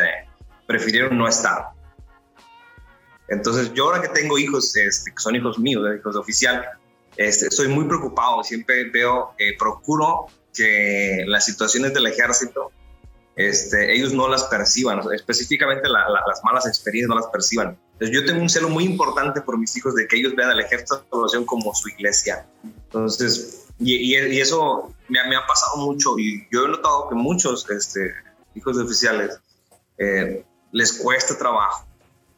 prefirieron 0.67 1.17
no 1.17 1.29
estar. 1.29 1.69
Entonces, 3.29 3.73
yo 3.73 3.85
ahora 3.85 4.03
que 4.03 4.09
tengo 4.09 4.39
hijos, 4.39 4.77
este, 4.77 5.11
que 5.11 5.19
son 5.19 5.35
hijos 5.37 5.59
míos, 5.59 5.85
hijos 5.99 6.15
de 6.15 6.21
oficial, 6.21 6.65
este, 7.17 7.51
soy 7.51 7.69
muy 7.69 7.87
preocupado. 7.87 8.43
Siempre 8.45 8.91
veo, 8.91 9.35
eh, 9.39 9.57
procuro 9.59 10.27
que 10.53 11.25
las 11.27 11.45
situaciones 11.45 11.95
del 11.95 12.07
ejército, 12.07 12.71
este, 13.37 13.95
ellos 13.95 14.13
no 14.13 14.29
las 14.29 14.45
perciban, 14.45 15.01
específicamente 15.13 15.89
las 15.89 16.45
malas 16.45 16.67
experiencias 16.67 17.09
no 17.09 17.17
las 17.17 17.27
perciban. 17.27 17.77
Entonces 17.95 18.15
yo 18.15 18.25
tengo 18.25 18.41
un 18.41 18.49
celo 18.49 18.69
muy 18.69 18.85
importante 18.85 19.41
por 19.41 19.59
mis 19.59 19.77
hijos 19.77 19.95
de 19.95 20.07
que 20.07 20.17
ellos 20.17 20.35
vean 20.37 20.51
al 20.51 20.61
ejército 20.61 20.99
de 20.99 21.03
población 21.05 21.45
como 21.45 21.75
su 21.75 21.89
iglesia. 21.89 22.47
Entonces, 22.95 23.67
y, 23.81 24.15
eso 24.15 24.95
me, 25.09 25.19
ha 25.19 25.47
pasado 25.47 25.79
mucho 25.79 26.17
y 26.17 26.47
yo 26.53 26.67
he 26.67 26.69
notado 26.69 27.09
que 27.09 27.17
muchos 27.17 27.69
este, 27.69 28.15
hijos 28.55 28.77
de 28.77 28.85
oficiales 28.85 29.41
eh, 29.99 30.45
les 30.71 30.93
cuesta 30.93 31.37
trabajo 31.37 31.85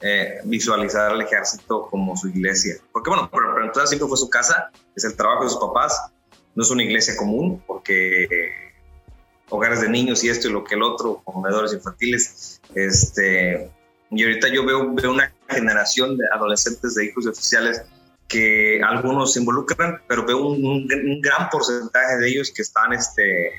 eh, 0.00 0.40
visualizar 0.44 1.12
al 1.12 1.20
ejército 1.20 1.88
como 1.90 2.16
su 2.16 2.28
iglesia. 2.28 2.76
Porque 2.90 3.11
bueno, 3.11 3.28
pero, 3.30 3.52
pero 3.52 3.66
entonces 3.66 3.90
siempre 3.90 4.09
fue 4.09 4.16
su 4.16 4.30
casa, 4.30 4.70
es 4.94 5.04
el 5.04 5.14
trabajo 5.14 5.44
de 5.44 5.50
sus 5.50 5.61
papás, 5.61 6.11
no 6.54 6.62
es 6.62 6.70
una 6.70 6.84
iglesia 6.84 7.14
común 7.16 7.62
porque 7.66 8.26
hogares 9.50 9.82
de 9.82 9.90
niños 9.90 10.24
y 10.24 10.30
esto 10.30 10.48
y 10.48 10.52
lo 10.52 10.64
que 10.64 10.74
el 10.74 10.82
otro, 10.82 11.20
comedores 11.22 11.74
infantiles, 11.74 12.62
este, 12.74 13.70
y 14.11 14.24
ahorita 14.24 14.48
yo 14.48 14.64
veo, 14.64 14.94
veo 14.94 15.11
una 15.11 15.30
generación 15.50 16.16
de 16.16 16.24
adolescentes 16.32 16.94
de 16.94 17.04
hijos 17.04 17.26
oficiales 17.26 17.82
que 18.29 18.81
algunos 18.83 19.33
se 19.33 19.41
involucran, 19.41 20.01
pero 20.09 20.27
veo 20.27 20.49
un, 20.49 20.87
gran 21.20 21.49
porcentaje 21.51 22.16
de 22.18 22.29
ellos 22.29 22.51
que 22.51 22.62
están 22.62 22.93
este, 22.93 23.53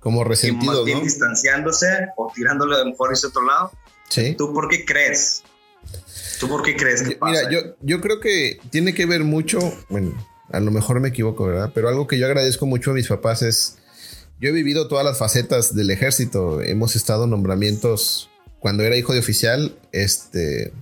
como 0.00 0.24
resentidos, 0.24 0.88
¿no? 0.88 1.00
distanciándose 1.00 1.86
o 2.16 2.32
tirándole 2.34 2.78
de 2.78 2.86
mejor 2.86 3.12
ese 3.12 3.28
otro 3.28 3.44
lado. 3.44 3.72
Sí. 4.08 4.34
¿Tú 4.36 4.52
por 4.52 4.68
qué 4.68 4.84
crees? 4.84 5.42
¿Tú 6.40 6.48
por 6.48 6.62
qué 6.62 6.74
crees 6.74 7.02
que 7.02 7.16
pasa? 7.16 7.48
Mira, 7.48 7.50
yo, 7.50 7.76
yo 7.80 8.00
creo 8.00 8.18
que 8.18 8.58
tiene 8.70 8.94
que 8.94 9.06
ver 9.06 9.24
mucho, 9.24 9.58
bueno, 9.88 10.14
a 10.50 10.60
lo 10.60 10.70
mejor 10.70 11.00
me 11.00 11.08
equivoco, 11.08 11.46
¿verdad? 11.46 11.70
Pero 11.74 11.88
algo 11.88 12.06
que 12.06 12.18
yo 12.18 12.26
agradezco 12.26 12.66
mucho 12.66 12.90
a 12.90 12.94
mis 12.94 13.08
papás 13.08 13.42
es, 13.42 13.78
yo 14.40 14.48
he 14.48 14.52
vivido 14.52 14.88
todas 14.88 15.04
las 15.04 15.18
facetas 15.18 15.74
del 15.74 15.90
ejército, 15.90 16.60
hemos 16.62 16.96
estado 16.96 17.24
en 17.24 17.30
nombramientos 17.30 18.30
cuando 18.58 18.82
era 18.82 18.96
hijo 18.96 19.12
de 19.12 19.20
oficial, 19.20 19.76
este, 19.92 20.72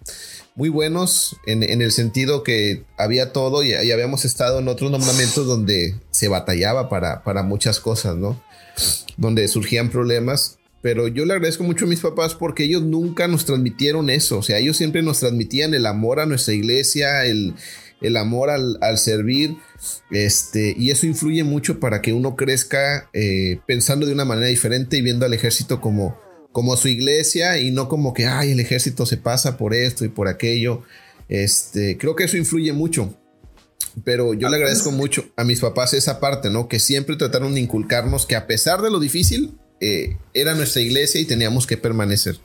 muy 0.58 0.70
buenos 0.70 1.36
en, 1.46 1.62
el 1.62 1.92
sentido 1.92 2.42
que 2.42 2.82
había 2.96 3.32
todo 3.32 3.62
y, 3.62 3.72
habíamos 3.74 4.24
estado 4.24 4.58
en 4.58 4.66
otros 4.66 4.90
nombramientos 4.90 5.46
donde 5.46 5.94
se 6.10 6.26
batallaba 6.26 6.88
para, 6.88 7.22
para 7.22 7.44
muchas 7.44 7.78
cosas, 7.78 8.16
¿no? 8.16 8.42
Donde 9.16 9.46
surgían 9.46 9.88
problemas 9.88 10.58
pero 10.80 11.08
yo 11.08 11.24
le 11.24 11.34
agradezco 11.34 11.64
mucho 11.64 11.86
a 11.86 11.88
mis 11.88 12.00
papás 12.00 12.34
porque 12.34 12.64
ellos 12.64 12.82
nunca 12.82 13.26
nos 13.26 13.44
transmitieron 13.44 14.10
eso. 14.10 14.38
O 14.38 14.42
sea, 14.42 14.58
ellos 14.58 14.76
siempre 14.76 15.02
nos 15.02 15.18
transmitían 15.18 15.74
el 15.74 15.86
amor 15.86 16.20
a 16.20 16.26
nuestra 16.26 16.54
iglesia, 16.54 17.24
el, 17.24 17.54
el 18.00 18.16
amor 18.16 18.48
al, 18.50 18.98
servir, 18.98 19.56
este, 20.10 20.74
y 20.78 20.90
eso 20.90 21.06
influye 21.06 21.42
mucho 21.42 21.80
para 21.80 22.00
que 22.00 22.12
uno 22.12 22.36
crezca 22.36 23.10
eh, 23.12 23.58
pensando 23.66 24.06
de 24.06 24.12
una 24.12 24.24
manera 24.24 24.46
diferente 24.46 24.96
y 24.96 25.02
viendo 25.02 25.26
al 25.26 25.34
ejército 25.34 25.80
como, 25.80 26.16
como 26.58 26.76
su 26.76 26.88
iglesia 26.88 27.58
y 27.58 27.70
no 27.70 27.88
como 27.88 28.12
que, 28.12 28.26
ay, 28.26 28.50
el 28.50 28.58
ejército 28.58 29.06
se 29.06 29.16
pasa 29.16 29.56
por 29.56 29.74
esto 29.74 30.04
y 30.04 30.08
por 30.08 30.26
aquello. 30.26 30.82
Este, 31.28 31.96
creo 31.96 32.16
que 32.16 32.24
eso 32.24 32.36
influye 32.36 32.72
mucho. 32.72 33.14
Pero 34.02 34.34
yo 34.34 34.48
le 34.48 34.56
agradezco 34.56 34.90
mucho 34.90 35.24
a 35.36 35.44
mis 35.44 35.60
papás 35.60 35.94
esa 35.94 36.18
parte, 36.18 36.50
¿no? 36.50 36.66
Que 36.66 36.80
siempre 36.80 37.14
trataron 37.14 37.54
de 37.54 37.60
inculcarnos 37.60 38.26
que 38.26 38.34
a 38.34 38.48
pesar 38.48 38.82
de 38.82 38.90
lo 38.90 38.98
difícil, 38.98 39.56
eh, 39.80 40.16
era 40.34 40.56
nuestra 40.56 40.82
iglesia 40.82 41.20
y 41.20 41.26
teníamos 41.26 41.64
que 41.64 41.76
permanecer. 41.76 42.40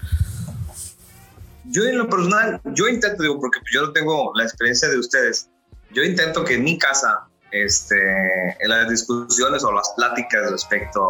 Yo 1.63 1.83
en 1.85 1.97
lo 1.97 2.07
personal, 2.07 2.61
yo 2.75 2.87
intento, 2.87 3.23
digo, 3.23 3.39
porque 3.39 3.61
yo 3.73 3.81
no 3.81 3.93
tengo 3.93 4.31
la 4.35 4.43
experiencia 4.43 4.89
de 4.89 4.99
ustedes, 4.99 5.49
yo 5.91 6.03
intento 6.03 6.45
que 6.45 6.53
en 6.53 6.63
mi 6.63 6.77
casa, 6.77 7.29
este, 7.51 7.95
en 8.59 8.69
las 8.69 8.87
discusiones 8.87 9.63
o 9.63 9.71
las 9.71 9.91
pláticas 9.97 10.51
respecto 10.51 11.01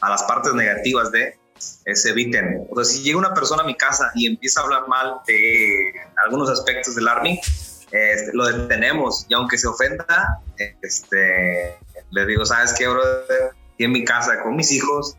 a 0.00 0.10
las 0.10 0.22
partes 0.22 0.54
negativas 0.54 1.10
de, 1.10 1.34
se 1.58 2.10
eviten. 2.10 2.66
O 2.70 2.82
sea, 2.82 2.84
si 2.84 3.02
llega 3.02 3.18
una 3.18 3.34
persona 3.34 3.62
a 3.62 3.66
mi 3.66 3.76
casa 3.76 4.10
y 4.14 4.26
empieza 4.26 4.60
a 4.60 4.64
hablar 4.64 4.88
mal 4.88 5.20
de 5.26 5.92
algunos 6.24 6.50
aspectos 6.50 6.94
del 6.94 7.08
Army, 7.08 7.40
este, 7.90 8.30
lo 8.32 8.46
detenemos 8.46 9.26
y 9.28 9.34
aunque 9.34 9.58
se 9.58 9.68
ofenda, 9.68 10.40
este, 10.82 11.76
le 12.10 12.26
digo, 12.26 12.44
¿sabes 12.44 12.74
qué, 12.74 12.88
brother? 12.88 13.50
Y 13.78 13.84
en 13.84 13.92
mi 13.92 14.04
casa 14.04 14.42
con 14.42 14.56
mis 14.56 14.72
hijos, 14.72 15.16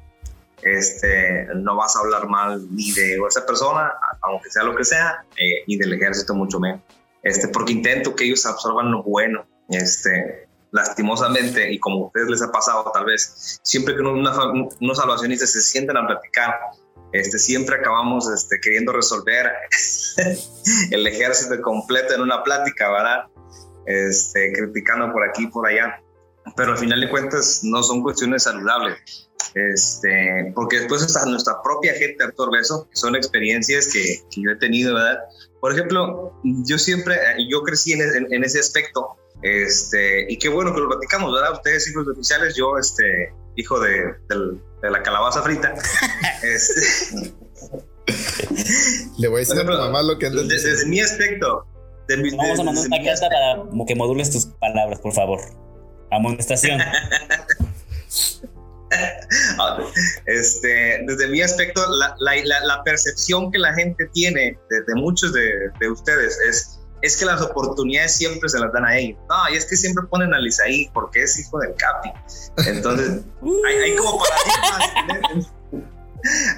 este, 0.61 1.47
no 1.55 1.75
vas 1.75 1.95
a 1.95 1.99
hablar 1.99 2.27
mal 2.27 2.67
ni 2.75 2.91
de 2.91 3.19
esa 3.27 3.45
persona, 3.45 3.93
aunque 4.21 4.49
sea 4.49 4.63
lo 4.63 4.75
que 4.75 4.83
sea, 4.83 5.23
eh, 5.37 5.63
y 5.65 5.77
del 5.77 5.93
ejército 5.93 6.33
mucho 6.33 6.59
menos. 6.59 6.81
Este, 7.23 7.47
porque 7.49 7.73
intento 7.73 8.15
que 8.15 8.25
ellos 8.25 8.45
absorban 8.45 8.91
lo 8.91 9.03
bueno. 9.03 9.45
Este, 9.69 10.46
lastimosamente, 10.71 11.71
y 11.71 11.79
como 11.79 12.05
a 12.05 12.07
ustedes 12.07 12.29
les 12.29 12.41
ha 12.41 12.51
pasado 12.51 12.91
tal 12.93 13.05
vez, 13.05 13.59
siempre 13.63 13.95
que 13.95 14.01
unos 14.01 14.97
salvacionistas 14.97 15.51
se 15.51 15.61
sienten 15.61 15.97
a 15.97 16.05
platicar, 16.05 16.55
este, 17.13 17.39
siempre 17.39 17.75
acabamos 17.77 18.29
este, 18.29 18.59
queriendo 18.61 18.91
resolver 18.91 19.51
el 20.91 21.07
ejército 21.07 21.61
completo 21.61 22.15
en 22.15 22.21
una 22.21 22.43
plática, 22.43 22.91
¿verdad? 22.91 23.25
Este, 23.85 24.51
criticando 24.51 25.11
por 25.13 25.27
aquí 25.27 25.43
y 25.43 25.47
por 25.47 25.67
allá. 25.67 26.01
Pero 26.55 26.73
al 26.73 26.77
final 26.77 26.99
de 26.99 27.09
cuentas 27.09 27.61
no 27.63 27.81
son 27.83 28.01
cuestiones 28.03 28.43
saludables 28.43 29.27
este, 29.53 30.51
porque 30.55 30.79
después 30.79 31.01
está 31.01 31.25
nuestra 31.25 31.61
propia 31.63 31.93
gente, 31.93 32.23
Artur 32.23 32.51
Beso, 32.51 32.87
son 32.93 33.15
experiencias 33.15 33.87
que, 33.91 34.21
que, 34.29 34.41
yo 34.41 34.51
he 34.51 34.55
tenido, 34.55 34.93
¿verdad? 34.93 35.19
Por 35.59 35.73
ejemplo, 35.73 36.33
yo 36.43 36.77
siempre, 36.77 37.15
yo 37.49 37.63
crecí 37.63 37.93
en, 37.93 38.01
en, 38.31 38.43
ese 38.43 38.59
aspecto, 38.59 39.17
este, 39.41 40.31
y 40.31 40.37
qué 40.37 40.49
bueno 40.49 40.73
que 40.73 40.81
lo 40.81 40.89
platicamos, 40.89 41.33
¿verdad? 41.33 41.53
Ustedes 41.53 41.89
hijos 41.89 42.05
de 42.05 42.13
oficiales, 42.13 42.55
yo, 42.55 42.77
este, 42.77 43.33
hijo 43.55 43.79
de, 43.79 44.13
de, 44.29 44.89
la 44.89 45.03
calabaza 45.03 45.41
frita. 45.41 45.73
este, 46.43 47.33
Le 49.17 49.27
voy 49.27 49.37
a 49.37 49.39
decir 49.39 49.59
a 49.59 49.65
tu 49.65 49.71
mamá 49.71 50.01
lo 50.01 50.17
que 50.17 50.27
andas 50.27 50.47
desde, 50.47 50.71
desde, 50.71 50.85
mi 50.87 50.99
aspecto. 50.99 51.65
De 52.07 52.17
mi, 52.17 52.29
Vamos 52.35 52.59
a 52.59 52.63
mandar 52.63 52.85
una 52.87 53.03
carta 53.03 53.27
para 53.29 53.85
que 53.85 53.95
modules 53.95 54.31
tus 54.31 54.45
palabras, 54.45 54.99
por 54.99 55.13
favor. 55.13 55.41
Amonestación. 56.11 56.79
este, 60.25 61.03
desde 61.05 61.27
mi 61.27 61.41
aspecto, 61.41 61.81
la, 61.89 62.15
la, 62.19 62.59
la, 62.63 62.83
percepción 62.83 63.51
que 63.51 63.59
la 63.59 63.73
gente 63.73 64.07
tiene 64.13 64.57
de, 64.69 64.95
muchos 64.95 65.33
de, 65.33 65.69
de, 65.79 65.89
ustedes 65.89 66.39
es, 66.47 66.76
es 67.01 67.17
que 67.17 67.25
las 67.25 67.41
oportunidades 67.41 68.15
siempre 68.15 68.49
se 68.49 68.59
las 68.59 68.71
dan 68.73 68.85
a 68.85 68.97
ellos. 68.97 69.19
No, 69.29 69.53
y 69.53 69.57
es 69.57 69.65
que 69.65 69.75
siempre 69.75 70.05
ponen 70.09 70.33
a 70.33 70.39
Lisaí 70.39 70.89
porque 70.93 71.23
es 71.23 71.39
hijo 71.39 71.59
del 71.59 71.75
Capi. 71.75 72.11
Entonces, 72.67 73.21
hay, 73.67 73.75
hay, 73.75 73.95
como 73.95 74.19
paradigmas. 74.19 75.53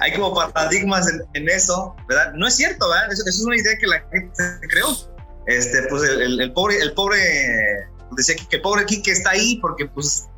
hay 0.00 0.12
como 0.14 0.34
paradigmas 0.34 1.06
en, 1.34 1.48
eso, 1.48 1.94
¿verdad? 2.08 2.32
No 2.34 2.46
es 2.46 2.54
cierto, 2.54 2.88
¿verdad? 2.88 3.12
Eso, 3.12 3.22
es 3.26 3.40
una 3.40 3.56
idea 3.56 3.76
que 3.78 3.86
la 3.86 4.00
gente 4.10 4.68
creó. 4.68 4.88
Este, 5.46 5.82
pues 5.84 6.02
el, 6.04 6.40
el, 6.40 6.52
pobre, 6.52 6.78
el 6.78 6.92
pobre, 6.92 7.18
decía 8.12 8.36
que 8.48 8.56
el 8.56 8.62
pobre 8.62 8.84
Kike 8.84 9.10
está 9.10 9.30
ahí 9.30 9.58
porque 9.60 9.86
pues 9.86 10.28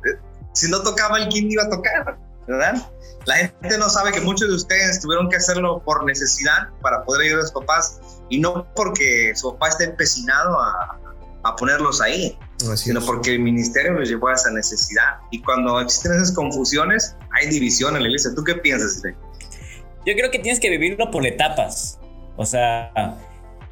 si 0.53 0.69
no 0.69 0.81
tocaba 0.81 1.17
el 1.19 1.29
quién 1.29 1.51
iba 1.51 1.63
a 1.63 1.69
tocar, 1.69 2.17
¿verdad? 2.47 2.89
La 3.25 3.35
gente 3.35 3.77
no 3.77 3.89
sabe 3.89 4.11
que 4.11 4.21
muchos 4.21 4.49
de 4.49 4.55
ustedes 4.55 4.99
tuvieron 4.99 5.29
que 5.29 5.37
hacerlo 5.37 5.81
por 5.83 6.05
necesidad 6.05 6.69
para 6.81 7.03
poder 7.03 7.27
ayudar 7.27 7.39
a 7.39 7.43
sus 7.43 7.51
papás 7.53 7.99
y 8.29 8.39
no 8.39 8.67
porque 8.75 9.33
su 9.35 9.51
papá 9.51 9.69
esté 9.69 9.85
empecinado 9.85 10.59
a, 10.59 10.99
a 11.43 11.55
ponerlos 11.55 12.01
ahí, 12.01 12.37
sino 12.75 13.01
porque 13.01 13.31
el 13.31 13.39
ministerio 13.39 13.93
los 13.93 14.09
llevó 14.09 14.29
a 14.29 14.33
esa 14.33 14.51
necesidad. 14.51 15.17
Y 15.31 15.41
cuando 15.41 15.79
existen 15.79 16.13
esas 16.13 16.31
confusiones, 16.31 17.15
hay 17.31 17.47
división 17.47 17.95
en 17.95 18.03
la 18.03 18.07
iglesia. 18.07 18.31
¿Tú 18.35 18.43
qué 18.43 18.55
piensas, 18.55 19.01
Yo 19.03 20.13
creo 20.15 20.31
que 20.31 20.39
tienes 20.39 20.59
que 20.59 20.69
vivirlo 20.69 21.11
por 21.11 21.25
etapas. 21.25 21.99
O 22.37 22.45
sea, 22.45 22.91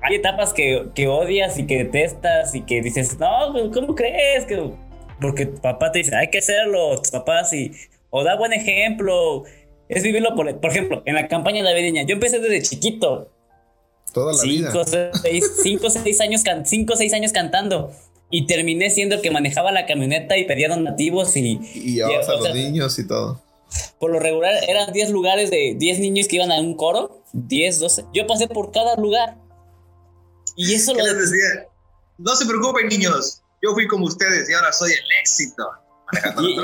hay 0.02 0.16
etapas 0.16 0.54
que, 0.54 0.90
que 0.94 1.08
odias 1.08 1.58
y 1.58 1.66
que 1.66 1.78
detestas 1.78 2.54
y 2.54 2.62
que 2.62 2.82
dices, 2.82 3.18
no, 3.20 3.72
¿cómo 3.74 3.96
crees? 3.96 4.46
que 4.46 4.74
porque 5.20 5.46
papá 5.46 5.92
te 5.92 6.00
dice, 6.00 6.16
hay 6.16 6.30
que 6.30 6.40
hacerlo, 6.40 7.00
tus 7.00 7.12
papás, 7.12 7.54
y, 7.54 7.72
o 8.12 8.24
da 8.24 8.38
buen 8.38 8.54
ejemplo, 8.54 9.44
es 9.90 10.04
vivirlo, 10.04 10.36
por, 10.36 10.60
por 10.60 10.70
ejemplo, 10.70 11.02
en 11.06 11.16
la 11.16 11.28
campaña 11.28 11.64
navideña, 11.64 12.04
yo 12.04 12.14
empecé 12.14 12.40
desde 12.40 12.62
chiquito, 12.62 13.32
Toda 14.14 14.34
la 14.34 14.40
cinco, 14.40 14.84
vida. 14.86 15.12
Seis, 15.22 15.52
cinco, 15.64 15.90
seis 15.90 16.20
años, 16.22 16.44
cinco, 16.66 16.96
seis 16.96 17.14
años 17.14 17.32
cantando. 17.32 17.92
Y 18.30 18.46
terminé 18.46 18.90
siendo 18.90 19.16
el 19.16 19.22
que 19.22 19.32
manejaba 19.32 19.72
la 19.72 19.86
camioneta 19.86 20.38
y 20.38 20.46
pedía 20.46 20.70
donativos 20.70 21.36
y... 21.36 21.60
Y 21.74 21.96
llevabas 21.96 22.30
a 22.30 22.36
los 22.36 22.54
niños 22.54 22.98
y 23.00 23.08
todo. 23.08 23.42
Por 24.00 24.12
lo 24.12 24.20
regular 24.20 24.54
eran 24.68 24.92
10 24.92 25.12
lugares 25.12 25.50
de 25.50 25.76
10 25.78 26.00
niños 26.00 26.28
que 26.28 26.38
iban 26.38 26.52
a 26.52 26.60
un 26.60 26.76
coro. 26.76 27.24
10, 27.34 27.80
12. 27.80 28.06
Yo 28.14 28.28
pasé 28.28 28.48
por 28.48 28.72
cada 28.72 28.96
lugar. 28.96 29.38
Y 30.56 30.74
eso 30.74 30.94
¿Qué 30.94 31.00
lo... 31.00 31.08
les 31.08 31.30
decía? 31.30 31.68
No 32.18 32.36
se 32.36 32.46
preocupen, 32.46 32.88
niños. 32.88 33.42
Yo 33.62 33.74
fui 33.74 33.88
como 33.88 34.06
ustedes 34.06 34.50
y 34.50 34.54
ahora 34.54 34.72
soy 34.74 34.92
el 34.92 35.20
éxito. 35.22 35.64
Y, 36.42 36.54
y, 36.54 36.58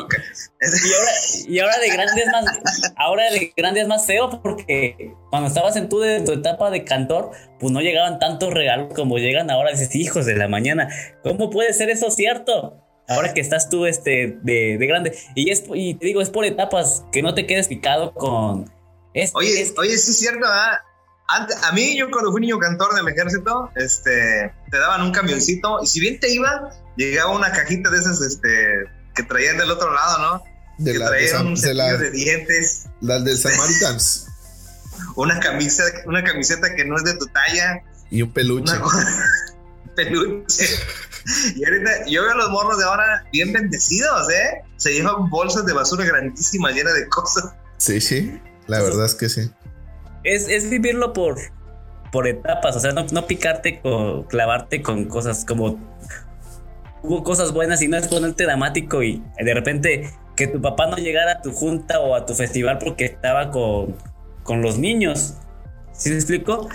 ahora, 0.94 1.12
y 1.48 1.60
ahora 1.60 1.78
de 1.80 1.90
grandes 1.90 2.26
más 2.32 2.46
ahora 2.98 3.32
de 3.32 3.54
grandes 3.56 3.88
más 3.88 4.06
feo 4.06 4.42
porque 4.42 5.16
cuando 5.30 5.48
estabas 5.48 5.76
en 5.76 5.88
tu, 5.88 6.00
de, 6.00 6.22
tu 6.22 6.34
etapa 6.34 6.70
de 6.70 6.84
cantor 6.84 7.32
pues 7.60 7.72
no 7.72 7.82
llegaban 7.82 8.20
tantos 8.20 8.54
regalos 8.54 8.94
como 8.94 9.18
llegan 9.18 9.50
ahora 9.50 9.72
dices 9.72 9.96
hijos 9.96 10.26
de 10.26 10.36
la 10.36 10.48
mañana 10.48 10.90
cómo 11.24 11.50
puede 11.50 11.74
ser 11.74 11.90
eso 11.90 12.12
cierto 12.12 12.84
ahora 13.08 13.34
que 13.34 13.42
estás 13.42 13.70
tú 13.70 13.86
este 13.86 14.38
de, 14.42 14.78
de 14.78 14.88
grande 14.88 15.18
y 15.36 15.50
es 15.50 15.64
y 15.74 15.94
te 15.96 16.08
digo 16.08 16.22
es 16.22 16.30
por 16.30 16.46
etapas 16.46 17.06
que 17.12 17.22
no 17.22 17.34
te 17.34 17.46
quedes 17.46 17.68
picado 17.68 18.14
con 18.14 18.72
este, 19.14 19.38
oye 19.38 19.62
este. 19.62 19.80
oye 19.80 19.98
sí 19.98 20.12
es 20.12 20.18
cierto 20.18 20.46
¿eh? 20.46 20.78
Antes, 21.30 21.62
a 21.64 21.74
mí 21.74 21.98
yo 21.98 22.10
cuando 22.10 22.32
fui 22.32 22.40
niño 22.42 22.58
cantor 22.58 22.96
del 22.96 23.08
ejército 23.08 23.70
este 23.76 24.54
te 24.72 24.78
daban 24.78 25.02
un 25.02 25.12
camioncito 25.12 25.80
y 25.84 25.88
si 25.88 26.00
bien 26.00 26.20
te 26.20 26.32
iba 26.32 26.70
llegaba 26.96 27.32
una 27.32 27.52
cajita 27.52 27.90
de 27.90 27.98
esas 27.98 28.22
este 28.22 28.50
que 29.18 29.24
traían 29.24 29.58
del 29.58 29.72
otro 29.72 29.92
lado, 29.94 30.20
¿no? 30.20 30.44
De 30.78 30.94
que 30.94 31.00
la, 31.00 31.08
traían 31.08 31.48
un 31.48 31.56
de, 31.56 31.74
la, 31.74 31.98
de 31.98 32.12
dientes. 32.12 32.86
Las 33.02 33.24
del 33.26 33.38
Samaritans. 33.38 34.28
una 35.16 35.40
camisa, 35.40 35.84
una 36.06 36.24
camiseta 36.24 36.74
que 36.76 36.86
no 36.86 36.96
es 36.98 37.04
de 37.04 37.16
tu 37.16 37.26
talla. 37.26 37.82
Y 38.12 38.22
un 38.22 38.32
peluche. 38.32 38.72
Una, 38.78 38.86
peluche. 39.96 40.66
Y 41.56 41.66
ahorita 41.66 42.06
yo 42.06 42.22
veo 42.22 42.32
a 42.32 42.36
los 42.36 42.50
morros 42.52 42.78
de 42.78 42.86
ahora 42.86 43.26
bien 43.34 43.52
bendecidos, 43.52 44.30
¿eh? 44.30 44.62
Se 44.78 44.94
llevan 44.94 45.30
bolsas 45.30 45.66
de 45.66 45.74
basura 45.74 46.06
grandísimas 46.06 46.74
llenas 46.74 46.94
de 46.94 47.08
cosas. 47.10 47.54
Sí, 47.78 48.00
sí. 48.00 48.40
La 48.68 48.82
verdad 48.82 49.06
es 49.06 49.16
que 49.16 49.28
sí. 49.28 49.50
Es, 50.24 50.48
es 50.48 50.70
vivirlo 50.70 51.14
por, 51.14 51.38
por 52.12 52.28
etapas, 52.28 52.76
o 52.76 52.80
sea, 52.80 52.92
no, 52.92 53.06
no 53.12 53.28
picarte 53.28 53.82
con, 53.82 54.24
clavarte 54.24 54.82
con 54.82 55.06
cosas 55.06 55.46
como 55.46 55.80
hubo 57.08 57.24
cosas 57.24 57.54
buenas 57.54 57.82
y 57.82 57.88
no 57.88 57.98
es 57.98 58.08
ponerte 58.08 58.44
dramático 58.44 59.02
y 59.02 59.24
de 59.40 59.54
repente 59.54 60.12
que 60.36 60.48
tu 60.48 60.62
papá 60.62 60.88
no 60.88 60.98
llegara 60.98 61.34
a 61.34 61.42
tu 61.42 61.52
junta 61.52 62.00
o 62.00 62.16
a 62.16 62.26
tu 62.26 62.34
festival 62.34 62.78
porque 62.78 63.06
estaba 63.06 63.50
con, 63.50 63.96
con 64.44 64.62
los 64.62 64.78
niños. 64.78 65.36
¿Sí 65.94 66.10
me 66.10 66.16
explico? 66.16 66.70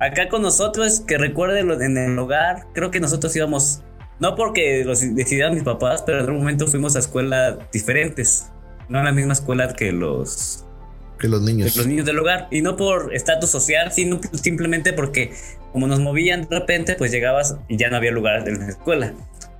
Acá 0.00 0.28
con 0.28 0.42
nosotros, 0.42 1.00
que 1.00 1.18
recuerden 1.18 1.70
en 1.82 1.98
el 1.98 2.18
hogar, 2.18 2.66
creo 2.72 2.90
que 2.90 3.00
nosotros 3.00 3.34
íbamos, 3.36 3.82
no 4.18 4.34
porque 4.34 4.84
los 4.84 5.00
decidieran 5.14 5.54
mis 5.54 5.62
papás, 5.62 6.02
pero 6.02 6.18
en 6.18 6.24
algún 6.24 6.38
momento 6.38 6.66
fuimos 6.66 6.96
a 6.96 7.00
escuelas 7.00 7.56
diferentes. 7.72 8.50
No 8.88 8.98
a 8.98 9.04
la 9.04 9.12
misma 9.12 9.34
escuela 9.34 9.72
que 9.74 9.92
los, 9.92 10.64
que 11.18 11.28
los 11.28 11.42
niños. 11.42 11.72
Que 11.72 11.78
los 11.78 11.86
niños 11.86 12.06
del 12.06 12.18
hogar. 12.18 12.48
Y 12.50 12.62
no 12.62 12.76
por 12.76 13.14
estatus 13.14 13.50
social, 13.50 13.92
sino 13.92 14.20
simplemente 14.32 14.92
porque 14.92 15.32
como 15.72 15.86
nos 15.86 16.00
movían 16.00 16.48
de 16.48 16.58
repente, 16.58 16.94
pues 16.96 17.12
llegabas 17.12 17.56
y 17.68 17.76
ya 17.76 17.88
no 17.90 17.96
había 17.96 18.10
lugar 18.10 18.48
en 18.48 18.58
la 18.58 18.68
escuela. 18.68 19.14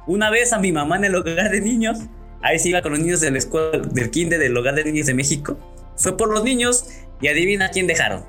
Una 0.07 0.31
vez 0.31 0.53
a 0.53 0.59
mi 0.59 0.73
mamá 0.73 0.97
en 0.97 1.05
el 1.05 1.15
hogar 1.15 1.51
de 1.51 1.61
niños, 1.61 1.99
ahí 2.43 2.59
se 2.59 2.71
iba 2.71 2.83
con 2.83 2.93
los 2.93 3.01
niños 3.01 3.21
de 3.21 3.31
la 3.31 3.39
escuela, 3.39 3.79
del 3.79 4.11
kinder 4.11 4.39
del 4.39 4.57
hogar 4.57 4.75
de 4.75 4.85
niños 4.85 5.07
de 5.07 5.15
México. 5.15 5.59
Fue 5.97 6.17
por 6.17 6.33
los 6.33 6.43
niños 6.43 6.87
y 7.21 7.29
adivina 7.29 7.71
quién 7.71 7.87
dejaron. 7.87 8.25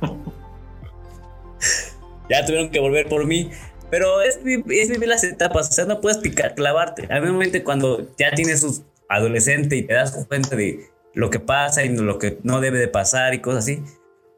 ya 2.28 2.44
tuvieron 2.44 2.70
que 2.70 2.80
volver 2.80 3.08
por 3.08 3.26
mí. 3.26 3.50
Pero 3.90 4.22
es, 4.22 4.40
es, 4.44 4.88
vivir 4.88 5.08
las 5.08 5.24
etapas, 5.24 5.68
o 5.68 5.72
sea, 5.72 5.84
no 5.84 6.00
puedes 6.00 6.18
picar, 6.18 6.54
clavarte. 6.54 7.06
A 7.12 7.20
momento 7.20 7.62
cuando 7.62 8.10
ya 8.18 8.32
tienes 8.32 8.62
un 8.62 8.84
adolescente 9.08 9.76
y 9.76 9.82
te 9.82 9.94
das 9.94 10.12
cuenta 10.26 10.56
de 10.56 10.90
lo 11.14 11.30
que 11.30 11.38
pasa 11.38 11.84
y 11.84 11.96
lo 11.96 12.18
que 12.18 12.38
no 12.42 12.60
debe 12.60 12.78
de 12.78 12.88
pasar 12.88 13.34
y 13.34 13.40
cosas 13.40 13.64
así, 13.64 13.82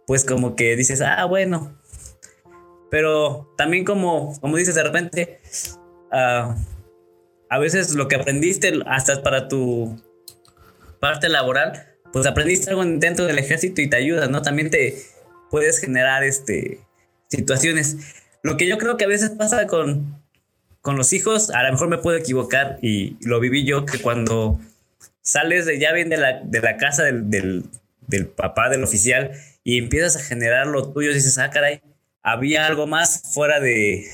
pues 0.07 0.25
como 0.25 0.57
que 0.57 0.77
dices, 0.77 1.01
ah, 1.01 1.25
bueno, 1.25 1.75
pero 2.91 3.53
también 3.57 3.85
como, 3.85 4.39
como 4.41 4.57
dices 4.57 4.75
de 4.75 4.83
repente, 4.83 5.41
uh, 6.13 6.55
a 7.49 7.59
veces 7.59 7.95
lo 7.95 8.09
que 8.09 8.17
aprendiste 8.17 8.81
hasta 8.87 9.23
para 9.23 9.49
tu 9.49 10.01
parte 11.01 11.29
laboral, 11.29 11.87
pues 12.13 12.27
aprendiste 12.27 12.71
algo 12.71 12.85
dentro 12.85 13.27
del 13.27 13.39
ejército 13.39 13.81
y 13.81 13.89
te 13.89 13.97
ayuda, 13.97 14.29
¿no? 14.29 14.43
También 14.43 14.71
te 14.71 14.97
puedes 15.51 15.79
generar 15.79 16.25
este, 16.25 16.81
situaciones. 17.29 17.99
Lo 18.43 18.57
que 18.57 18.67
yo 18.67 18.79
creo 18.79 18.97
que 18.97 19.05
a 19.05 19.09
veces 19.09 19.31
pasa 19.31 19.67
con, 19.67 20.23
con 20.81 20.97
los 20.97 21.13
hijos, 21.13 21.51
a 21.51 21.63
lo 21.65 21.73
mejor 21.73 21.89
me 21.89 21.99
puedo 21.99 22.17
equivocar 22.17 22.79
y 22.83 23.17
lo 23.21 23.41
viví 23.41 23.65
yo, 23.65 23.85
que 23.87 23.99
cuando 23.99 24.59
sales 25.21 25.67
de 25.67 25.79
ya 25.79 25.93
bien 25.93 26.09
de 26.09 26.17
la, 26.17 26.41
de 26.43 26.61
la 26.61 26.77
casa 26.77 27.03
del, 27.03 27.29
del, 27.31 27.65
del 28.07 28.27
papá, 28.29 28.69
del 28.69 28.85
oficial, 28.85 29.33
y 29.65 29.79
empiezas 29.79 30.17
a 30.17 30.21
generar 30.21 30.69
lo 30.69 30.93
tuyo, 30.93 31.13
dices, 31.13 31.39
ah, 31.39 31.51
caray, 31.51 31.83
había 32.27 32.67
algo 32.67 32.89
más 32.89 33.23
fuera 33.33 33.61
de, 33.61 34.05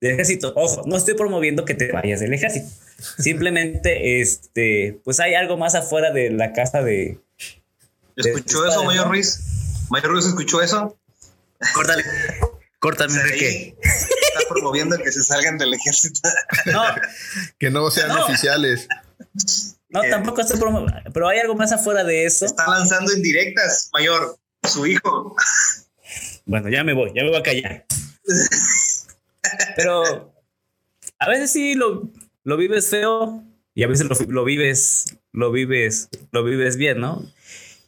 del 0.00 0.14
ejército. 0.14 0.52
Ojo, 0.56 0.82
no 0.86 0.96
estoy 0.96 1.14
promoviendo 1.14 1.64
que 1.64 1.74
te 1.74 1.92
vayas 1.92 2.18
del 2.18 2.34
ejército. 2.34 2.68
Simplemente, 3.18 4.20
este, 4.20 5.00
pues 5.04 5.20
hay 5.20 5.34
algo 5.34 5.56
más 5.56 5.76
afuera 5.76 6.10
de 6.10 6.30
la 6.30 6.52
casa 6.52 6.82
de. 6.82 7.20
¿Escuchó 8.16 8.66
eso, 8.66 8.84
Mayor 8.84 9.08
Ruiz? 9.08 9.40
¿Mayor 9.88 10.10
Ruiz 10.10 10.26
escuchó 10.26 10.60
eso? 10.60 10.98
Córtale. 11.74 12.04
Córtame, 12.80 13.14
Enrique. 13.14 13.76
Está 13.80 14.48
promoviendo 14.48 14.98
que 14.98 15.12
se 15.12 15.22
salgan 15.22 15.56
del 15.56 15.72
ejército. 15.74 16.28
No. 16.66 16.82
que 17.58 17.70
no 17.70 17.88
sean 17.92 18.10
oficiales. 18.10 18.88
No, 19.88 20.00
tampoco 20.10 20.40
estoy 20.40 20.58
promoviendo. 20.58 21.12
Pero 21.14 21.28
hay 21.28 21.38
algo 21.38 21.54
más 21.54 21.70
afuera 21.70 22.02
de 22.02 22.26
eso. 22.26 22.46
Está 22.46 22.68
lanzando 22.68 23.12
indirectas, 23.12 23.90
Mayor. 23.92 24.36
Su 24.64 24.86
hijo. 24.86 25.36
Bueno, 26.46 26.68
ya 26.68 26.84
me 26.84 26.92
voy, 26.92 27.10
ya 27.14 27.22
me 27.22 27.28
voy 27.28 27.38
a 27.38 27.42
callar. 27.42 27.86
Pero 29.76 30.32
a 31.18 31.28
veces 31.28 31.52
sí 31.52 31.74
lo, 31.74 32.10
lo 32.44 32.56
vives 32.56 32.88
feo 32.88 33.44
y 33.74 33.84
a 33.84 33.88
veces 33.88 34.06
lo, 34.28 34.44
vives, 34.44 35.18
lo 35.32 35.50
vives, 35.50 36.08
lo 36.30 36.44
vives 36.44 36.76
bien, 36.76 37.00
¿no? 37.00 37.24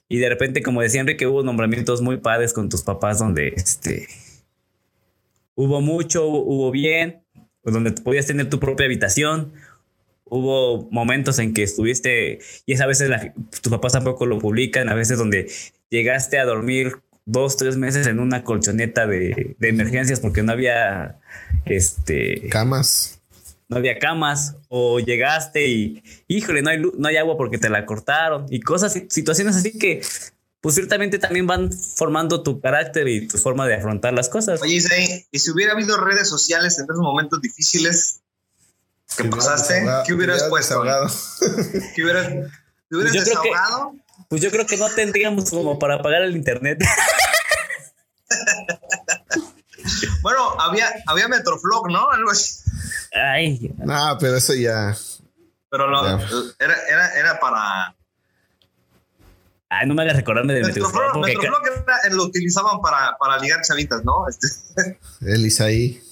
Y 0.08 0.18
de 0.18 0.28
repente, 0.28 0.62
como 0.62 0.82
decía 0.82 1.00
Enrique, 1.00 1.26
hubo 1.26 1.42
nombramientos 1.42 2.00
muy 2.00 2.18
padres 2.18 2.52
con 2.52 2.68
tus 2.68 2.82
papás 2.82 3.18
donde 3.18 3.48
este 3.48 4.08
hubo 5.54 5.80
mucho, 5.80 6.26
hubo 6.26 6.70
bien, 6.70 7.22
donde 7.62 7.92
podías 7.92 8.26
tener 8.26 8.48
tu 8.50 8.60
propia 8.60 8.86
habitación. 8.86 9.52
Hubo 10.24 10.88
momentos 10.90 11.38
en 11.38 11.54
que 11.54 11.62
estuviste, 11.62 12.38
y 12.66 12.72
es 12.72 12.80
a 12.80 12.86
veces 12.86 13.10
tus 13.60 13.70
papás 13.70 13.92
tampoco 13.92 14.26
lo 14.26 14.38
publican, 14.38 14.88
a 14.88 14.94
veces 14.94 15.18
donde 15.18 15.50
llegaste 15.90 16.38
a 16.38 16.44
dormir 16.44 16.96
dos, 17.26 17.56
tres 17.56 17.76
meses 17.76 18.06
en 18.06 18.20
una 18.20 18.44
colchoneta 18.44 19.06
de, 19.06 19.56
de 19.58 19.68
emergencias 19.68 20.20
porque 20.20 20.42
no 20.42 20.52
había 20.52 21.18
este 21.64 22.48
camas. 22.50 23.20
No 23.66 23.78
había 23.78 23.98
camas, 23.98 24.56
o 24.68 25.00
llegaste 25.00 25.66
y, 25.66 26.02
híjole, 26.28 26.60
no 26.60 26.68
hay, 26.68 26.82
no 26.98 27.08
hay 27.08 27.16
agua 27.16 27.38
porque 27.38 27.56
te 27.56 27.70
la 27.70 27.86
cortaron, 27.86 28.44
y 28.50 28.60
cosas, 28.60 28.92
situaciones 29.08 29.56
así 29.56 29.78
que, 29.78 30.02
pues 30.60 30.74
ciertamente 30.74 31.18
también 31.18 31.46
van 31.46 31.72
formando 31.72 32.42
tu 32.42 32.60
carácter 32.60 33.08
y 33.08 33.26
tu 33.26 33.38
forma 33.38 33.66
de 33.66 33.76
afrontar 33.76 34.12
las 34.12 34.28
cosas. 34.28 34.60
Oye, 34.60 35.26
y 35.30 35.38
si 35.38 35.50
hubiera 35.50 35.72
habido 35.72 35.96
redes 35.96 36.28
sociales 36.28 36.78
en 36.78 36.84
esos 36.84 36.98
momentos 36.98 37.40
difíciles 37.40 38.20
que 39.16 39.24
pasaste, 39.24 39.82
¿qué 40.06 40.12
hubieras 40.12 40.44
puesto? 40.50 40.82
¿Qué 41.94 42.02
hubieras, 42.02 42.28
¿te 42.28 42.96
hubieras 42.96 43.12
pues 43.14 43.24
desahogado? 43.24 43.94
Pues 44.28 44.42
yo 44.42 44.50
creo 44.50 44.66
que 44.66 44.76
no 44.76 44.88
tendríamos 44.90 45.50
como 45.50 45.78
para 45.78 46.02
pagar 46.02 46.22
el 46.22 46.36
internet. 46.36 46.80
bueno, 50.22 50.60
había, 50.60 50.88
había 51.06 51.28
Metroflog, 51.28 51.90
¿no? 51.90 52.10
Algo 52.10 52.30
así. 52.30 52.62
Ay. 53.12 53.72
No, 53.78 54.16
pero 54.18 54.36
eso 54.36 54.54
ya. 54.54 54.96
Pero 55.70 55.86
Era, 56.58 56.74
era, 56.88 57.14
era 57.14 57.40
para. 57.40 57.94
Ay, 59.68 59.88
no 59.88 59.94
me 59.94 60.02
hagas 60.02 60.16
recordarme 60.16 60.54
de 60.54 60.62
Metroflog. 60.62 61.18
Metroflog, 61.18 61.62
lo 62.12 62.24
utilizaban 62.24 62.80
para, 62.80 63.16
para 63.18 63.38
ligar 63.38 63.60
chavitas, 63.62 64.04
¿no? 64.04 64.26
Este. 64.28 64.98
El 65.20 65.46
Isaí. 65.46 66.02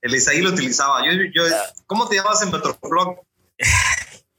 El 0.00 0.14
Isaí 0.14 0.40
lo 0.40 0.50
utilizaba. 0.50 1.04
Yo, 1.04 1.12
yo, 1.34 1.42
¿Cómo 1.86 2.08
te 2.08 2.16
llamas 2.16 2.42
en 2.42 2.50
Metroflog? 2.50 3.20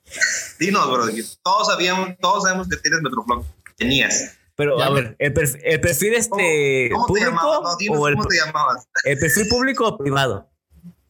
Dinos, 0.60 0.92
bro. 0.92 1.06
Todos 1.44 1.68
sabíamos, 1.68 2.10
todos 2.20 2.44
sabemos 2.44 2.68
que 2.68 2.78
tienes 2.78 3.02
Metroflog. 3.02 3.46
Tenías. 3.78 4.38
Pero, 4.56 4.82
a 4.82 4.90
ver, 4.90 5.16
¿el, 5.20 5.34
perfil, 5.34 6.16
este 6.16 6.90
¿Cómo, 6.92 7.06
público? 7.06 7.26
Te 7.26 7.32
llamabas? 7.32 7.78
o 7.90 8.08
el, 8.08 8.16
¿Cómo 8.16 8.28
te 8.28 8.38
llamabas? 8.38 8.88
¿El 9.04 9.20
perfil 9.20 9.48
público 9.48 9.88
o 9.88 9.98
privado? 9.98 10.50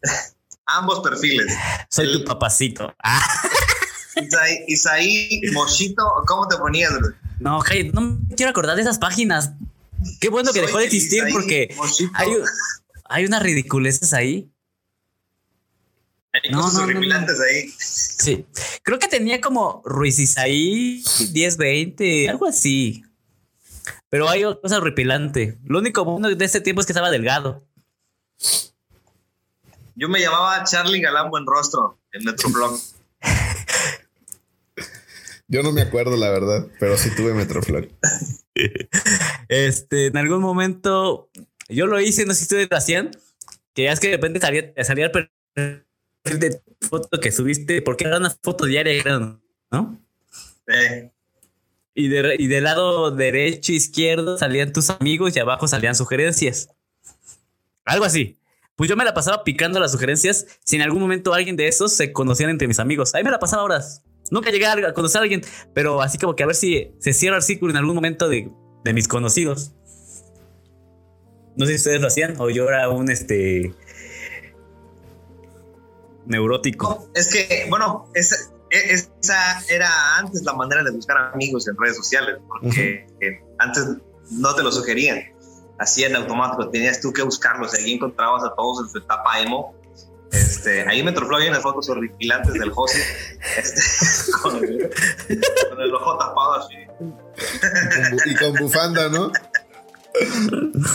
Ambos 0.65 0.99
perfiles. 0.99 1.53
Soy 1.89 2.11
tu 2.11 2.25
papacito. 2.25 2.93
Ah. 3.01 3.21
Isaí, 4.17 4.65
Isaí, 4.67 5.41
Mochito, 5.53 6.03
¿cómo 6.25 6.47
te 6.47 6.57
ponías, 6.57 6.91
bro? 6.93 7.13
No, 7.39 7.61
no 7.93 8.01
me 8.01 8.35
quiero 8.35 8.49
acordar 8.49 8.75
de 8.75 8.81
esas 8.81 8.97
páginas. 8.97 9.53
Qué 10.19 10.27
bueno 10.29 10.51
que 10.51 10.61
dejó 10.61 10.79
de 10.79 10.85
existir 10.85 11.23
porque 11.31 11.73
hay, 12.15 12.29
hay 13.05 13.25
unas 13.25 13.41
ridiculeces 13.41 14.13
ahí. 14.13 14.51
Hay 16.43 16.51
no, 16.51 16.61
cosas 16.61 16.87
no, 16.87 17.43
ahí. 17.43 17.69
Sí. 17.77 18.45
Creo 18.83 18.99
que 18.99 19.07
tenía 19.07 19.41
como 19.41 19.81
Ruiz 19.85 20.19
Isaí 20.19 21.03
10-20, 21.03 22.29
algo 22.29 22.47
así. 22.47 23.03
Pero 24.09 24.29
hay 24.29 24.43
cosas 24.43 24.79
horripilante. 24.79 25.57
Lo 25.65 25.79
único 25.79 26.05
bueno 26.05 26.29
de 26.29 26.45
ese 26.45 26.61
tiempo 26.61 26.81
es 26.81 26.87
que 26.87 26.93
estaba 26.93 27.09
delgado. 27.09 27.63
Yo 29.95 30.09
me 30.09 30.19
llamaba 30.19 30.63
Charlie 30.63 31.01
Galán 31.01 31.29
Buen 31.29 31.45
Rostro 31.45 31.99
en 32.11 32.23
Metroflog. 32.23 32.79
Yo 35.47 35.63
no 35.63 35.71
me 35.71 35.81
acuerdo, 35.81 36.17
la 36.17 36.29
verdad, 36.29 36.67
pero 36.79 36.97
sí 36.97 37.09
tuve 37.15 37.33
Metroflog. 37.33 37.87
este, 39.47 40.07
en 40.07 40.17
algún 40.17 40.41
momento, 40.41 41.29
yo 41.69 41.87
lo 41.87 41.99
hice, 41.99 42.25
no 42.25 42.33
sé 42.33 42.39
si 42.39 42.43
ustedes 42.43 42.67
lo 42.69 42.77
hacían, 42.77 43.11
que 43.73 43.83
ya 43.83 43.93
es 43.93 43.99
que 43.99 44.09
de 44.09 44.17
repente 44.17 44.39
salía, 44.39 44.73
salía 44.83 45.05
el 45.05 45.86
de 46.35 46.61
foto 46.81 47.19
que 47.19 47.31
subiste, 47.31 47.81
porque 47.81 48.05
era 48.05 48.17
una 48.17 48.29
foto 48.29 48.65
diaria, 48.65 49.03
¿no? 49.71 49.99
Sí. 50.67 51.11
Y, 51.95 52.09
de, 52.09 52.35
y 52.37 52.47
del 52.47 52.65
lado 52.65 53.11
derecho, 53.11 53.71
izquierdo 53.71 54.37
salían 54.37 54.71
tus 54.71 54.89
amigos 54.89 55.35
y 55.35 55.39
abajo 55.39 55.67
salían 55.67 55.95
sugerencias. 55.95 56.69
Algo 57.85 58.05
así. 58.05 58.37
Pues 58.75 58.89
yo 58.89 58.95
me 58.95 59.05
la 59.05 59.15
pasaba 59.15 59.43
picando 59.43 59.79
las 59.79 59.93
sugerencias 59.93 60.45
si 60.63 60.75
en 60.75 60.83
algún 60.83 61.01
momento 61.01 61.33
alguien 61.33 61.55
de 61.55 61.67
esos 61.67 61.93
se 61.93 62.13
conocían 62.13 62.51
entre 62.51 62.67
mis 62.67 62.77
amigos. 62.77 63.15
Ahí 63.15 63.23
me 63.23 63.31
la 63.31 63.39
pasaba 63.39 63.63
horas. 63.63 64.03
Nunca 64.29 64.51
llegué 64.51 64.67
a 64.67 64.93
conocer 64.93 65.19
a 65.19 65.23
alguien, 65.23 65.41
pero 65.73 66.01
así 66.01 66.19
como 66.19 66.35
que 66.35 66.43
a 66.43 66.45
ver 66.45 66.55
si 66.55 66.91
se 66.99 67.13
cierra 67.13 67.37
el 67.37 67.43
círculo 67.43 67.71
en 67.71 67.77
algún 67.77 67.95
momento 67.95 68.29
de, 68.29 68.51
de 68.83 68.93
mis 68.93 69.07
conocidos. 69.07 69.71
No 71.55 71.65
sé 71.65 71.71
si 71.71 71.77
ustedes 71.77 72.01
lo 72.01 72.07
hacían 72.07 72.35
o 72.37 72.51
yo 72.51 72.67
era 72.69 72.89
un 72.89 73.09
este 73.09 73.73
neurótico. 76.27 77.09
es 77.13 77.31
que, 77.31 77.65
bueno, 77.69 78.09
esa, 78.13 78.35
e, 78.69 78.93
esa, 78.93 79.61
era 79.69 80.17
antes 80.17 80.43
la 80.43 80.53
manera 80.53 80.83
de 80.83 80.91
buscar 80.91 81.17
amigos 81.33 81.67
en 81.67 81.75
redes 81.77 81.97
sociales, 81.97 82.37
porque 82.47 83.07
antes 83.59 83.85
no 84.31 84.55
te 84.55 84.63
lo 84.63 84.71
sugerían, 84.71 85.19
así 85.79 86.03
en 86.03 86.15
automático, 86.15 86.69
tenías 86.69 86.99
tú 86.99 87.13
que 87.13 87.21
buscarlos, 87.21 87.73
ahí 87.73 87.93
encontrabas 87.93 88.43
a 88.43 88.53
todos 88.55 88.85
en 88.85 88.89
su 88.91 88.97
etapa 88.99 89.39
emo. 89.39 89.75
Este, 90.31 90.85
ahí 90.87 91.01
me 91.03 91.13
tropló 91.13 91.37
bien 91.37 91.53
las 91.53 91.63
fotos 91.63 91.87
horripilantes 91.87 92.53
del 92.53 92.71
José, 92.71 93.01
este, 93.57 93.81
con, 94.41 94.57
el, 95.81 95.95
ojo 95.95 96.17
tapado 96.17 96.55
así. 96.55 96.75
Y 98.25 98.35
con 98.35 98.53
bufanda, 98.55 99.07
¿no? 99.07 99.31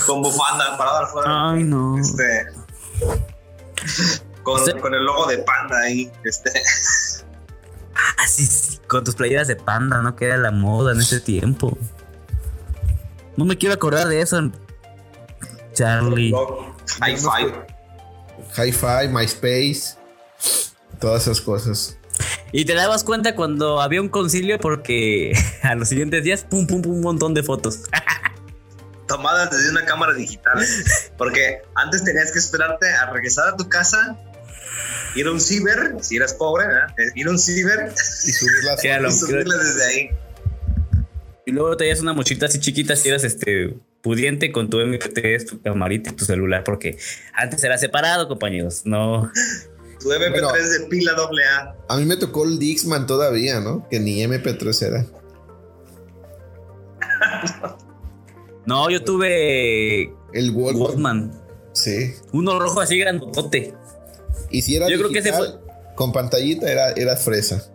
con 0.07 0.21
bufanda, 0.21 0.77
para 0.77 0.93
dar 0.93 1.07
fuera. 1.07 1.51
Ay, 1.51 1.65
no. 1.65 1.99
Este, 1.99 2.45
con, 4.43 4.95
el 4.95 5.05
logo 5.05 5.27
de 5.27 5.39
panda 5.39 5.79
ahí. 5.81 6.11
Este. 6.25 6.51
Ah, 7.95 8.27
sí, 8.27 8.47
sí, 8.47 8.79
con 8.89 9.05
tus 9.05 9.15
playeras 9.15 9.49
de 9.49 9.57
panda, 9.57 10.03
¿no? 10.03 10.17
Que 10.17 10.27
era 10.27 10.37
la 10.37 10.51
moda 10.51 10.93
en 10.93 11.01
ese 11.01 11.21
tiempo. 11.21 11.77
No 13.37 13.45
me 13.45 13.57
quiero 13.57 13.75
acordar 13.75 14.09
de 14.09 14.21
eso. 14.21 14.51
Charlie. 15.73 16.33
Hi-Fi. 17.01 17.53
Hi-Fi, 18.57 19.09
MySpace. 19.09 19.97
Todas 20.99 21.23
esas 21.23 21.41
cosas. 21.41 21.99
Y 22.53 22.67
te 22.67 22.75
dabas 22.75 23.03
cuenta 23.03 23.35
cuando 23.35 23.81
había 23.81 24.01
un 24.01 24.11
concilio 24.11 24.61
porque 24.61 25.33
a 25.63 25.75
los 25.75 25.89
siguientes 25.89 26.23
días, 26.23 26.45
pum, 26.45 26.67
pum, 26.67 26.83
pum, 26.83 26.93
un 26.93 27.01
montón 27.01 27.35
de 27.35 27.43
fotos. 27.43 27.81
Tomadas 29.09 29.51
desde 29.51 29.71
una 29.71 29.85
cámara 29.85 30.13
digital. 30.13 30.65
Porque 31.17 31.63
antes 31.75 32.05
tenías 32.05 32.31
que 32.33 32.39
esperarte 32.39 32.89
a 32.93 33.11
regresar 33.11 33.49
a 33.49 33.57
tu 33.57 33.69
casa 33.69 34.19
ir 35.15 35.27
a 35.27 35.33
un 35.33 35.41
ciber, 35.41 35.97
si 36.01 36.17
eras 36.17 36.35
pobre, 36.35 36.65
¿eh? 36.65 37.13
ir 37.15 37.27
a 37.27 37.31
un 37.31 37.39
ciber 37.39 37.93
y 37.93 38.33
subirlas, 38.33 38.81
desde 38.83 39.85
ahí. 39.85 40.11
Y 41.45 41.53
luego 41.53 41.77
te 41.77 41.93
una 42.01 42.13
mochita 42.13 42.47
así 42.47 42.61
chiquita 42.61 42.95
si 42.95 43.09
eras 43.09 43.25
este 43.25 43.77
pudiente 44.01 44.53
con 44.53 44.71
tu 44.71 44.79
MP3, 44.79 45.49
tu 45.49 45.61
camarita 45.61 46.11
y 46.11 46.13
tu 46.15 46.25
celular, 46.25 46.65
porque 46.65 46.99
antes 47.35 47.63
era 47.63 47.79
separado, 47.79 48.29
compañeros, 48.29 48.83
no. 48.85 49.31
Tu 50.01 50.09
MP3 50.09 50.81
de 50.81 50.87
pila 50.87 51.13
doble 51.13 51.43
A. 51.45 51.77
A 51.89 51.97
mí 51.97 52.05
me 52.05 52.17
tocó 52.17 52.45
el 52.45 52.59
Dixman 52.59 53.07
todavía, 53.07 53.61
¿no? 53.61 53.89
Que 53.89 54.01
ni 54.01 54.23
MP3 54.25 54.87
era. 54.87 55.07
no, 58.67 58.91
yo 58.91 59.05
tuve 59.05 60.13
el 60.33 60.51
Walkman. 60.53 61.33
Sí. 61.73 62.15
Uno 62.33 62.59
rojo 62.59 62.81
así 62.81 62.99
grandote. 62.99 63.75
Y 64.53 64.63
si 64.63 64.77
era 64.77 64.89
Yo 64.89 64.99
creo 64.99 65.11
que 65.11 65.19
ese 65.19 65.33
fue... 65.33 65.49
con 65.97 66.13
pantallita 66.13 66.71
era, 66.71 66.91
era 66.93 67.17
fresa. 67.17 67.69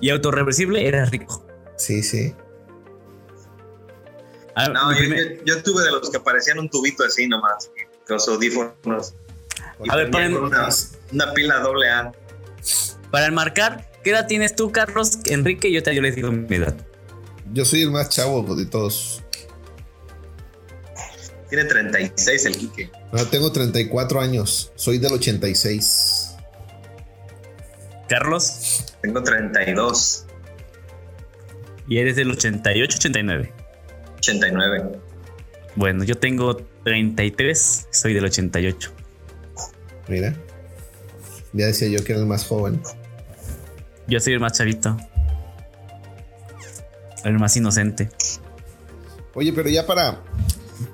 Y 0.00 0.10
autorreversible 0.10 0.86
era 0.86 1.04
rico. 1.04 1.44
Sí, 1.76 2.02
sí. 2.02 2.34
Ah, 4.54 4.68
no, 4.68 4.92
yo, 5.44 5.62
tuve 5.62 5.82
de 5.82 5.90
los 5.90 6.10
que 6.10 6.20
parecían 6.20 6.58
un 6.58 6.68
tubito 6.68 7.04
así 7.04 7.26
nomás, 7.26 7.70
con 8.06 8.16
los 8.16 8.28
audífonos. 8.28 9.14
a 9.88 9.96
ver, 9.96 10.10
para 10.10 10.28
una, 10.28 10.68
una, 11.10 11.32
pila 11.32 11.60
doble 11.60 11.88
A. 11.88 12.12
Para 13.10 13.26
enmarcar, 13.26 13.90
¿qué 14.04 14.10
edad 14.10 14.26
tienes 14.26 14.54
tú, 14.54 14.70
Carlos? 14.70 15.18
Enrique, 15.24 15.72
yo 15.72 15.82
te 15.82 15.94
yo 15.94 16.02
les 16.02 16.14
digo 16.16 16.30
mi 16.30 16.56
edad. 16.56 16.76
Yo 17.52 17.64
soy 17.64 17.82
el 17.82 17.90
más 17.90 18.10
chavo 18.10 18.54
de 18.54 18.66
todos. 18.66 19.21
Tiene 21.52 21.68
36 21.68 22.46
el 22.46 22.56
Quique. 22.56 22.90
No, 23.12 23.26
tengo 23.26 23.52
34 23.52 24.22
años. 24.22 24.72
Soy 24.74 24.96
del 24.96 25.12
86. 25.12 26.34
Carlos. 28.08 28.86
Tengo 29.02 29.22
32. 29.22 30.24
¿Y 31.88 31.98
eres 31.98 32.16
del 32.16 32.30
88, 32.30 32.96
89? 32.96 33.52
89. 34.16 34.98
Bueno, 35.76 36.04
yo 36.04 36.14
tengo 36.14 36.56
33, 36.84 37.88
soy 37.90 38.14
del 38.14 38.24
88. 38.24 38.90
Mira. 40.08 40.34
Ya 41.52 41.66
decía 41.66 41.88
yo 41.88 42.02
que 42.02 42.12
era 42.12 42.22
el 42.22 42.26
más 42.26 42.46
joven. 42.46 42.80
Yo 44.08 44.20
soy 44.20 44.32
el 44.32 44.40
más 44.40 44.52
chavito. 44.52 44.96
El 47.24 47.38
más 47.38 47.54
inocente. 47.58 48.08
Oye, 49.34 49.52
pero 49.52 49.68
ya 49.68 49.86
para 49.86 50.22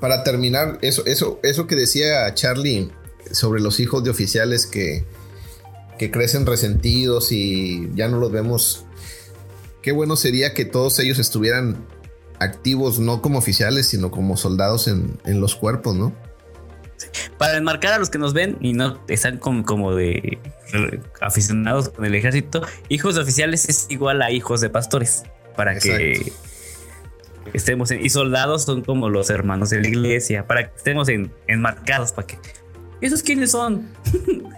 para 0.01 0.25
terminar, 0.25 0.79
eso, 0.83 1.05
eso, 1.07 1.41
eso 1.43 1.67
que 1.67 1.77
decía 1.77 2.33
Charlie 2.35 2.91
sobre 3.33 3.61
los 3.61 3.81
hijos 3.81 4.05
de 4.05 4.11
oficiales 4.11 4.67
que, 4.67 5.05
que 5.99 6.11
crecen 6.11 6.47
resentidos 6.47 7.33
y 7.33 7.91
ya 7.95 8.09
no 8.09 8.19
los 8.19 8.33
vemos. 8.33 8.85
Qué 9.83 9.93
bueno 9.93 10.17
sería 10.17 10.55
que 10.55 10.65
todos 10.65 10.99
ellos 10.99 11.19
estuvieran 11.19 11.87
activos, 12.39 12.99
no 12.99 13.21
como 13.21 13.39
oficiales, 13.39 13.89
sino 13.89 14.11
como 14.11 14.37
soldados 14.37 14.89
en, 14.89 15.41
los 15.41 15.55
cuerpos, 15.55 15.95
¿no? 15.95 16.13
Para 17.37 17.57
enmarcar 17.57 17.93
a 17.95 17.99
los 17.99 18.11
que 18.11 18.19
nos 18.19 18.33
ven 18.33 18.57
y 18.61 18.73
no 18.73 19.01
están 19.09 19.39
como, 19.39 19.65
como 19.65 19.95
de 19.95 20.39
aficionados 21.21 21.91
con 21.91 22.05
el 22.05 22.15
ejército, 22.15 22.63
hijos 22.89 23.15
de 23.15 23.23
oficiales 23.23 23.69
es 23.69 23.87
igual 23.89 24.23
a 24.23 24.31
hijos 24.31 24.61
de 24.61 24.71
pastores. 24.71 25.23
Para 25.57 25.79
que 25.79 26.33
estemos 27.55 27.91
en, 27.91 28.05
y 28.05 28.11
soldados 28.11 28.65
son 28.65 28.83
como 28.83 29.09
los 29.09 29.31
hermanos 29.31 29.71
de 29.71 29.81
la 29.81 29.89
iglesia, 29.89 30.47
para 30.47 30.69
que 30.69 30.77
estemos 30.77 31.09
en, 31.09 31.33
enmarcados, 31.47 32.13
para 32.13 32.27
que... 32.27 32.39
¿Esos 33.01 33.23
quiénes 33.23 33.53
son? 33.53 33.89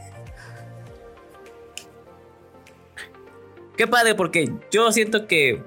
Qué 3.77 3.87
padre, 3.87 4.15
porque 4.15 4.53
yo 4.71 4.91
siento 4.93 5.27
que... 5.27 5.63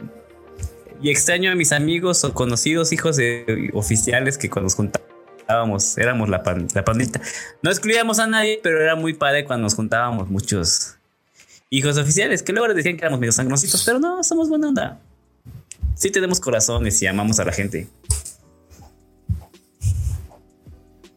Y 1.01 1.09
extraño 1.09 1.51
a 1.51 1.55
mis 1.55 1.71
amigos 1.71 2.23
o 2.23 2.33
conocidos 2.33 2.93
hijos 2.93 3.17
de 3.17 3.71
oficiales 3.73 4.37
que 4.37 4.49
cuando 4.49 4.67
nos 4.67 4.75
juntábamos 4.75 5.97
éramos 5.97 6.29
la, 6.29 6.41
la 6.73 6.85
pandita. 6.85 7.19
No 7.61 7.69
excluíamos 7.69 8.19
a 8.19 8.27
nadie, 8.27 8.59
pero 8.63 8.79
era 8.79 8.95
muy 8.95 9.13
padre 9.13 9.43
cuando 9.45 9.63
nos 9.63 9.75
juntábamos 9.75 10.29
muchos 10.29 10.95
hijos 11.69 11.97
oficiales 11.97 12.43
que 12.43 12.53
luego 12.53 12.67
les 12.67 12.77
decían 12.77 12.95
que 12.95 13.01
éramos 13.01 13.19
medio 13.19 13.33
sangrositos, 13.33 13.83
pero 13.83 13.99
no, 13.99 14.23
somos 14.23 14.47
buena 14.47 14.69
onda 14.69 15.01
sí 16.03 16.11
tenemos 16.11 16.41
corazones 16.41 17.01
y 17.01 17.07
amamos 17.07 17.39
a 17.39 17.45
la 17.45 17.53
gente. 17.53 17.87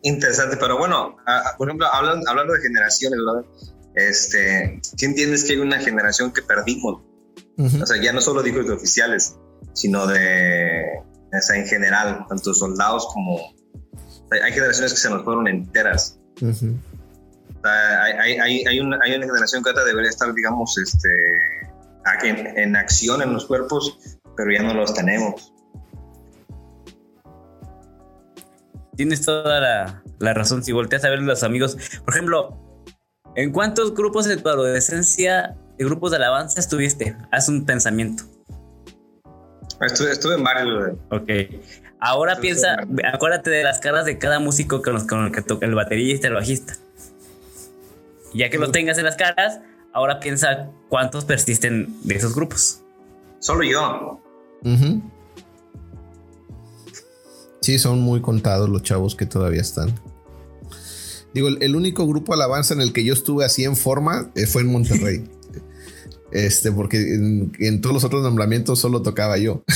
Interesante, 0.02 0.56
pero 0.58 0.78
bueno, 0.78 1.16
por 1.58 1.66
ejemplo, 1.66 1.88
hablando, 1.92 2.30
hablando 2.30 2.52
de 2.52 2.60
generaciones, 2.60 3.18
este, 3.96 4.78
¿sí 4.80 5.04
entiendes 5.04 5.42
que 5.42 5.54
hay 5.54 5.58
una 5.58 5.80
generación 5.80 6.32
que 6.32 6.40
perdimos? 6.42 7.02
O 7.58 7.86
sea, 7.86 8.00
ya 8.00 8.12
no 8.12 8.20
solo 8.20 8.44
digo 8.44 8.62
de 8.62 8.74
oficiales, 8.74 9.36
sino 9.72 10.06
de, 10.06 10.84
o 11.36 11.40
sea, 11.40 11.56
en 11.56 11.66
general, 11.66 12.24
tanto 12.28 12.54
soldados 12.54 13.08
como... 13.12 13.56
Hay 14.30 14.52
generaciones 14.52 14.92
que 14.92 14.98
se 14.98 15.10
nos 15.10 15.24
fueron 15.24 15.48
enteras. 15.48 16.20
hay, 17.64 18.38
hay, 18.38 18.64
hay, 18.64 18.78
una, 18.78 19.00
hay, 19.02 19.16
una, 19.16 19.26
generación 19.26 19.64
que 19.64 19.72
debería 19.72 20.10
estar, 20.10 20.32
digamos, 20.32 20.78
este, 20.78 21.08
en, 22.22 22.56
en 22.56 22.76
acción 22.76 23.20
en 23.22 23.32
los 23.32 23.46
cuerpos 23.46 23.98
pero 24.36 24.52
ya 24.52 24.62
no 24.62 24.74
los 24.74 24.94
tenemos. 24.94 25.52
tienes 28.96 29.24
toda 29.24 29.60
la, 29.60 30.02
la 30.18 30.34
razón. 30.34 30.64
Si 30.64 30.72
volteas 30.72 31.04
a 31.04 31.10
ver 31.10 31.20
los 31.20 31.42
amigos, 31.42 31.76
por 32.04 32.14
ejemplo, 32.14 32.58
¿en 33.36 33.52
cuántos 33.52 33.94
grupos 33.94 34.26
de 34.26 34.36
tu 34.38 34.48
adolescencia, 34.48 35.56
de 35.78 35.84
grupos 35.84 36.10
de 36.10 36.16
alabanza 36.16 36.58
estuviste? 36.58 37.16
Haz 37.30 37.48
un 37.48 37.64
pensamiento. 37.64 38.24
Estuve, 39.80 40.34
en 40.34 40.42
varios. 40.42 40.94
Ok. 41.10 41.30
Ahora 42.00 42.36
piensa, 42.36 42.76
acuérdate 43.12 43.50
de 43.50 43.62
las 43.62 43.80
caras 43.80 44.06
de 44.06 44.18
cada 44.18 44.40
músico 44.40 44.82
con, 44.82 44.94
los, 44.94 45.04
con 45.04 45.26
el 45.26 45.32
que 45.32 45.42
toca 45.42 45.66
el 45.66 45.74
baterista, 45.74 46.28
el 46.28 46.34
bajista. 46.34 46.74
Ya 48.34 48.50
que 48.50 48.58
lo 48.58 48.70
tengas 48.70 48.98
en 48.98 49.04
las 49.04 49.16
caras, 49.16 49.60
ahora 49.92 50.20
piensa 50.20 50.70
cuántos 50.88 51.24
persisten 51.24 51.94
de 52.02 52.16
esos 52.16 52.34
grupos. 52.34 52.82
Solo 53.38 53.64
yo. 53.64 54.20
Sí, 57.60 57.78
son 57.78 58.00
muy 58.00 58.20
contados 58.20 58.68
los 58.68 58.82
chavos 58.82 59.14
que 59.16 59.26
todavía 59.26 59.60
están. 59.60 59.94
Digo, 61.34 61.48
el, 61.48 61.76
único 61.76 62.06
grupo 62.06 62.32
alabanza 62.32 62.72
en 62.74 62.80
el 62.80 62.92
que 62.92 63.04
yo 63.04 63.12
estuve 63.12 63.44
así 63.44 63.64
en 63.64 63.76
forma 63.76 64.30
eh, 64.34 64.46
fue 64.46 64.62
en 64.62 64.72
Monterrey. 64.72 65.28
este, 66.32 66.72
porque 66.72 66.96
en, 67.58 67.80
todos 67.80 67.92
los 67.92 68.04
otros 68.04 68.22
nombramientos 68.22 68.78
solo 68.78 69.02
tocaba 69.02 69.36
yo. 69.36 69.62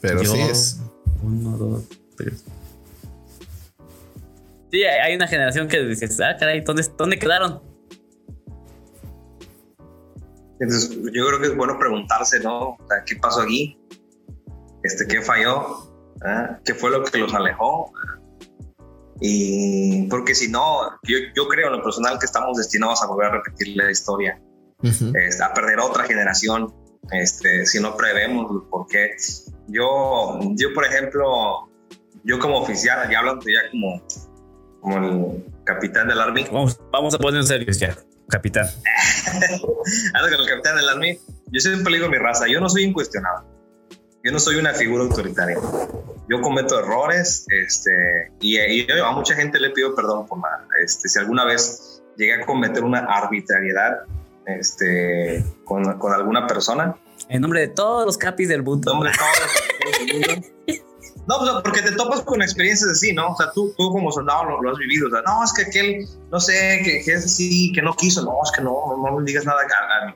Pero 0.00 0.24
sí 0.24 0.38
es. 0.38 0.78
Uno, 1.22 1.58
dos, 1.58 1.82
tres. 2.16 2.44
Sí, 4.70 4.84
hay 4.84 5.16
una 5.16 5.26
generación 5.26 5.66
que 5.68 5.82
dices, 5.82 6.20
ah, 6.20 6.36
caray, 6.38 6.60
¿dónde, 6.60 6.84
dónde 6.96 7.18
quedaron? 7.18 7.60
Entonces, 10.60 10.90
yo 11.12 11.26
creo 11.26 11.40
que 11.40 11.46
es 11.46 11.56
bueno 11.56 11.78
preguntarse, 11.78 12.38
¿no? 12.40 12.76
¿Qué 13.06 13.16
pasó 13.16 13.40
aquí? 13.40 13.78
Este, 14.82 15.06
¿Qué 15.06 15.22
falló? 15.22 15.90
¿Ah? 16.22 16.58
¿Qué 16.64 16.74
fue 16.74 16.90
lo 16.90 17.02
que 17.02 17.18
los 17.18 17.34
alejó? 17.34 17.92
Y 19.20 20.06
porque 20.08 20.34
si 20.34 20.50
no, 20.50 20.90
yo, 21.02 21.18
yo, 21.34 21.48
creo 21.48 21.66
en 21.68 21.78
lo 21.78 21.82
personal 21.82 22.18
que 22.18 22.26
estamos 22.26 22.56
destinados 22.56 23.02
a 23.02 23.06
volver 23.06 23.28
a 23.28 23.30
repetir 23.32 23.76
la 23.76 23.90
historia, 23.90 24.40
este, 24.82 25.42
a 25.42 25.52
perder 25.52 25.78
otra 25.80 26.04
generación, 26.04 26.72
este, 27.12 27.66
si 27.66 27.80
no 27.80 27.96
prevemos 27.96 28.64
porque 28.70 29.10
yo, 29.68 30.38
yo 30.56 30.72
por 30.74 30.86
ejemplo, 30.86 31.68
yo 32.24 32.38
como 32.38 32.60
oficial, 32.60 33.10
ya 33.10 33.18
hablando 33.18 33.44
ya 33.46 33.70
como, 33.70 34.02
como 34.80 34.98
el 34.98 35.44
capitán 35.64 36.08
del 36.08 36.20
Army. 36.20 36.44
Vamos, 36.52 36.80
vamos 36.90 37.14
a 37.14 37.18
poner 37.18 37.40
en 37.40 37.46
serio 37.46 37.72
ya, 37.72 37.96
capitán. 38.28 38.66
Ando 40.14 40.30
con 40.30 40.40
el 40.40 40.48
capitán 40.48 40.76
del 40.76 40.88
Army. 40.88 41.18
Yo 41.52 41.60
siempre 41.60 41.94
digo 41.94 42.08
mi 42.08 42.18
raza, 42.18 42.46
yo 42.46 42.60
no 42.60 42.68
soy 42.68 42.84
incuestionable. 42.84 43.48
Yo 44.22 44.32
no 44.32 44.38
soy 44.38 44.56
una 44.56 44.74
figura 44.74 45.04
autoritaria. 45.04 45.56
Yo 46.28 46.40
cometo 46.40 46.78
errores 46.78 47.46
este, 47.48 48.30
y, 48.40 48.58
a 48.90 49.10
mucha 49.12 49.34
gente 49.34 49.58
le 49.58 49.70
pido 49.70 49.94
perdón 49.94 50.26
por 50.26 50.38
nada. 50.38 50.66
Este, 50.84 51.08
si 51.08 51.18
alguna 51.18 51.44
vez 51.44 52.02
llegué 52.16 52.34
a 52.34 52.46
cometer 52.46 52.84
una 52.84 52.98
arbitrariedad 53.00 54.02
este, 54.46 55.44
con, 55.64 55.98
con 55.98 56.12
alguna 56.12 56.46
persona. 56.46 56.96
En 57.28 57.40
nombre 57.40 57.60
de 57.60 57.68
todos 57.68 58.06
los 58.06 58.18
capis 58.18 58.48
del 58.48 58.62
mundo. 58.62 58.92
En 58.92 58.98
nombre 58.98 59.10
de 59.10 59.18
todos 59.18 60.18
los 60.18 60.26
del 60.26 60.34
mundo. 60.36 60.86
No, 61.30 61.38
pues, 61.38 61.52
porque 61.62 61.82
te 61.82 61.92
topas 61.92 62.22
con 62.22 62.42
experiencias 62.42 62.90
así, 62.90 63.12
¿no? 63.12 63.30
O 63.30 63.36
sea, 63.36 63.52
tú, 63.54 63.72
tú 63.78 63.92
como 63.92 64.10
soldado 64.10 64.60
lo, 64.60 64.70
has 64.72 64.78
vivido. 64.78 65.06
O 65.06 65.10
sea, 65.10 65.22
no, 65.24 65.44
es 65.44 65.52
que 65.52 65.62
aquel, 65.62 66.08
no 66.32 66.40
sé, 66.40 66.80
que, 66.82 67.12
es 67.12 67.24
así, 67.24 67.70
que 67.72 67.80
no 67.80 67.94
quiso. 67.94 68.24
No, 68.24 68.32
es 68.44 68.50
que 68.50 68.60
no, 68.62 68.74
no, 69.00 69.16
me 69.16 69.24
digas 69.24 69.44
nada. 69.44 69.60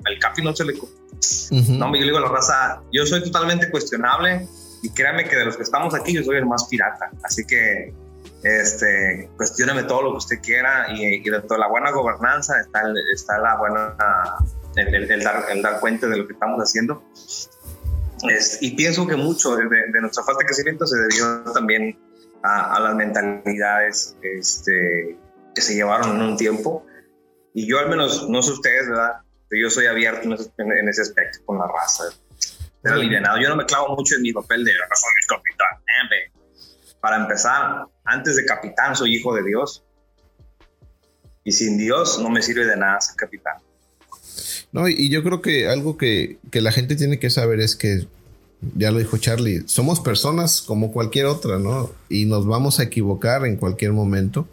Al, 0.04 0.18
capi 0.18 0.42
no 0.42 0.56
se 0.56 0.64
le 0.64 0.72
no, 0.72 1.86
yo 1.94 2.00
le 2.00 2.02
digo 2.02 2.18
a 2.18 2.22
la 2.22 2.28
raza, 2.28 2.82
yo 2.92 3.06
soy 3.06 3.22
totalmente 3.22 3.70
cuestionable 3.70 4.48
y 4.82 4.90
créame 4.90 5.28
que 5.28 5.36
de 5.36 5.44
los 5.44 5.56
que 5.56 5.62
estamos 5.62 5.94
aquí 5.94 6.12
yo 6.12 6.24
soy 6.24 6.38
el 6.38 6.46
más 6.46 6.64
pirata. 6.64 7.10
Así 7.22 7.44
que 7.44 7.94
este, 8.42 9.30
cuestioneme 9.36 9.84
todo 9.84 10.02
lo 10.02 10.10
que 10.10 10.16
usted 10.16 10.40
quiera 10.42 10.92
y, 10.92 11.20
dentro 11.22 11.54
de 11.54 11.58
la 11.58 11.68
buena 11.68 11.92
gobernanza 11.92 12.60
está, 12.60 12.82
está 13.12 13.38
la 13.38 13.56
buena, 13.56 13.94
el, 14.74 15.22
dar, 15.22 15.44
el 15.48 15.62
dar 15.62 15.78
cuenta 15.78 16.08
de 16.08 16.16
lo 16.16 16.26
que 16.26 16.32
estamos 16.32 16.60
haciendo. 16.60 17.04
Y 18.60 18.70
pienso 18.72 19.06
que 19.06 19.16
mucho 19.16 19.56
de, 19.56 20.00
nuestra 20.00 20.24
falta 20.24 20.40
de 20.40 20.46
crecimiento 20.46 20.86
se 20.86 20.96
debió 20.98 21.52
también 21.52 21.98
a, 22.42 22.78
las 22.80 22.94
mentalidades 22.94 24.16
este, 24.22 25.16
que 25.54 25.60
se 25.60 25.74
llevaron 25.74 26.16
en 26.16 26.22
un 26.22 26.36
tiempo. 26.36 26.86
Y 27.54 27.66
yo 27.68 27.78
al 27.78 27.88
menos, 27.88 28.28
no 28.28 28.42
sé 28.42 28.52
ustedes, 28.52 28.88
¿verdad? 28.88 29.20
yo 29.50 29.70
soy 29.70 29.86
abierto 29.86 30.24
en 30.24 30.88
ese, 30.88 31.02
aspecto 31.02 31.38
con 31.44 31.58
la 31.58 31.66
raza. 31.66 32.04
Alivianado. 32.84 33.40
Yo 33.40 33.48
no 33.48 33.56
me 33.56 33.64
clavo 33.64 33.94
mucho 33.96 34.16
en 34.16 34.22
mi 34.22 34.32
papel 34.32 34.64
de 34.64 34.72
soy 34.72 35.10
capitán. 35.28 35.78
Para 37.00 37.16
empezar, 37.16 37.86
antes 38.04 38.36
de 38.36 38.44
capitán 38.44 38.96
soy 38.96 39.14
hijo 39.14 39.34
de 39.34 39.44
Dios. 39.44 39.84
Y 41.44 41.52
sin 41.52 41.78
Dios 41.78 42.18
no 42.20 42.30
me 42.30 42.42
sirve 42.42 42.64
de 42.64 42.76
nada 42.76 43.00
ser 43.00 43.16
capitán. 43.16 43.58
No, 44.72 44.88
y 44.88 45.08
yo 45.08 45.22
creo 45.22 45.40
que 45.40 45.68
algo 45.68 45.96
que, 45.96 46.38
que 46.50 46.60
la 46.60 46.72
gente 46.72 46.96
tiene 46.96 47.18
que 47.18 47.30
saber 47.30 47.60
es 47.60 47.76
que, 47.76 48.08
ya 48.76 48.90
lo 48.90 48.98
dijo 48.98 49.16
Charlie, 49.18 49.62
somos 49.66 50.00
personas 50.00 50.62
como 50.62 50.92
cualquier 50.92 51.26
otra, 51.26 51.58
¿no? 51.58 51.90
Y 52.08 52.26
nos 52.26 52.46
vamos 52.46 52.80
a 52.80 52.84
equivocar 52.84 53.46
en 53.46 53.56
cualquier 53.56 53.92
momento. 53.92 54.48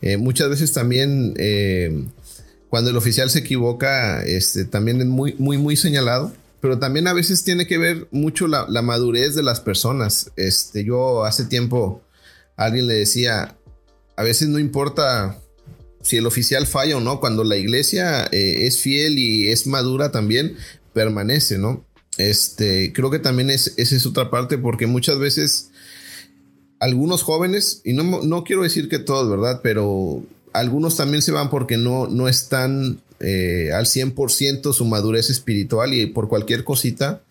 Eh, 0.00 0.16
muchas 0.16 0.48
veces 0.48 0.72
también 0.72 1.34
eh, 1.36 2.04
cuando 2.68 2.90
el 2.90 2.96
oficial 2.96 3.30
se 3.30 3.40
equivoca, 3.40 4.22
este, 4.22 4.64
también 4.64 5.00
es 5.00 5.06
muy, 5.06 5.34
muy, 5.38 5.58
muy 5.58 5.76
señalado. 5.76 6.32
Pero 6.60 6.78
también 6.78 7.06
a 7.06 7.12
veces 7.12 7.44
tiene 7.44 7.66
que 7.66 7.78
ver 7.78 8.08
mucho 8.10 8.48
la, 8.48 8.66
madurez 8.82 9.34
de 9.34 9.42
las 9.42 9.60
personas. 9.60 10.32
Este, 10.36 10.84
yo 10.84 11.24
hace 11.24 11.44
tiempo 11.44 12.02
alguien 12.56 12.88
le 12.88 12.94
decía, 12.94 13.56
a 14.16 14.22
veces 14.24 14.48
no 14.48 14.58
importa 14.58 15.38
si 16.02 16.16
el 16.16 16.26
oficial 16.26 16.66
falla 16.66 16.96
o 16.96 17.00
no, 17.00 17.20
cuando 17.20 17.44
la 17.44 17.56
iglesia 17.56 18.24
eh, 18.32 18.66
es 18.66 18.80
fiel 18.80 19.18
y 19.18 19.48
es 19.48 19.68
madura 19.68 20.10
también, 20.10 20.56
permanece, 20.92 21.58
¿no? 21.58 21.84
Este, 22.18 22.92
creo 22.92 23.10
que 23.10 23.20
también 23.20 23.48
es, 23.48 23.74
esa 23.76 23.96
es 23.96 24.04
otra 24.04 24.28
parte 24.28 24.58
porque 24.58 24.86
muchas 24.86 25.18
veces 25.18 25.70
algunos 26.80 27.22
jóvenes, 27.22 27.80
y 27.84 27.92
no, 27.92 28.22
no 28.22 28.44
quiero 28.44 28.62
decir 28.62 28.88
que 28.88 28.98
todos, 28.98 29.28
¿verdad? 29.30 29.60
Pero 29.62 30.22
algunos 30.52 30.96
también 30.96 31.22
se 31.22 31.32
van 31.32 31.50
porque 31.50 31.76
no, 31.76 32.08
no 32.08 32.28
están 32.28 33.00
eh, 33.20 33.70
al 33.72 33.86
100% 33.86 34.72
su 34.72 34.84
madurez 34.84 35.30
espiritual 35.30 35.94
y 35.94 36.06
por 36.06 36.28
cualquier 36.28 36.64
cosita, 36.64 37.22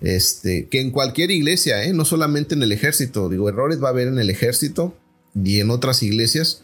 este, 0.00 0.66
que 0.68 0.80
en 0.80 0.90
cualquier 0.90 1.30
iglesia, 1.30 1.84
¿eh? 1.84 1.92
no 1.92 2.04
solamente 2.04 2.54
en 2.54 2.62
el 2.62 2.72
ejército, 2.72 3.28
digo, 3.28 3.48
errores 3.48 3.82
va 3.82 3.88
a 3.88 3.92
haber 3.92 4.08
en 4.08 4.18
el 4.18 4.30
ejército 4.30 4.94
y 5.34 5.60
en 5.60 5.70
otras 5.70 6.02
iglesias, 6.02 6.62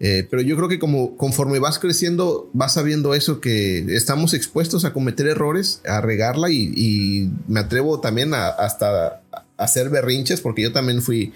eh, 0.00 0.26
pero 0.28 0.42
yo 0.42 0.56
creo 0.56 0.68
que 0.68 0.78
como 0.78 1.16
conforme 1.16 1.58
vas 1.58 1.78
creciendo, 1.78 2.50
vas 2.52 2.74
sabiendo 2.74 3.14
eso, 3.14 3.40
que 3.40 3.78
estamos 3.94 4.34
expuestos 4.34 4.84
a 4.84 4.92
cometer 4.92 5.26
errores, 5.26 5.80
a 5.86 6.00
regarla 6.00 6.50
y, 6.50 7.30
me 7.46 7.60
atrevo 7.60 8.00
también 8.00 8.34
a, 8.34 8.48
hasta 8.48 9.22
hacer 9.56 9.88
berrinches, 9.88 10.40
porque 10.40 10.62
yo 10.62 10.72
también 10.72 11.00
fui, 11.00 11.32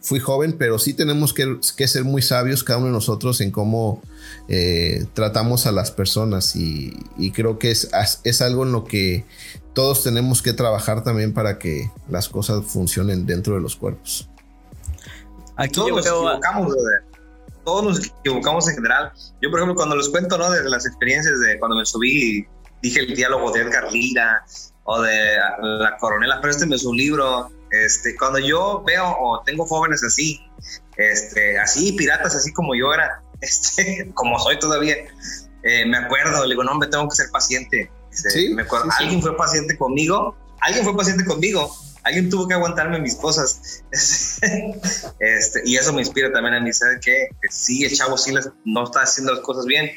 fui 0.00 0.18
joven, 0.18 0.56
pero 0.58 0.78
sí 0.78 0.94
tenemos 0.94 1.32
que, 1.32 1.86
ser 1.86 2.04
muy 2.04 2.22
sabios 2.22 2.64
cada 2.64 2.78
uno 2.78 2.88
de 2.88 2.92
nosotros 2.92 3.40
en 3.40 3.52
cómo 3.52 4.02
eh, 4.48 5.06
tratamos 5.14 5.66
a 5.66 5.72
las 5.72 5.92
personas 5.92 6.56
y, 6.56 6.92
creo 7.32 7.58
que 7.58 7.70
es, 7.70 7.88
es 8.24 8.42
algo 8.42 8.64
en 8.64 8.72
lo 8.72 8.84
que 8.84 9.24
todos 9.74 10.02
tenemos 10.02 10.42
que 10.42 10.52
trabajar 10.52 11.04
también 11.04 11.32
para 11.32 11.58
que 11.58 11.90
las 12.08 12.28
cosas 12.28 12.64
funcionen 12.66 13.26
dentro 13.26 13.54
de 13.54 13.60
los 13.60 13.76
cuerpos. 13.76 14.28
Aquí 15.56 15.72
todos 15.72 15.90
nos 15.90 16.06
equivocamos, 16.06 16.74
Todos 17.64 17.84
nos 17.84 18.06
equivocamos 18.06 18.68
en 18.68 18.74
general. 18.74 19.12
Yo, 19.40 19.50
por 19.50 19.60
ejemplo, 19.60 19.74
cuando 19.76 19.96
les 19.96 20.08
cuento, 20.08 20.36
¿no? 20.38 20.50
De 20.50 20.68
las 20.68 20.86
experiencias 20.86 21.40
de 21.40 21.58
cuando 21.58 21.76
me 21.76 21.86
subí, 21.86 22.46
dije 22.82 23.00
el 23.00 23.14
diálogo 23.14 23.52
de 23.52 23.60
Edgar 23.62 23.92
Lira, 23.92 24.44
o 24.84 25.00
de 25.00 25.36
la 25.60 25.96
coronela, 25.98 26.40
présteme 26.40 26.78
su 26.78 26.92
libro. 26.92 27.50
Este, 27.70 28.16
cuando 28.16 28.38
yo 28.38 28.82
veo 28.86 29.16
o 29.18 29.42
tengo 29.44 29.64
jóvenes 29.66 30.04
así, 30.04 30.40
este, 30.96 31.58
así, 31.58 31.92
piratas, 31.92 32.34
así 32.34 32.52
como 32.52 32.74
yo 32.74 32.92
era, 32.92 33.22
este, 33.40 34.10
como 34.14 34.38
soy 34.38 34.58
todavía, 34.58 34.96
eh, 35.62 35.86
me 35.86 35.96
acuerdo, 35.96 36.44
le 36.44 36.50
digo, 36.50 36.64
no, 36.64 36.74
me 36.74 36.86
tengo 36.86 37.08
que 37.08 37.16
ser 37.16 37.30
paciente. 37.30 37.90
Este, 38.10 38.54
me 38.54 38.62
acuerdo, 38.62 38.90
alguien 38.98 39.22
fue 39.22 39.36
paciente 39.36 39.76
conmigo, 39.78 40.36
alguien 40.60 40.84
fue 40.84 40.94
paciente 40.94 41.24
conmigo, 41.24 41.74
alguien 42.04 42.30
tuvo 42.30 42.48
que 42.48 42.54
aguantarme 42.54 43.00
mis 43.00 43.16
cosas. 43.16 43.82
este, 45.20 45.62
y 45.64 45.76
eso 45.76 45.92
me 45.92 46.00
inspira 46.00 46.32
también 46.32 46.54
a 46.54 46.60
mí, 46.60 46.72
¿sabes 46.72 46.98
qué? 47.02 47.28
Que 47.40 47.48
sí, 47.50 47.84
el 47.84 47.96
chavo 47.96 48.16
sí 48.18 48.32
no 48.64 48.84
está 48.84 49.02
haciendo 49.02 49.34
las 49.34 49.42
cosas 49.42 49.66
bien, 49.66 49.90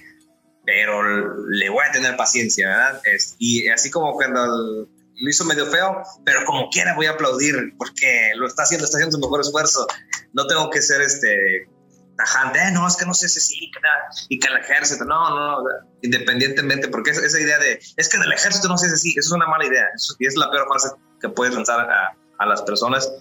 pero 0.66 1.04
le 1.48 1.70
voy 1.70 1.84
a 1.88 1.92
tener 1.92 2.16
paciencia, 2.18 2.68
¿verdad? 2.68 3.02
y 3.38 3.68
así 3.68 3.90
como 3.92 4.14
cuando 4.14 4.88
lo 5.18 5.30
hizo 5.30 5.46
medio 5.46 5.66
feo, 5.68 6.04
pero 6.26 6.44
como 6.46 6.70
quiera 6.70 6.96
voy 6.96 7.06
a 7.06 7.12
aplaudir 7.12 7.56
porque 7.78 8.32
lo 8.36 8.48
está 8.48 8.64
haciendo, 8.64 8.86
está 8.86 8.98
haciendo 8.98 9.16
su 9.16 9.22
mejor 9.22 9.42
esfuerzo. 9.42 9.88
No 10.34 10.46
tengo 10.48 10.70
que 10.70 10.82
ser 10.82 11.02
este 11.02 11.70
tajante, 12.18 12.60
eh, 12.60 12.72
no, 12.72 12.88
es 12.88 12.96
que 12.96 13.06
no 13.06 13.14
sé 13.14 13.28
si 13.28 13.40
sí, 13.40 13.72
y 14.30 14.40
que 14.40 14.48
el 14.48 14.58
ejército, 14.58 15.04
no, 15.06 15.30
no, 15.30 15.64
independientemente, 16.02 16.88
porque 16.88 17.12
esa 17.12 17.40
idea 17.40 17.60
de, 17.60 17.80
es 17.98 18.10
que 18.10 18.18
del 18.18 18.32
ejército 18.32 18.68
no 18.70 18.78
sé 18.78 18.90
si 18.90 18.98
sí, 18.98 19.10
eso 19.18 19.30
es 19.30 19.32
una 19.34 19.48
mala 19.48 19.66
idea, 19.66 19.86
y 20.20 20.26
es 20.26 20.36
la 20.36 20.50
peor 20.50 20.66
frase 20.68 20.90
que 21.20 21.30
puedes 21.30 21.56
lanzar 21.56 21.90
a, 21.90 22.16
a 22.38 22.46
las 22.46 22.62
personas. 22.62 23.12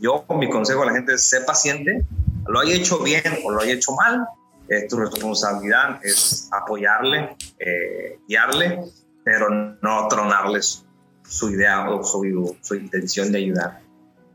Yo, 0.00 0.24
mi 0.30 0.48
consejo 0.50 0.82
a 0.82 0.86
la 0.86 0.92
gente 0.92 1.14
es, 1.14 1.22
sé 1.22 1.40
paciente, 1.42 2.04
lo 2.46 2.60
haya 2.60 2.74
hecho 2.74 2.98
bien 3.00 3.22
o 3.44 3.50
lo 3.50 3.60
haya 3.60 3.74
hecho 3.74 3.92
mal, 3.92 4.26
es 4.68 4.88
tu 4.88 4.96
responsabilidad, 4.96 6.00
es 6.04 6.48
apoyarle, 6.52 7.36
eh, 7.58 8.18
guiarle, 8.28 8.80
pero 9.24 9.48
no 9.80 10.08
tronarles 10.08 10.84
su 11.28 11.50
idea 11.50 11.90
o 11.90 12.02
su, 12.04 12.56
su 12.62 12.74
intención 12.74 13.32
de 13.32 13.38
ayudar. 13.38 13.80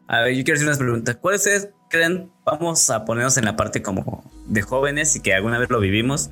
A 0.07 0.21
ver, 0.21 0.35
yo 0.35 0.43
quiero 0.43 0.57
hacer 0.57 0.67
unas 0.67 0.77
preguntas. 0.77 1.15
¿Cuáles 1.21 1.69
creen, 1.89 2.31
vamos 2.45 2.89
a 2.89 3.05
ponernos 3.05 3.37
en 3.37 3.45
la 3.45 3.55
parte 3.55 3.81
como 3.81 4.23
de 4.47 4.61
jóvenes 4.61 5.15
y 5.15 5.21
que 5.21 5.33
alguna 5.33 5.57
vez 5.57 5.69
lo 5.69 5.79
vivimos, 5.79 6.31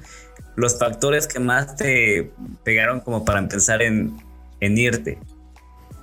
los 0.56 0.78
factores 0.78 1.28
que 1.28 1.40
más 1.40 1.76
te 1.76 2.32
pegaron 2.64 3.00
como 3.00 3.24
para 3.24 3.40
empezar 3.40 3.82
en, 3.82 4.18
en 4.60 4.78
irte? 4.78 5.18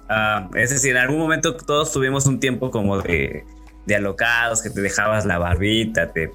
Ah, 0.09 0.49
es 0.55 0.71
decir, 0.71 0.93
en 0.93 0.99
algún 0.99 1.19
momento 1.19 1.57
todos 1.57 1.93
tuvimos 1.93 2.27
un 2.27 2.41
tiempo 2.41 2.71
como 2.71 3.01
de, 3.01 3.45
de 3.87 3.95
alocados, 3.97 4.63
que 4.63 4.71
te 4.71 4.81
dejabas 4.81 5.25
la 5.25 5.39
barbita, 5.39 6.13
te, 6.13 6.31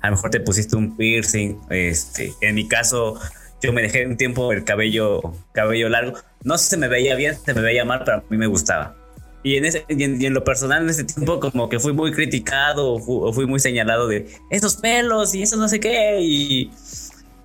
a 0.00 0.08
lo 0.08 0.16
mejor 0.16 0.30
te 0.30 0.40
pusiste 0.40 0.76
un 0.76 0.96
piercing. 0.96 1.60
Este, 1.70 2.34
en 2.40 2.54
mi 2.54 2.68
caso, 2.68 3.18
yo 3.62 3.72
me 3.72 3.82
dejé 3.82 4.06
un 4.06 4.16
tiempo 4.16 4.52
el 4.52 4.64
cabello, 4.64 5.20
cabello 5.52 5.88
largo. 5.88 6.18
No 6.42 6.58
sé 6.58 6.70
se 6.70 6.76
me 6.76 6.88
veía 6.88 7.14
bien, 7.14 7.36
se 7.44 7.54
me 7.54 7.60
veía 7.60 7.84
mal, 7.84 8.02
pero 8.04 8.18
a 8.18 8.24
mí 8.28 8.36
me 8.36 8.46
gustaba. 8.46 8.96
Y 9.42 9.56
en, 9.56 9.64
ese, 9.64 9.86
y 9.88 10.02
en, 10.02 10.34
lo 10.34 10.44
personal, 10.44 10.82
en 10.82 10.90
ese 10.90 11.04
tiempo, 11.04 11.40
como 11.40 11.70
que 11.70 11.78
fui 11.78 11.94
muy 11.94 12.12
criticado 12.12 12.94
o 12.94 13.32
fui, 13.32 13.46
muy 13.46 13.58
señalado 13.58 14.06
de 14.06 14.28
esos 14.50 14.76
pelos 14.76 15.34
y 15.34 15.42
eso 15.42 15.56
no 15.56 15.68
sé 15.68 15.80
qué. 15.80 16.18
Y, 16.20 16.70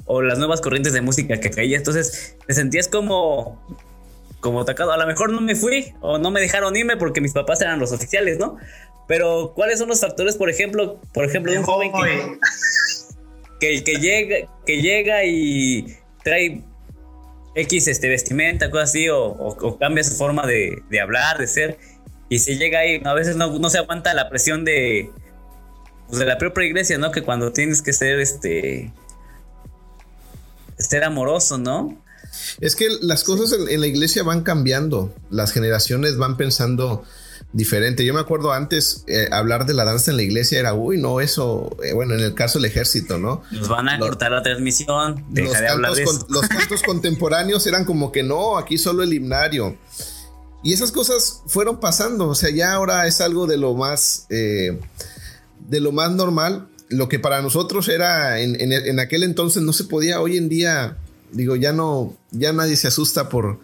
o 0.05 0.21
las 0.21 0.37
nuevas 0.37 0.61
corrientes 0.61 0.93
de 0.93 1.01
música 1.01 1.39
que 1.39 1.49
caía. 1.49 1.77
Entonces 1.77 2.35
te 2.45 2.53
sentías 2.53 2.87
como, 2.87 3.61
como 4.45 4.61
atacado. 4.61 4.91
A 4.91 4.97
lo 4.97 5.07
mejor 5.07 5.31
no 5.31 5.41
me 5.41 5.55
fui 5.55 5.91
o 6.01 6.19
no 6.19 6.29
me 6.29 6.39
dejaron 6.39 6.75
irme 6.75 6.97
porque 6.97 7.19
mis 7.19 7.33
papás 7.33 7.61
eran 7.61 7.79
los 7.79 7.91
oficiales, 7.91 8.37
¿no? 8.37 8.57
Pero 9.07 9.53
¿cuáles 9.55 9.79
son 9.79 9.89
los 9.89 9.99
factores, 9.99 10.37
por 10.37 10.51
ejemplo, 10.51 11.01
por 11.13 11.25
ejemplo, 11.25 11.51
de 11.51 11.57
un 11.57 11.63
joven 11.65 11.91
que, 13.59 13.83
que, 13.83 13.95
llega, 13.95 14.47
que 14.63 14.81
llega 14.83 15.25
y 15.25 15.97
trae 16.23 16.61
X 17.55 17.87
este, 17.87 18.07
vestimenta, 18.07 18.69
cosas 18.69 18.89
así, 18.89 19.07
o, 19.09 19.77
cambia 19.79 20.03
su 20.03 20.15
forma 20.15 20.45
de, 20.45 20.83
hablar, 21.01 21.39
de 21.39 21.47
ser, 21.47 21.79
y 22.29 22.37
si 22.37 22.57
llega 22.57 22.79
ahí, 22.79 23.01
a 23.03 23.13
veces 23.15 23.35
no, 23.35 23.57
no 23.57 23.69
se 23.71 23.79
aguanta 23.79 24.13
la 24.13 24.29
presión 24.29 24.63
de, 24.63 25.09
pues, 26.07 26.19
de 26.19 26.25
la 26.25 26.37
propia 26.37 26.65
iglesia, 26.65 26.99
¿no? 26.99 27.11
Que 27.11 27.23
cuando 27.23 27.51
tienes 27.51 27.81
que 27.81 27.93
ser 27.93 28.19
este 28.19 28.91
ser 30.77 31.03
amoroso, 31.03 31.57
¿no? 31.57 32.04
Es 32.59 32.75
que 32.75 32.87
las 33.01 33.23
cosas 33.23 33.57
en, 33.69 33.79
la 33.81 33.87
iglesia 33.87 34.23
van 34.23 34.41
cambiando, 34.41 35.13
las 35.29 35.51
generaciones 35.51 36.17
van 36.17 36.37
pensando 36.37 37.03
diferente. 37.53 38.05
Yo 38.05 38.13
me 38.13 38.19
acuerdo 38.19 38.51
antes 38.51 39.03
eh, 39.07 39.27
hablar 39.31 39.65
de 39.65 39.73
la 39.73 39.85
danza 39.85 40.11
en 40.11 40.17
la 40.17 40.23
iglesia 40.23 40.59
era, 40.59 40.73
uy, 40.73 40.97
no, 40.97 41.21
eso, 41.21 41.75
eh, 41.83 41.93
bueno, 41.93 42.13
en 42.13 42.21
el 42.21 42.33
caso 42.33 42.59
del 42.59 42.65
ejército, 42.65 43.17
¿no? 43.17 43.43
Nos 43.51 43.67
van 43.67 43.87
a 43.89 43.99
cortar 43.99 44.31
la 44.31 44.43
transmisión. 44.43 45.25
Deja 45.29 45.49
los, 45.49 45.59
de 45.59 45.67
hablar 45.67 45.93
de 45.93 46.03
los 46.03 46.47
cantos 46.47 46.83
contemporáneos 46.85 47.65
eran 47.67 47.85
como 47.85 48.11
que 48.11 48.23
no, 48.23 48.57
aquí 48.57 48.77
solo 48.77 49.03
el 49.03 49.13
himnario. 49.13 49.77
Y 50.63 50.73
esas 50.73 50.91
cosas 50.91 51.43
fueron 51.47 51.79
pasando, 51.79 52.27
o 52.27 52.35
sea, 52.35 52.49
ya 52.49 52.73
ahora 52.73 53.05
es 53.07 53.21
algo 53.21 53.45
de 53.47 53.57
lo 53.57 53.75
más, 53.75 54.25
eh, 54.29 54.79
de 55.67 55.79
lo 55.79 55.91
más 55.91 56.11
normal. 56.11 56.67
Lo 56.89 57.07
que 57.09 57.19
para 57.19 57.41
nosotros 57.41 57.87
era 57.87 58.39
en, 58.39 58.59
en 58.59 58.99
aquel 58.99 59.23
entonces 59.23 59.63
no 59.63 59.73
se 59.73 59.85
podía, 59.85 60.21
hoy 60.21 60.37
en 60.37 60.49
día 60.49 60.97
Digo, 61.35 61.57
ya 61.57 61.73
no, 61.73 62.15
ya 62.31 62.53
nadie 62.53 62.77
se 62.77 62.87
asusta 62.87 63.27
por, 63.27 63.59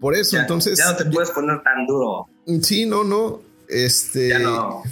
por 0.00 0.16
eso. 0.16 0.36
Entonces. 0.36 0.78
Ya 0.78 0.90
no 0.90 0.96
te 0.96 1.04
puedes 1.04 1.30
poner 1.30 1.62
tan 1.62 1.86
duro. 1.86 2.26
Sí, 2.62 2.84
no, 2.84 3.04
no. 3.04 3.42
Este. 3.68 4.30
Ya 4.30 4.40
no. 4.40 4.82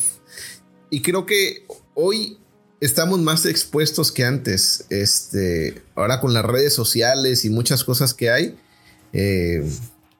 Y 0.90 1.02
creo 1.02 1.26
que 1.26 1.66
hoy 1.94 2.38
estamos 2.80 3.18
más 3.18 3.46
expuestos 3.46 4.12
que 4.12 4.24
antes. 4.24 4.86
Este. 4.90 5.82
Ahora 5.96 6.20
con 6.20 6.32
las 6.34 6.44
redes 6.44 6.72
sociales 6.72 7.44
y 7.44 7.50
muchas 7.50 7.82
cosas 7.82 8.14
que 8.14 8.30
hay. 8.30 8.56
Eh, 9.12 9.68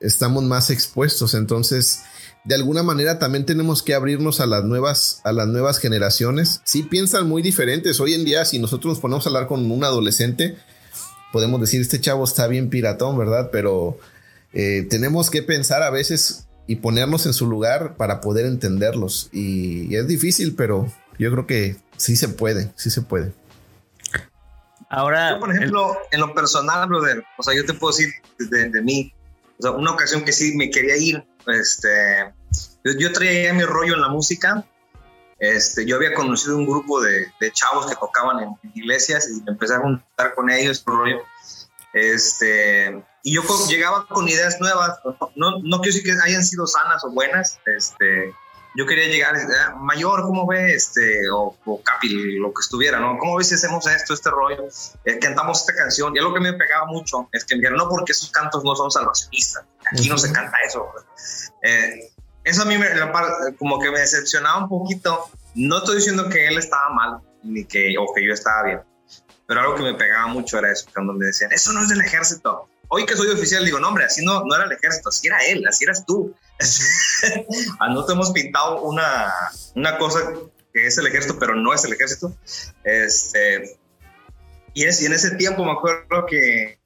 estamos 0.01 0.43
más 0.43 0.69
expuestos. 0.69 1.33
Entonces. 1.33 2.01
De 2.43 2.53
alguna 2.53 2.83
manera 2.83 3.17
también 3.17 3.47
tenemos 3.47 3.81
que 3.81 3.95
abrirnos 3.95 4.39
a 4.39 4.45
las 4.45 4.63
nuevas, 4.65 5.19
a 5.23 5.31
las 5.31 5.47
nuevas 5.47 5.79
generaciones. 5.79 6.61
Sí 6.63 6.83
piensan 6.83 7.27
muy 7.27 7.41
diferentes. 7.41 7.99
Hoy 7.99 8.13
en 8.13 8.23
día, 8.23 8.45
si 8.45 8.59
nosotros 8.59 8.91
nos 8.91 8.99
ponemos 8.99 9.25
a 9.25 9.29
hablar 9.29 9.47
con 9.47 9.71
un 9.71 9.83
adolescente, 9.83 10.55
podemos 11.35 11.59
decir, 11.59 11.81
este 11.81 11.99
chavo 11.99 12.23
está 12.23 12.47
bien 12.47 12.69
piratón, 12.69 13.17
¿verdad? 13.17 13.49
Pero 13.51 13.99
eh, 14.53 14.87
tenemos 14.89 15.29
que 15.29 15.43
pensar 15.43 15.83
a 15.83 15.89
veces 15.89 16.47
y 16.65 16.77
ponernos 16.77 17.25
en 17.25 17.33
su 17.33 17.45
lugar 17.45 17.97
para 17.97 18.21
poder 18.21 18.45
entenderlos. 18.45 19.27
Y, 19.33 19.93
es 19.93 20.07
difícil, 20.07 20.55
pero 20.55 20.89
yo 21.19 21.29
creo 21.33 21.45
que 21.45 21.75
sí 21.97 22.15
se 22.15 22.29
puede, 22.29 22.71
sí 22.77 22.89
se 22.89 23.01
puede. 23.01 23.33
Ahora, 24.89 25.31
yo, 25.31 25.41
por 25.41 25.53
ejemplo, 25.53 25.97
en 26.09 26.21
lo 26.21 26.33
personal, 26.33 26.87
brother, 26.87 27.25
o 27.37 27.43
sea, 27.43 27.53
yo 27.53 27.65
te 27.65 27.73
puedo 27.73 27.91
decir 27.91 28.13
de, 28.39 28.81
mí, 28.81 29.13
o 29.59 29.61
sea, 29.61 29.71
una 29.71 29.91
ocasión 29.91 30.23
que 30.23 30.31
sí 30.31 30.55
me 30.55 30.69
quería 30.69 30.95
ir, 30.95 31.21
este, 31.47 32.33
yo, 32.97 33.11
traía 33.11 33.53
mi 33.53 33.63
rollo 33.63 33.95
en 33.95 34.01
la 34.01 34.07
música 34.07 34.63
este, 35.49 35.85
yo 35.85 35.95
había 35.95 36.13
conocido 36.13 36.57
un 36.57 36.65
grupo 36.65 37.01
de, 37.01 37.31
chavos 37.51 37.87
que 37.87 37.95
tocaban 37.95 38.39
en, 38.43 38.71
iglesias 38.73 39.29
y 39.29 39.49
empecé 39.49 39.75
a 39.75 39.79
juntar 39.79 40.33
con 40.35 40.49
ellos. 40.49 40.83
Este, 41.93 43.03
y 43.23 43.33
yo 43.33 43.41
llegaba 43.67 44.05
con 44.07 44.27
ideas 44.27 44.59
nuevas, 44.59 44.99
no, 45.35 45.59
no 45.63 45.81
quiero 45.81 45.95
decir 45.95 46.03
que 46.03 46.11
hayan 46.21 46.43
sido 46.43 46.67
sanas 46.67 47.03
o 47.05 47.11
buenas, 47.11 47.59
este, 47.65 48.33
yo 48.75 48.85
quería 48.85 49.07
llegar, 49.07 49.35
ah, 49.35 49.75
mayor, 49.79 50.23
¿cómo 50.23 50.45
ve? 50.47 50.73
Este, 50.73 51.21
o, 51.31 51.55
Capi, 51.81 52.37
lo 52.37 52.53
que 52.53 52.59
estuviera, 52.59 52.99
¿no? 52.99 53.17
¿Cómo 53.17 53.37
ves 53.37 53.47
si 53.47 53.55
hacemos 53.55 53.87
esto, 53.87 54.13
este 54.13 54.29
rollo? 54.29 54.67
Eh, 55.05 55.17
cantamos 55.19 55.61
esta 55.61 55.73
canción. 55.73 56.13
Y 56.15 56.19
algo 56.19 56.33
que 56.33 56.41
me 56.41 56.53
pegaba 56.53 56.85
mucho 56.87 57.29
es 57.31 57.45
que 57.45 57.55
me 57.55 57.61
dijeron, 57.61 57.77
no, 57.77 57.89
porque 57.89 58.11
esos 58.11 58.29
cantos 58.31 58.63
no 58.65 58.75
son 58.75 58.91
salvacionistas. 58.91 59.63
Aquí 59.91 60.09
no 60.09 60.17
se 60.17 60.31
canta 60.33 60.57
eso. 60.67 60.91
Eh, 61.61 62.11
eso 62.45 62.61
a 62.61 62.65
mí 62.65 62.77
me, 62.77 62.87
como 63.57 63.79
que 63.79 63.91
me 63.91 63.99
decepcionaba 63.99 64.59
un 64.59 64.69
poquito. 64.69 65.29
No 65.55 65.79
estoy 65.79 65.97
diciendo 65.97 66.29
que 66.29 66.47
él 66.47 66.57
estaba 66.57 66.89
mal, 66.91 67.19
ni 67.43 67.65
que, 67.65 67.95
o 67.97 68.13
que 68.13 68.25
yo 68.25 68.33
estaba 68.33 68.63
bien, 68.63 68.81
pero 69.47 69.61
algo 69.61 69.75
que 69.75 69.83
me 69.83 69.95
pegaba 69.95 70.27
mucho 70.27 70.59
era 70.59 70.71
eso, 70.71 70.87
cuando 70.93 71.13
me 71.13 71.25
decían, 71.25 71.51
eso 71.51 71.73
no 71.73 71.81
es 71.81 71.89
del 71.89 72.01
ejército. 72.01 72.69
Hoy 72.87 73.05
que 73.05 73.15
soy 73.15 73.29
oficial, 73.29 73.65
digo, 73.65 73.79
no, 73.79 73.87
hombre, 73.87 74.05
así 74.05 74.23
no, 74.23 74.43
no 74.45 74.55
era 74.55 74.65
el 74.65 74.71
ejército, 74.71 75.09
así 75.09 75.27
era 75.27 75.39
él, 75.45 75.65
así 75.67 75.83
eras 75.83 76.05
tú. 76.05 76.33
Ah, 77.79 77.89
no 77.89 78.05
te 78.05 78.13
hemos 78.13 78.31
pintado 78.31 78.81
una, 78.81 79.33
una 79.75 79.97
cosa 79.97 80.19
que 80.73 80.85
es 80.85 80.97
el 80.97 81.07
ejército, 81.07 81.37
pero 81.39 81.55
no 81.55 81.73
es 81.73 81.83
el 81.83 81.93
ejército. 81.93 82.37
Este, 82.83 83.77
y, 84.73 84.83
es, 84.85 85.01
y 85.01 85.05
en 85.05 85.13
ese 85.13 85.31
tiempo 85.31 85.63
me 85.63 85.71
acuerdo 85.71 86.25
que 86.27 86.79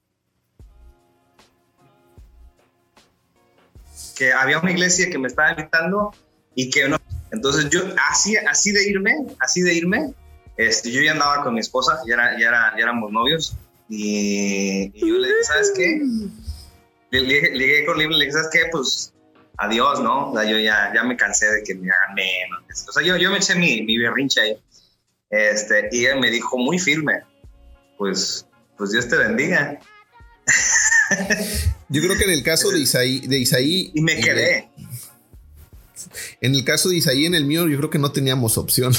que 4.20 4.34
había 4.34 4.58
una 4.58 4.70
iglesia 4.70 5.08
que 5.08 5.18
me 5.18 5.28
estaba 5.28 5.52
invitando 5.52 6.14
y 6.54 6.68
que 6.68 6.86
no. 6.86 6.98
Entonces 7.32 7.70
yo, 7.70 7.80
así, 8.10 8.36
así 8.36 8.70
de 8.70 8.86
irme, 8.86 9.14
así 9.38 9.62
de 9.62 9.72
irme, 9.72 10.12
este, 10.58 10.92
yo 10.92 11.00
ya 11.00 11.12
andaba 11.12 11.42
con 11.42 11.54
mi 11.54 11.60
esposa, 11.60 11.98
ya, 12.06 12.14
era, 12.16 12.38
ya, 12.38 12.48
era, 12.48 12.74
ya 12.76 12.82
éramos 12.82 13.10
novios 13.12 13.56
y, 13.88 14.92
yo 14.92 15.16
le 15.16 15.26
dije, 15.26 15.44
¿sabes 15.44 15.72
qué? 15.74 16.02
Le, 17.12 17.22
le, 17.22 17.86
con 17.86 17.96
Libre, 17.96 18.18
le 18.18 18.26
dije, 18.26 18.36
¿sabes 18.36 18.50
qué? 18.52 18.60
Pues 18.70 19.14
adiós, 19.56 20.02
¿no? 20.02 20.32
O 20.32 20.34
sea, 20.36 20.44
yo 20.44 20.58
ya, 20.58 20.92
ya 20.94 21.02
me 21.02 21.16
cansé 21.16 21.50
de 21.50 21.62
que 21.62 21.74
me 21.74 21.90
hagan 21.90 22.14
menos. 22.14 22.88
O 22.88 22.92
sea, 22.92 23.02
yo, 23.02 23.16
yo 23.16 23.30
me 23.30 23.38
eché 23.38 23.54
mi, 23.54 23.80
mi 23.84 23.96
berrinche 23.96 24.38
ahí. 24.42 24.58
Este, 25.30 25.88
y 25.92 26.04
él 26.04 26.20
me 26.20 26.30
dijo 26.30 26.58
muy 26.58 26.78
firme, 26.78 27.22
pues, 27.96 28.46
pues 28.76 28.90
Dios 28.90 29.08
te 29.08 29.16
bendiga. 29.16 29.80
Yo 31.90 32.00
creo 32.00 32.16
que 32.16 32.24
en 32.24 32.30
el 32.30 32.44
caso 32.44 32.70
de 32.70 32.78
Isaí, 32.78 33.26
de 33.26 33.38
Isaí 33.38 33.90
y 33.92 34.00
me 34.00 34.16
quedé. 34.20 34.70
En 36.40 36.54
el 36.54 36.64
caso 36.64 36.88
de 36.88 36.96
Isaí, 36.96 37.26
en 37.26 37.34
el 37.34 37.44
mío, 37.44 37.68
yo 37.68 37.76
creo 37.78 37.90
que 37.90 37.98
no 37.98 38.12
teníamos 38.12 38.56
opción 38.58 38.94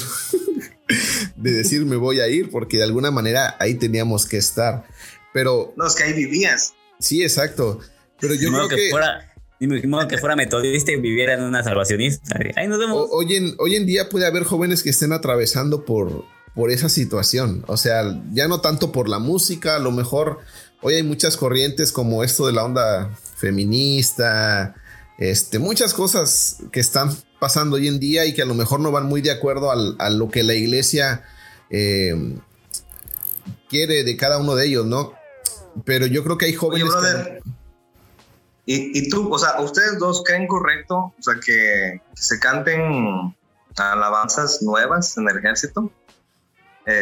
de 1.37 1.51
decir 1.51 1.85
me 1.85 1.95
voy 1.95 2.19
a 2.19 2.27
ir, 2.27 2.51
porque 2.51 2.77
de 2.77 2.83
alguna 2.83 3.09
manera 3.09 3.55
ahí 3.59 3.75
teníamos 3.75 4.25
que 4.25 4.37
estar. 4.37 4.85
Pero. 5.33 5.73
No, 5.77 5.87
es 5.87 5.95
que 5.95 6.03
ahí 6.03 6.13
vivías. 6.13 6.73
Sí, 6.99 7.23
exacto. 7.23 7.79
Pero 8.19 8.35
yo 8.35 8.51
creo 8.51 8.67
que. 8.67 8.75
que 8.75 8.89
fuera, 8.89 10.07
que 10.07 10.17
fuera 10.17 10.35
metodista 10.35 10.91
y 10.91 10.97
viviera 10.97 11.33
en 11.35 11.43
una 11.43 11.63
salvacionista. 11.63 12.37
Ahí 12.57 12.67
nos 12.67 12.77
vemos. 12.77 13.07
hoy, 13.09 13.35
en, 13.35 13.55
hoy 13.57 13.77
en 13.77 13.85
día 13.85 14.09
puede 14.09 14.25
haber 14.25 14.43
jóvenes 14.43 14.83
que 14.83 14.89
estén 14.89 15.13
atravesando 15.13 15.85
por, 15.85 16.25
por 16.53 16.71
esa 16.71 16.89
situación. 16.89 17.63
O 17.67 17.77
sea, 17.77 18.21
ya 18.33 18.49
no 18.49 18.59
tanto 18.59 18.91
por 18.91 19.07
la 19.07 19.19
música, 19.19 19.77
a 19.77 19.79
lo 19.79 19.91
mejor 19.91 20.39
Hoy 20.83 20.95
hay 20.95 21.03
muchas 21.03 21.37
corrientes 21.37 21.91
como 21.91 22.23
esto 22.23 22.47
de 22.47 22.53
la 22.53 22.63
onda 22.63 23.15
feminista, 23.35 24.75
este, 25.19 25.59
muchas 25.59 25.93
cosas 25.93 26.57
que 26.71 26.79
están 26.79 27.15
pasando 27.39 27.75
hoy 27.75 27.87
en 27.87 27.99
día 27.99 28.25
y 28.25 28.33
que 28.33 28.41
a 28.41 28.45
lo 28.45 28.55
mejor 28.55 28.79
no 28.79 28.91
van 28.91 29.05
muy 29.05 29.21
de 29.21 29.29
acuerdo 29.29 29.71
a 29.71 30.09
lo 30.09 30.29
que 30.29 30.41
la 30.41 30.55
iglesia 30.55 31.23
eh, 31.69 32.35
quiere 33.69 34.03
de 34.03 34.17
cada 34.17 34.39
uno 34.39 34.55
de 34.55 34.65
ellos, 34.65 34.87
¿no? 34.87 35.13
Pero 35.85 36.07
yo 36.07 36.23
creo 36.23 36.37
que 36.39 36.45
hay 36.45 36.53
jóvenes. 36.53 36.89
¿y, 38.65 39.09
tú, 39.09 39.31
o 39.31 39.37
sea, 39.37 39.61
ustedes 39.61 39.99
dos 39.99 40.23
creen 40.25 40.47
correcto, 40.47 41.13
o 41.17 41.21
sea, 41.21 41.35
que, 41.43 42.01
se 42.15 42.39
canten 42.39 43.35
alabanzas 43.75 44.61
nuevas 44.63 45.15
en 45.17 45.29
el 45.29 45.37
ejército? 45.37 45.91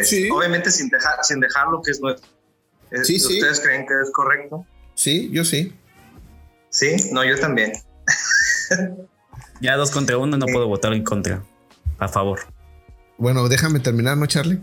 sí. 0.02 0.28
Obviamente 0.30 0.70
sin 0.70 0.90
dejar, 0.90 1.24
sin 1.24 1.40
dejar 1.40 1.68
lo 1.68 1.80
que 1.80 1.92
es 1.92 2.00
nuestro. 2.00 2.39
Sí, 3.04 3.16
¿Ustedes 3.16 3.60
creen 3.60 3.86
que 3.86 3.94
es 4.02 4.10
correcto? 4.12 4.66
Sí, 4.94 5.30
yo 5.32 5.44
sí. 5.44 5.72
Sí, 6.70 6.96
no, 7.12 7.24
yo 7.24 7.38
también. 7.38 7.72
ya 9.60 9.76
dos 9.76 9.90
contra 9.90 10.18
uno, 10.18 10.36
no 10.36 10.46
puedo 10.46 10.66
votar 10.66 10.92
en 10.92 11.04
contra. 11.04 11.44
A 11.98 12.08
favor. 12.08 12.40
Bueno, 13.18 13.48
déjame 13.48 13.80
terminar, 13.80 14.16
¿no, 14.16 14.26
Charlie? 14.26 14.60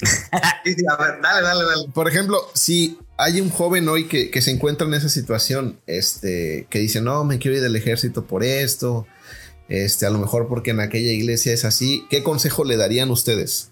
a 0.32 0.62
ver, 0.96 1.20
dale, 1.22 1.42
dale, 1.42 1.64
dale. 1.64 1.88
Por 1.92 2.08
ejemplo, 2.08 2.38
si 2.54 2.98
hay 3.16 3.40
un 3.40 3.50
joven 3.50 3.88
hoy 3.88 4.06
que, 4.06 4.30
que, 4.30 4.42
se 4.42 4.50
encuentra 4.50 4.86
en 4.86 4.94
esa 4.94 5.08
situación, 5.08 5.80
este, 5.86 6.66
que 6.70 6.78
dice, 6.78 7.00
no, 7.00 7.24
me 7.24 7.38
quiero 7.38 7.56
ir 7.56 7.62
del 7.62 7.76
ejército 7.76 8.26
por 8.26 8.44
esto, 8.44 9.06
este, 9.68 10.06
a 10.06 10.10
lo 10.10 10.18
mejor 10.18 10.48
porque 10.48 10.70
en 10.70 10.80
aquella 10.80 11.12
iglesia 11.12 11.52
es 11.52 11.64
así, 11.64 12.04
¿qué 12.10 12.22
consejo 12.22 12.64
le 12.64 12.76
darían 12.76 13.10
ustedes? 13.10 13.69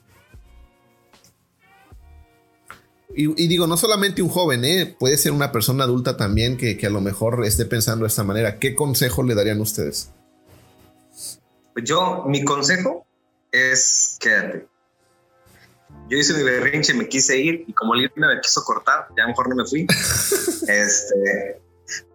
Y, 3.20 3.48
digo, 3.48 3.66
no 3.66 3.76
solamente 3.76 4.22
un 4.22 4.28
joven, 4.28 4.64
¿eh? 4.64 4.94
puede 4.96 5.18
ser 5.18 5.32
una 5.32 5.50
persona 5.50 5.82
adulta 5.82 6.16
también 6.16 6.56
que, 6.56 6.76
que, 6.76 6.86
a 6.86 6.90
lo 6.90 7.00
mejor 7.00 7.44
esté 7.44 7.64
pensando 7.64 8.04
de 8.04 8.10
esta 8.10 8.22
manera. 8.22 8.60
¿Qué 8.60 8.76
consejo 8.76 9.24
le 9.24 9.34
darían 9.34 9.60
ustedes? 9.60 10.12
Pues 11.72 11.84
yo, 11.84 12.22
mi 12.28 12.44
consejo 12.44 13.08
es 13.50 14.18
quédate. 14.20 14.68
Yo 16.08 16.16
hice 16.16 16.32
mi 16.32 16.44
berrinche, 16.44 16.94
me 16.94 17.08
quise 17.08 17.36
ir 17.36 17.64
y 17.66 17.72
como 17.72 17.94
el 17.94 18.08
me 18.14 18.40
quiso 18.40 18.62
cortar, 18.62 19.08
ya 19.16 19.26
mejor 19.26 19.48
no 19.48 19.56
me 19.56 19.64
fui. 19.64 19.84
este, 20.68 21.60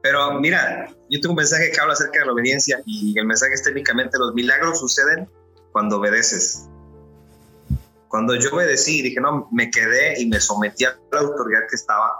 pero 0.01 0.39
mira, 0.39 0.87
yo 1.09 1.19
tengo 1.19 1.33
un 1.33 1.37
mensaje 1.37 1.69
que 1.69 1.81
habla 1.81 1.95
acerca 1.95 2.21
de 2.21 2.27
la 2.27 2.31
obediencia 2.31 2.81
y 2.85 3.19
el 3.19 3.25
mensaje 3.25 3.55
es 3.55 3.63
técnicamente 3.63 4.17
los 4.17 4.33
milagros 4.33 4.79
suceden 4.79 5.27
cuando 5.73 5.97
obedeces. 5.97 6.69
Cuando 8.13 8.35
yo 8.35 8.51
obedecí, 8.53 9.01
dije, 9.01 9.19
no, 9.19 9.49
me 9.51 9.71
quedé 9.71 10.21
y 10.21 10.27
me 10.27 10.39
sometí 10.39 10.85
a 10.85 10.95
la 11.11 11.21
autoridad 11.21 11.61
que 11.67 11.75
estaba, 11.75 12.11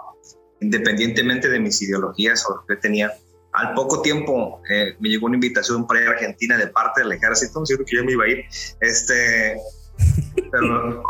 independientemente 0.60 1.50
de 1.50 1.60
mis 1.60 1.80
ideologías 1.84 2.44
o 2.50 2.56
lo 2.56 2.66
que 2.66 2.78
tenía. 2.78 3.14
Al 3.52 3.76
poco 3.76 4.02
tiempo 4.02 4.60
eh, 4.72 4.96
me 5.00 5.10
llegó 5.10 5.28
una 5.28 5.36
invitación 5.36 5.86
para 5.86 6.02
ir 6.02 6.08
a 6.08 6.14
Argentina 6.14 6.58
de 6.58 6.66
parte 6.66 7.02
del 7.02 7.12
ejército, 7.12 7.64
siento 7.64 7.86
que 7.86 7.96
yo 7.96 8.04
me 8.04 8.14
iba 8.14 8.24
a 8.24 8.28
ir. 8.28 8.44
Este, 8.80 9.56
pero, 10.52 11.04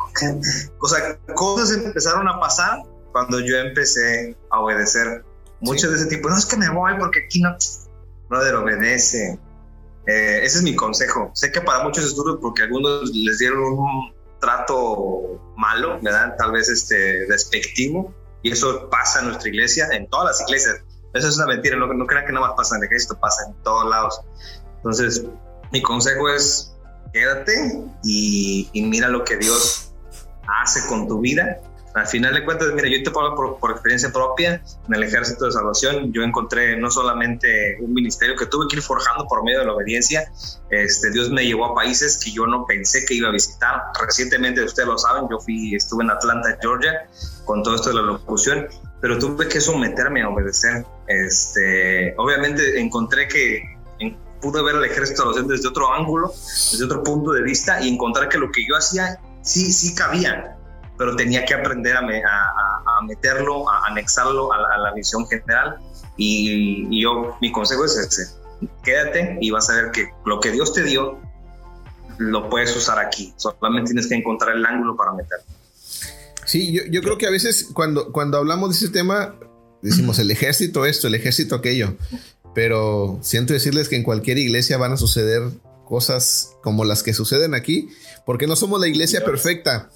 o 0.82 0.88
sea, 0.90 1.18
cosas 1.34 1.78
empezaron 1.78 2.28
a 2.28 2.38
pasar 2.42 2.80
cuando 3.14 3.40
yo 3.40 3.56
empecé 3.60 4.36
a 4.50 4.60
obedecer. 4.60 5.24
Muchos 5.62 5.92
de 5.92 5.96
ese 5.96 6.08
tipo, 6.08 6.28
no 6.30 6.38
es 6.38 6.46
que 6.46 6.58
me 6.58 6.70
voy 6.70 6.92
porque 7.00 7.22
aquí 7.24 7.40
no, 7.40 7.56
brother, 8.28 8.56
obedece. 8.56 9.40
Eh, 10.08 10.42
ese 10.44 10.58
es 10.58 10.62
mi 10.62 10.76
consejo. 10.76 11.32
Sé 11.36 11.54
que 11.54 11.62
para 11.62 11.86
muchos 11.86 12.04
es 12.04 12.16
duro 12.18 12.38
porque 12.42 12.64
algunos 12.64 13.10
les 13.16 13.38
dieron 13.38 13.64
un 13.64 14.23
trato 14.44 15.40
malo, 15.56 16.00
¿verdad? 16.02 16.36
Tal 16.38 16.52
vez 16.52 16.70
este, 16.70 17.26
despectivo, 17.28 18.14
y 18.42 18.52
eso 18.52 18.90
pasa 18.90 19.20
en 19.20 19.28
nuestra 19.28 19.50
iglesia, 19.50 19.88
en 19.94 20.10
todas 20.10 20.26
las 20.38 20.42
iglesias. 20.42 20.82
Eso 21.14 21.30
es 21.30 21.38
una 21.38 21.48
mentira, 21.48 21.78
no, 21.78 21.88
no 21.88 22.06
crean 22.06 22.26
que 22.26 22.34
nada 22.34 22.48
más 22.48 22.56
pasa 22.58 22.76
en 22.76 22.84
el 22.84 22.88
ejército, 22.88 23.18
pasa 23.20 23.46
en 23.48 23.64
todos 23.64 23.90
lados. 23.90 24.22
Entonces, 24.78 25.24
mi 25.72 25.82
consejo 25.82 26.28
es, 26.30 26.76
quédate 27.14 27.54
y, 28.04 28.70
y 28.74 28.82
mira 28.82 29.08
lo 29.08 29.24
que 29.24 29.38
Dios 29.38 29.94
hace 30.46 30.86
con 30.88 31.08
tu 31.08 31.22
vida 31.22 31.62
al 31.94 32.08
final 32.08 32.34
de 32.34 32.44
cuentas, 32.44 32.70
mira, 32.74 32.88
yo 32.90 33.04
te 33.04 33.12
puedo 33.12 33.36
por, 33.36 33.60
por, 33.60 33.72
experiencia 33.72 34.12
propia, 34.12 34.62
en 34.88 34.94
el 34.94 35.04
Ejército 35.04 35.46
de 35.46 35.52
Salvación, 35.52 36.12
yo 36.12 36.24
encontré 36.24 36.76
no 36.76 36.90
solamente 36.90 37.78
un 37.82 37.94
ministerio 37.94 38.36
que 38.36 38.48
tuve 38.48 38.66
que 38.68 38.78
ir 38.78 38.82
forjando 38.82 39.28
por 39.28 39.44
medio 39.44 39.60
de 39.60 39.66
la 39.66 39.74
obediencia, 39.74 40.32
este, 40.70 41.12
Dios 41.12 41.30
me 41.30 41.46
llevó 41.46 41.66
a 41.66 41.76
países 41.76 42.20
que 42.24 42.32
yo 42.32 42.48
no 42.48 42.66
pensé 42.66 43.06
que 43.06 43.14
iba 43.14 43.30
a 43.30 43.32
visitar. 43.32 43.84
Recientemente, 44.02 44.64
ustedes 44.64 44.88
lo 44.88 44.98
saben, 44.98 45.26
yo 45.30 45.40
fui, 45.40 45.76
estuve 45.76 46.04
en 46.04 46.10
Atlanta, 46.10 46.58
Georgia, 46.62 47.08
con 47.46 47.62
todo 47.62 47.76
esto 47.76 47.90
de 47.90 47.96
la 47.96 48.02
locución, 48.02 48.68
pero 49.00 49.20
tuve 49.20 49.48
que 49.48 49.62
someterme 49.62 50.24
a 50.24 50.30
obedecer. 50.30 50.86
Este, 51.08 52.16
obviamente 52.18 52.80
encontré 52.80 53.28
que 53.28 53.62
pude 54.42 54.62
ver 54.64 54.76
el 54.76 54.84
ejército 54.84 55.10
de 55.10 55.18
salvación 55.18 55.48
desde 55.48 55.68
otro 55.70 55.94
ángulo, 55.94 56.30
desde 56.72 56.84
otro 56.84 57.04
punto 57.04 57.32
de 57.32 57.44
vista 57.44 57.82
y 57.82 57.88
encontrar 57.88 58.30
que 58.30 58.38
lo 58.38 58.52
que 58.52 58.66
yo 58.68 58.76
hacía 58.76 59.20
sí, 59.42 59.72
sí 59.72 59.96
cabía 59.96 60.53
pero 60.98 61.16
tenía 61.16 61.46
que 61.46 61.54
aprender 61.54 61.96
a, 61.96 62.00
a, 62.00 63.02
meterlo, 63.06 63.70
a 63.70 63.88
anexarlo 63.88 64.52
a, 64.54 64.78
la 64.78 64.94
visión 64.94 65.28
general. 65.28 65.78
Y, 66.18 67.02
yo, 67.02 67.38
mi 67.42 67.52
consejo 67.52 67.86
es 67.86 67.98
ese, 67.98 68.34
quédate 68.84 69.38
y 69.42 69.52
vas 69.52 69.70
a 69.70 69.76
ver 69.76 69.92
que 69.92 70.10
lo 70.26 70.40
que 70.40 70.52
Dios 70.52 70.74
te 70.74 70.84
dio, 70.84 71.20
lo 72.18 72.50
puedes 72.50 72.76
usar 72.76 73.00
aquí. 73.00 73.34
Solamente 73.38 73.92
tienes 73.92 74.08
que 74.08 74.16
encontrar 74.16 74.56
el 74.56 74.66
ángulo 74.66 74.96
para 74.96 75.14
meterlo. 75.14 75.46
Sí, 76.46 76.72
yo, 76.72 76.84
yo 76.90 77.02
creo 77.02 77.18
que 77.18 77.26
a 77.26 77.32
veces 77.32 77.70
cuando, 77.74 78.12
cuando 78.12 78.38
hablamos 78.38 78.70
de 78.70 78.76
ese 78.76 78.94
tema, 78.94 79.36
decimos 79.82 80.20
el 80.20 80.30
ejército 80.30 80.86
esto, 80.86 81.08
el 81.08 81.16
ejército 81.16 81.56
aquello. 81.56 81.98
Pero 82.54 83.20
siento 83.22 83.54
decirles 83.54 83.90
que 83.90 83.96
en 83.96 84.04
cualquier 84.04 84.38
iglesia 84.38 84.78
van 84.78 84.94
a 84.94 84.98
suceder 84.98 85.42
cosas 85.86 86.56
como 86.62 86.86
las 86.86 87.04
que 87.04 87.14
suceden 87.14 87.54
aquí, 87.54 87.90
porque 88.26 88.48
no 88.48 88.56
somos 88.56 88.80
la 88.80 88.88
iglesia 88.88 89.24
perfecta. 89.26 89.90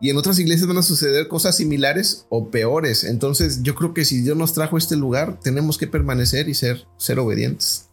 Y 0.00 0.10
en 0.10 0.16
otras 0.16 0.38
iglesias 0.38 0.68
van 0.68 0.78
a 0.78 0.82
suceder 0.82 1.26
cosas 1.26 1.56
similares 1.56 2.26
o 2.28 2.50
peores. 2.50 3.02
Entonces 3.04 3.62
yo 3.62 3.74
creo 3.74 3.94
que 3.94 4.04
si 4.04 4.20
Dios 4.22 4.36
nos 4.36 4.54
trajo 4.54 4.76
a 4.76 4.78
este 4.78 4.96
lugar, 4.96 5.40
tenemos 5.40 5.76
que 5.76 5.88
permanecer 5.88 6.48
y 6.48 6.54
ser, 6.54 6.84
ser 6.96 7.18
obedientes. 7.18 7.88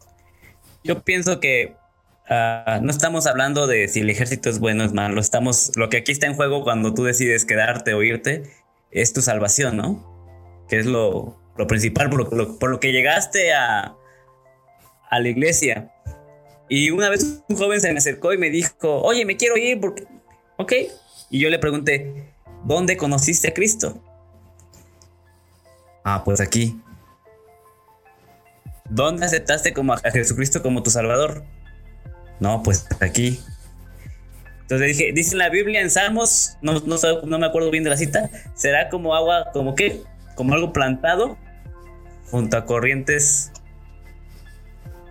Yo 0.84 1.03
pienso 1.03 1.39
que 1.39 1.76
ah, 2.30 2.80
no 2.84 2.91
estamos 2.91 3.26
hablando 3.26 3.66
de 3.66 3.88
si 3.88 4.01
el 4.01 4.10
ejército 4.12 4.51
es 4.51 4.60
bueno 4.60 4.84
o 4.84 4.86
es 4.86 4.93
malo. 4.93 5.20
Estamos, 5.20 5.72
lo 5.76 5.89
que 5.89 5.97
aquí 5.97 6.12
está 6.12 6.28
en 6.28 6.36
juego 6.36 6.64
cuando 6.64 6.93
tú 6.93 7.03
decides 7.03 7.43
quedarte 7.43 7.95
o 7.95 8.03
irte 8.03 8.43
es 8.91 9.12
tu 9.12 9.22
salvación, 9.22 9.78
¿no? 9.78 10.66
Que 10.70 10.78
es 10.78 10.86
lo, 10.86 11.39
principal 11.68 12.12
por 12.12 12.34
lo, 12.36 12.60
por 12.60 12.70
lo, 12.70 12.80
que 12.80 12.91
llegaste 12.91 13.51
a, 13.51 13.95
a 15.10 15.20
la 15.20 15.28
iglesia. 15.28 15.91
Y 16.70 16.91
una 16.91 17.10
vez 17.10 17.41
un 17.49 17.56
joven 17.58 17.82
se 17.82 17.91
me 17.91 17.97
acercó 17.97 18.32
y 18.32 18.38
me 18.38 18.51
dijo, 18.51 19.01
oye, 19.01 19.26
me 19.26 19.38
quiero 19.38 19.58
ir 19.58 19.80
porque, 19.80 20.06
ok, 20.58 20.74
y 21.36 21.39
yo 21.39 21.49
le 21.49 21.59
pregunté, 21.59 22.31
¿dónde 22.63 22.95
conociste 22.95 23.49
a 23.49 23.53
Cristo? 23.53 24.01
Ah, 26.05 26.21
pues 26.23 26.39
aquí. 26.39 26.81
¿Dónde 28.89 29.25
aceptaste 29.25 29.73
como 29.73 29.91
a 29.91 29.97
Jesucristo 29.97 30.61
como 30.61 30.81
tu 30.81 30.91
Salvador? 30.91 31.43
No, 32.39 32.63
pues 32.63 32.88
aquí. 33.01 33.38
Entonces 34.61 34.88
dije, 34.88 35.11
dice 35.11 35.33
en 35.33 35.39
la 35.39 35.49
Biblia 35.49 35.81
en 35.81 35.91
Salmos, 35.91 36.57
no, 36.61 36.79
no, 36.79 37.38
me 37.38 37.45
acuerdo 37.45 37.69
bien 37.69 37.83
de 37.83 37.89
la 37.89 37.97
cita, 37.97 38.29
será 38.53 38.88
como 38.88 39.13
agua, 39.13 39.51
como 39.51 39.75
qué, 39.75 40.03
como 40.36 40.53
algo 40.53 40.71
plantado 40.71 41.38
junto 42.31 42.55
a 42.55 42.65
corrientes 42.65 43.51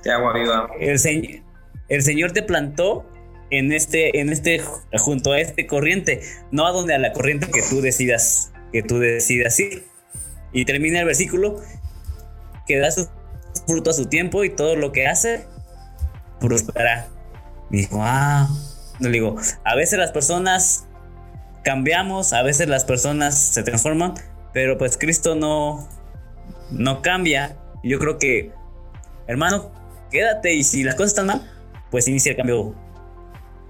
de 0.02 0.10
agua 0.10 0.32
viva. 0.32 0.70
El, 0.80 1.44
el 1.90 2.02
Señor 2.02 2.32
te 2.32 2.42
plantó 2.42 3.04
en 3.51 3.72
este, 3.72 4.20
en 4.20 4.30
este, 4.30 4.61
junto 4.99 5.32
a 5.32 5.40
este 5.40 5.66
corriente, 5.66 6.20
no 6.51 6.66
a 6.66 6.72
donde 6.72 6.95
a 6.95 6.99
la 6.99 7.12
corriente 7.12 7.49
que 7.51 7.62
tú 7.62 7.80
decidas, 7.80 8.53
que 8.72 8.82
tú 8.82 8.99
decidas 8.99 9.59
ir. 9.61 9.84
Y 10.53 10.64
termina 10.64 11.01
el 11.01 11.07
versículo 11.07 11.61
que 12.66 12.78
da 12.78 12.90
su 12.90 13.09
fruto 13.66 13.90
a 13.90 13.92
su 13.92 14.07
tiempo 14.07 14.45
y 14.45 14.51
todo 14.51 14.76
lo 14.76 14.92
que 14.92 15.07
hace 15.07 15.47
prosperará. 16.40 17.09
Dijo, 17.70 17.99
ah, 18.01 18.49
le 19.01 19.11
digo, 19.11 19.36
a 19.64 19.74
veces 19.74 19.99
las 19.99 20.12
personas 20.12 20.86
cambiamos, 21.62 22.32
a 22.32 22.42
veces 22.42 22.68
las 22.68 22.84
personas 22.84 23.38
se 23.38 23.62
transforman, 23.62 24.14
pero 24.53 24.78
pues 24.78 24.97
Cristo 24.97 25.34
no, 25.34 25.88
no 26.70 27.03
cambia. 27.03 27.57
Yo 27.82 27.99
creo 27.99 28.18
que, 28.18 28.53
hermano, 29.26 29.72
quédate 30.11 30.55
y 30.55 30.62
si 30.62 30.84
las 30.84 30.95
cosas 30.95 31.12
están 31.12 31.26
mal, 31.26 31.51
pues 31.90 32.07
inicia 32.07 32.30
el 32.30 32.36
cambio 32.36 32.74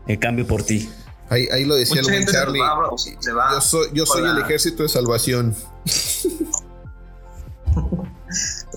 el 0.07 0.18
cambio 0.18 0.46
por 0.46 0.62
ti. 0.62 0.90
Ahí, 1.30 1.48
ahí 1.52 1.64
lo 1.64 1.74
decía 1.76 2.00
el 2.00 2.26
Charlie. 2.26 2.61
yo 2.61 3.61
soy, 3.61 3.88
yo 3.92 4.07
soy 4.07 4.28
el 4.28 4.38
ejército 4.38 4.82
de 4.82 4.88
salvación. 4.88 5.55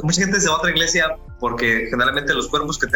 Mucha 0.03 0.21
gente 0.21 0.39
se 0.39 0.47
va 0.47 0.55
a 0.55 0.57
otra 0.57 0.69
iglesia 0.71 1.17
porque 1.39 1.87
generalmente 1.89 2.33
los 2.33 2.47
cuerpos 2.47 2.77
que 2.77 2.87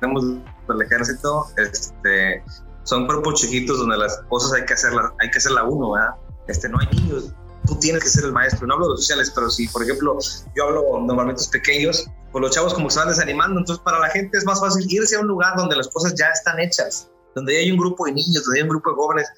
tenemos 0.00 0.24
del 0.68 0.82
ejército 0.82 1.46
este, 1.56 2.42
son 2.84 3.06
cuerpos 3.06 3.40
chiquitos 3.40 3.78
donde 3.78 3.96
las 3.96 4.18
cosas 4.28 4.52
hay 4.52 4.64
que 4.64 4.74
hacerlas, 4.74 5.12
hay 5.20 5.30
que 5.30 5.38
hacerla 5.38 5.64
uno, 5.64 5.92
¿verdad? 5.92 6.14
Este, 6.46 6.68
no 6.68 6.78
hay 6.78 6.86
niños, 6.88 7.32
tú 7.66 7.78
tienes 7.78 8.02
que 8.02 8.08
ser 8.08 8.24
el 8.24 8.32
maestro. 8.32 8.66
No 8.66 8.74
hablo 8.74 8.86
de 8.86 8.90
los 8.92 9.00
sociales, 9.00 9.32
pero 9.34 9.50
si, 9.50 9.68
por 9.68 9.82
ejemplo, 9.82 10.18
yo 10.54 10.64
hablo 10.64 10.82
normalmente 11.00 11.40
los 11.40 11.48
pequeños, 11.48 12.06
pues 12.36 12.48
los 12.48 12.54
chavos 12.54 12.74
como 12.74 12.90
se 12.90 12.98
van 12.98 13.08
desanimando. 13.08 13.58
Entonces, 13.60 13.82
para 13.82 13.98
la 13.98 14.10
gente 14.10 14.36
es 14.36 14.44
más 14.44 14.60
fácil 14.60 14.84
irse 14.90 15.16
a 15.16 15.20
un 15.20 15.26
lugar 15.26 15.56
donde 15.56 15.74
las 15.74 15.88
cosas 15.88 16.14
ya 16.14 16.26
están 16.26 16.60
hechas. 16.60 17.08
donde 17.34 17.56
hay 17.56 17.70
un 17.70 17.78
grupo 17.78 18.04
de 18.04 18.12
niños, 18.12 18.44
donde 18.44 18.60
hay 18.60 18.62
un 18.64 18.68
grupo 18.68 18.90
de 18.90 18.96
jóvenes, 18.96 19.28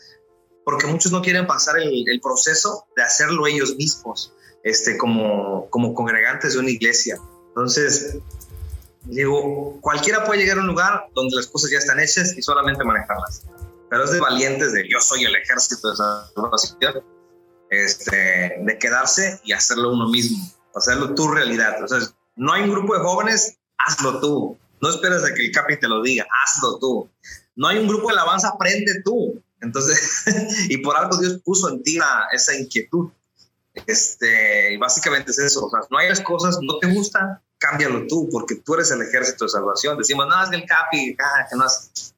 porque 0.65 0.89
muchos 0.89 1.13
no 1.13 1.23
quieren 1.23 1.47
pasar 1.47 1.79
el, 1.79 2.05
el 2.09 2.21
proceso 2.21 2.89
de 2.97 3.05
hacerlo 3.05 3.47
ellos 3.47 3.77
mismos, 3.77 4.35
este, 4.65 4.99
como, 4.99 5.71
como 5.71 5.95
congregantes 5.95 6.55
de 6.55 6.59
una 6.59 6.71
iglesia. 6.71 7.19
Entonces, 7.51 8.19
digo, 9.05 9.79
cualquiera 9.81 10.25
puede 10.25 10.41
llegar 10.41 10.59
a 10.59 10.63
un 10.63 10.67
lugar 10.67 11.07
donde 11.15 11.37
las 11.37 11.47
cosas 11.47 11.71
ya 11.71 11.79
están 11.79 12.01
hechas 12.01 12.37
y 12.37 12.43
solamente 12.43 12.83
manejarlas. 12.83 13.45
Pero 13.91 14.03
es 14.03 14.11
de 14.11 14.19
valientes 14.19 14.73
de 14.73 14.89
yo 14.89 15.01
soy 15.01 15.23
el 15.23 15.37
ejército 15.37 15.93
de 15.93 17.03
este, 17.71 18.57
de 18.61 18.79
quedarse 18.81 19.41
y 19.45 19.53
hacerlo 19.53 19.93
uno 19.93 20.09
mismo, 20.09 20.39
hacerlo 20.75 21.15
tu 21.15 21.29
realidad. 21.29 21.75
Entonces, 21.79 22.13
no 22.39 22.53
hay 22.53 22.63
un 22.63 22.71
grupo 22.71 22.95
de 22.95 23.01
jóvenes, 23.01 23.59
hazlo 23.77 24.21
tú. 24.21 24.59
No 24.81 24.91
esperes 24.91 25.25
a 25.25 25.35
que 25.35 25.47
el 25.47 25.53
capi 25.53 25.79
te 25.79 25.89
lo 25.89 26.03
diga, 26.03 26.27
hazlo 26.45 26.79
tú. 26.79 27.11
No 27.57 27.67
hay 27.67 27.79
un 27.79 27.89
grupo 27.89 28.09
de 28.09 28.15
alabanza, 28.15 28.49
aprende 28.49 29.03
tú. 29.05 29.43
Entonces, 29.61 30.25
y 30.69 30.79
por 30.79 30.97
algo 30.97 31.17
Dios 31.19 31.41
puso 31.45 31.69
en 31.69 31.83
ti 31.83 31.99
esa 32.33 32.55
inquietud. 32.55 33.11
Este, 33.87 34.75
y 34.75 34.77
básicamente 34.77 35.33
es 35.33 35.39
eso. 35.39 35.67
O 35.67 35.71
sea, 35.71 35.81
no 35.91 35.99
hay 35.99 36.09
las 36.09 36.21
cosas, 36.21 36.59
no 36.63 36.79
te 36.79 36.87
gustan, 36.93 37.41
cámbialo 37.59 38.07
tú, 38.07 38.29
porque 38.31 38.57
tú 38.57 38.75
eres 38.75 38.91
el 38.93 39.03
ejército 39.03 39.45
de 39.45 39.51
salvación. 39.51 39.99
Decimos, 39.99 40.27
no, 40.29 40.43
es 40.43 40.51
del 40.51 40.65
capi, 40.65 41.17
ah, 41.21 41.47
que 41.51 41.57
no 41.57 41.67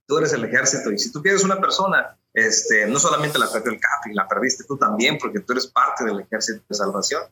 tú 0.06 0.18
eres 0.18 0.32
el 0.32 0.44
ejército. 0.44 0.92
Y 0.92 0.98
si 0.98 1.10
tú 1.10 1.22
pierdes 1.22 1.44
una 1.44 1.60
persona, 1.60 2.18
este, 2.34 2.86
no 2.86 2.98
solamente 2.98 3.38
la 3.38 3.50
perdió 3.50 3.72
el 3.72 3.80
capi, 3.80 4.12
la 4.12 4.28
perdiste 4.28 4.64
tú 4.64 4.76
también, 4.76 5.18
porque 5.18 5.40
tú 5.40 5.52
eres 5.52 5.66
parte 5.66 6.04
del 6.04 6.20
ejército 6.20 6.62
de 6.68 6.74
salvación. 6.74 7.22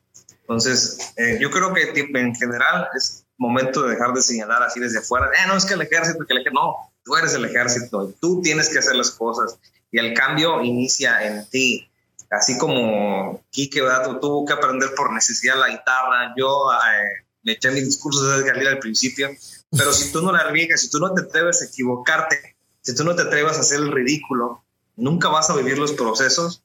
Entonces, 0.49 1.13
eh, 1.17 1.37
yo 1.39 1.51
creo 1.51 1.75
que 1.75 1.93
en 1.95 2.35
general 2.35 2.89
es 2.97 3.27
momento 3.37 3.83
de 3.83 3.91
dejar 3.91 4.15
de 4.15 4.23
señalar 4.23 4.63
así 4.63 4.81
desde 4.81 5.01
afuera, 5.01 5.27
eh, 5.27 5.47
no 5.47 5.55
es 5.55 5.67
que 5.67 5.75
el 5.75 5.83
ejército, 5.83 6.25
que 6.27 6.33
el 6.33 6.41
ejército, 6.41 6.59
no, 6.59 6.75
tú 7.05 7.17
eres 7.17 7.35
el 7.35 7.45
ejército, 7.45 8.15
tú 8.19 8.41
tienes 8.41 8.71
que 8.71 8.79
hacer 8.79 8.97
las 8.97 9.11
cosas. 9.11 9.59
Y 9.91 9.99
el 9.99 10.15
cambio 10.15 10.63
inicia 10.63 11.23
en 11.23 11.47
ti. 11.51 11.87
Así 12.31 12.57
como 12.57 13.43
Quique 13.51 13.83
tuvo 14.23 14.47
que 14.47 14.55
aprender 14.55 14.95
por 14.95 15.13
necesidad 15.13 15.57
la 15.59 15.69
guitarra, 15.69 16.35
yo 16.35 16.71
eh, 16.73 17.25
me 17.43 17.53
eché 17.53 17.71
mis 17.71 17.85
discursos 17.85 18.39
de 18.39 18.47
Galilea 18.47 18.73
al 18.73 18.79
principio, 18.79 19.29
pero 19.71 19.93
si 19.93 20.11
tú 20.13 20.23
no 20.23 20.33
la 20.33 20.45
riegas, 20.45 20.81
si 20.81 20.91
tú 20.91 20.99
no 20.99 21.13
te 21.13 21.23
atreves 21.23 21.61
a 21.61 21.67
equivocarte, 21.67 22.57
si 22.81 22.95
tú 22.95 23.05
no 23.05 23.15
te 23.15 23.23
atreves 23.23 23.59
a 23.59 23.61
hacer 23.61 23.81
el 23.81 23.93
ridículo, 23.93 24.63
nunca 24.97 25.29
vas 25.29 25.51
a 25.51 25.57
vivir 25.57 25.79
los 25.79 25.93
procesos 25.93 26.63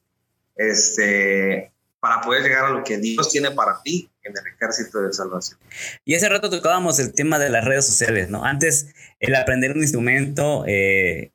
este, 0.56 1.73
para 2.04 2.20
poder 2.20 2.42
llegar 2.42 2.66
a 2.66 2.68
lo 2.68 2.84
que 2.84 2.98
Dios 2.98 3.30
tiene 3.30 3.50
para 3.52 3.80
ti 3.82 4.10
en 4.22 4.34
el 4.36 4.46
ejército 4.54 5.00
de 5.00 5.10
salvación. 5.10 5.58
Y 6.04 6.14
hace 6.14 6.28
rato 6.28 6.50
tocábamos 6.50 6.98
el 6.98 7.14
tema 7.14 7.38
de 7.38 7.48
las 7.48 7.64
redes 7.64 7.86
sociales, 7.86 8.28
¿no? 8.28 8.44
Antes 8.44 8.88
el 9.20 9.34
aprender 9.34 9.72
un 9.72 9.80
instrumento, 9.80 10.66
eh, 10.66 11.32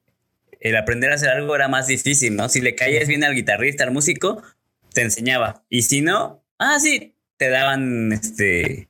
el 0.60 0.78
aprender 0.78 1.12
a 1.12 1.16
hacer 1.16 1.30
algo 1.30 1.56
era 1.56 1.70
más 1.70 1.88
difícil, 1.88 2.36
¿no? 2.36 2.50
Si 2.50 2.62
le 2.62 2.76
caías 2.76 3.08
bien 3.08 3.24
al 3.24 3.34
guitarrista, 3.34 3.84
al 3.84 3.90
músico, 3.90 4.44
te 4.94 5.02
enseñaba. 5.02 5.64
Y 5.70 5.82
si 5.82 6.02
no, 6.02 6.46
ah, 6.60 6.80
sí, 6.80 7.16
te 7.38 7.50
daban, 7.50 8.12
este, 8.12 8.90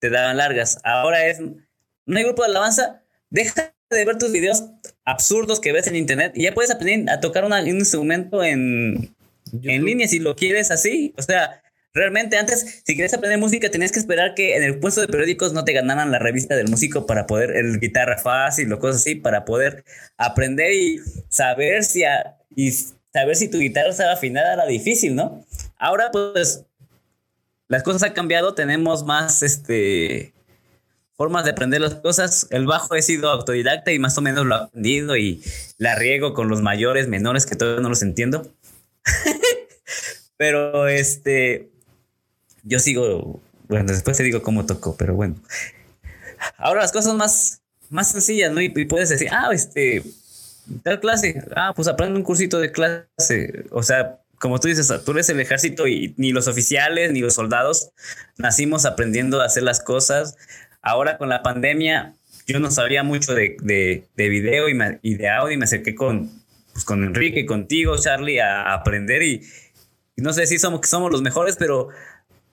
te 0.00 0.10
daban 0.10 0.36
largas. 0.36 0.80
Ahora 0.82 1.28
es, 1.28 1.38
no 1.38 2.18
hay 2.18 2.24
grupo 2.24 2.42
de 2.42 2.48
alabanza, 2.48 3.04
deja 3.30 3.72
de 3.88 4.04
ver 4.04 4.18
tus 4.18 4.32
videos 4.32 4.64
absurdos 5.04 5.60
que 5.60 5.70
ves 5.70 5.86
en 5.86 5.94
internet 5.94 6.32
y 6.34 6.42
ya 6.42 6.54
puedes 6.54 6.72
aprender 6.72 7.08
a 7.14 7.20
tocar 7.20 7.44
un 7.44 7.68
instrumento 7.68 8.42
en, 8.42 9.14
en 9.62 9.84
línea 9.84 10.08
si 10.08 10.18
lo 10.18 10.36
quieres 10.36 10.70
así. 10.70 11.14
O 11.16 11.22
sea, 11.22 11.62
Realmente 11.94 12.36
antes, 12.36 12.82
si 12.84 12.94
querías 12.94 13.14
aprender 13.14 13.40
música, 13.40 13.70
tenías 13.70 13.90
que 13.90 13.98
esperar 13.98 14.34
que 14.34 14.56
en 14.56 14.62
el 14.62 14.78
puesto 14.78 15.00
de 15.00 15.08
periódicos 15.08 15.52
no 15.52 15.64
te 15.64 15.72
ganaran 15.72 16.12
la 16.12 16.18
revista 16.18 16.54
del 16.54 16.68
músico 16.68 17.06
para 17.06 17.26
poder, 17.26 17.56
el 17.56 17.80
guitarra 17.80 18.18
fácil 18.18 18.72
o 18.72 18.78
cosas 18.78 19.00
así, 19.00 19.14
para 19.14 19.44
poder 19.44 19.84
aprender 20.16 20.72
y 20.72 21.00
saber 21.28 21.82
si, 21.82 22.04
y 22.54 22.70
saber 23.12 23.34
si 23.34 23.48
tu 23.48 23.58
guitarra 23.58 23.88
estaba 23.88 24.12
afinada 24.12 24.52
era 24.52 24.66
difícil, 24.66 25.16
¿no? 25.16 25.44
Ahora, 25.76 26.10
pues, 26.12 26.64
las 27.68 27.82
cosas 27.82 28.02
han 28.02 28.12
cambiado, 28.12 28.54
tenemos 28.54 29.04
más, 29.04 29.42
este, 29.42 30.34
formas 31.18 31.44
de 31.44 31.50
aprender 31.50 31.80
las 31.80 31.96
cosas. 31.96 32.46
El 32.50 32.66
bajo 32.66 32.94
he 32.94 33.02
sido 33.02 33.28
autodidacta 33.30 33.92
y 33.92 33.98
más 33.98 34.16
o 34.16 34.20
menos 34.20 34.46
lo 34.46 34.54
he 34.54 34.58
aprendido 34.58 35.16
y 35.16 35.42
la 35.78 35.96
riego 35.96 36.32
con 36.32 36.48
los 36.48 36.62
mayores, 36.62 37.08
menores, 37.08 37.44
que 37.44 37.56
todavía 37.56 37.82
no 37.82 37.88
los 37.88 38.02
entiendo. 38.02 38.52
Pero 40.36 40.86
este, 40.86 41.68
yo 42.62 42.78
sigo, 42.78 43.40
bueno, 43.66 43.92
después 43.92 44.16
te 44.16 44.22
digo 44.22 44.40
cómo 44.40 44.66
tocó, 44.66 44.96
pero 44.96 45.14
bueno. 45.14 45.34
Ahora 46.56 46.82
las 46.82 46.92
cosas 46.92 47.14
más, 47.14 47.60
más 47.90 48.12
sencillas, 48.12 48.52
¿no? 48.52 48.60
Y, 48.60 48.68
puedes 48.86 49.08
decir, 49.08 49.28
ah, 49.32 49.50
este, 49.52 50.04
tal 50.84 51.00
clase, 51.00 51.42
ah, 51.56 51.72
pues 51.74 51.88
aprende 51.88 52.16
un 52.16 52.22
cursito 52.22 52.60
de 52.60 52.70
clase. 52.70 53.64
O 53.72 53.82
sea, 53.82 54.20
como 54.38 54.60
tú 54.60 54.68
dices, 54.68 54.92
tú 55.04 55.10
eres 55.10 55.28
el 55.28 55.40
ejército 55.40 55.88
y 55.88 56.14
ni 56.16 56.30
los 56.30 56.46
oficiales 56.46 57.10
ni 57.12 57.20
los 57.20 57.34
soldados 57.34 57.90
nacimos 58.36 58.84
aprendiendo 58.84 59.40
a 59.40 59.46
hacer 59.46 59.64
las 59.64 59.80
cosas. 59.80 60.36
Ahora 60.82 61.18
con 61.18 61.28
la 61.28 61.42
pandemia, 61.42 62.14
yo 62.46 62.60
no 62.60 62.70
sabía 62.70 63.02
mucho 63.02 63.34
de, 63.34 63.56
de, 63.60 64.28
video 64.28 64.68
y, 64.68 64.78
y, 65.02 65.14
de 65.16 65.28
audio 65.28 65.54
y 65.54 65.56
me 65.56 65.64
acerqué 65.64 65.96
con, 65.96 66.30
pues, 66.78 66.84
con 66.84 67.02
Enrique, 67.02 67.44
contigo, 67.44 67.98
Charlie, 67.98 68.38
a, 68.38 68.72
aprender 68.72 69.20
y, 69.24 69.42
no 70.16 70.32
sé 70.32 70.46
si 70.46 70.60
somos, 70.60 70.88
somos 70.88 71.10
los 71.10 71.22
mejores, 71.22 71.56
pero 71.56 71.88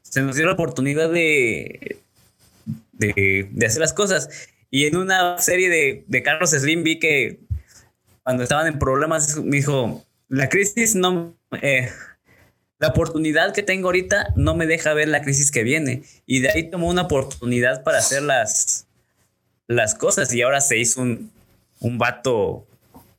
se 0.01 0.23
nos 0.23 0.35
dio 0.35 0.47
la 0.47 0.53
oportunidad 0.53 1.11
de, 1.11 1.99
de, 2.93 3.65
hacer 3.67 3.81
las 3.81 3.93
cosas. 3.93 4.49
Y 4.71 4.87
en 4.87 4.97
una 4.97 5.37
serie 5.37 5.69
de, 5.69 6.05
de, 6.07 6.23
Carlos 6.23 6.49
Slim 6.49 6.81
vi 6.81 6.97
que 6.97 7.39
cuando 8.23 8.41
estaban 8.41 8.65
en 8.65 8.79
problemas 8.79 9.37
me 9.37 9.57
dijo, 9.57 10.03
la 10.27 10.49
crisis 10.49 10.95
no... 10.95 11.37
Eh, 11.61 11.91
la 12.79 12.87
oportunidad 12.87 13.53
que 13.53 13.61
tengo 13.61 13.89
ahorita 13.89 14.33
no 14.35 14.55
me 14.55 14.65
deja 14.65 14.93
ver 14.95 15.07
la 15.07 15.21
crisis 15.21 15.51
que 15.51 15.61
viene. 15.61 16.01
Y 16.25 16.39
de 16.39 16.49
ahí 16.49 16.71
tomó 16.71 16.89
una 16.89 17.03
oportunidad 17.03 17.83
para 17.83 17.99
hacer 17.99 18.23
las, 18.23 18.87
las 19.67 19.93
cosas 19.93 20.33
y 20.33 20.41
ahora 20.41 20.61
se 20.61 20.79
hizo 20.79 21.01
un, 21.01 21.31
un 21.79 21.97
vato 21.99 22.67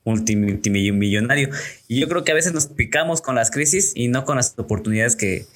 multimillonario. 0.06 1.50
Y 1.88 2.00
yo 2.00 2.08
creo 2.08 2.24
que 2.24 2.32
a 2.32 2.34
veces 2.34 2.54
nos 2.54 2.66
picamos 2.66 3.20
con 3.20 3.34
las 3.34 3.50
crisis 3.50 3.92
y 3.94 4.08
no 4.08 4.24
con 4.24 4.36
las 4.36 4.54
oportunidades 4.56 5.16
que, 5.16 5.46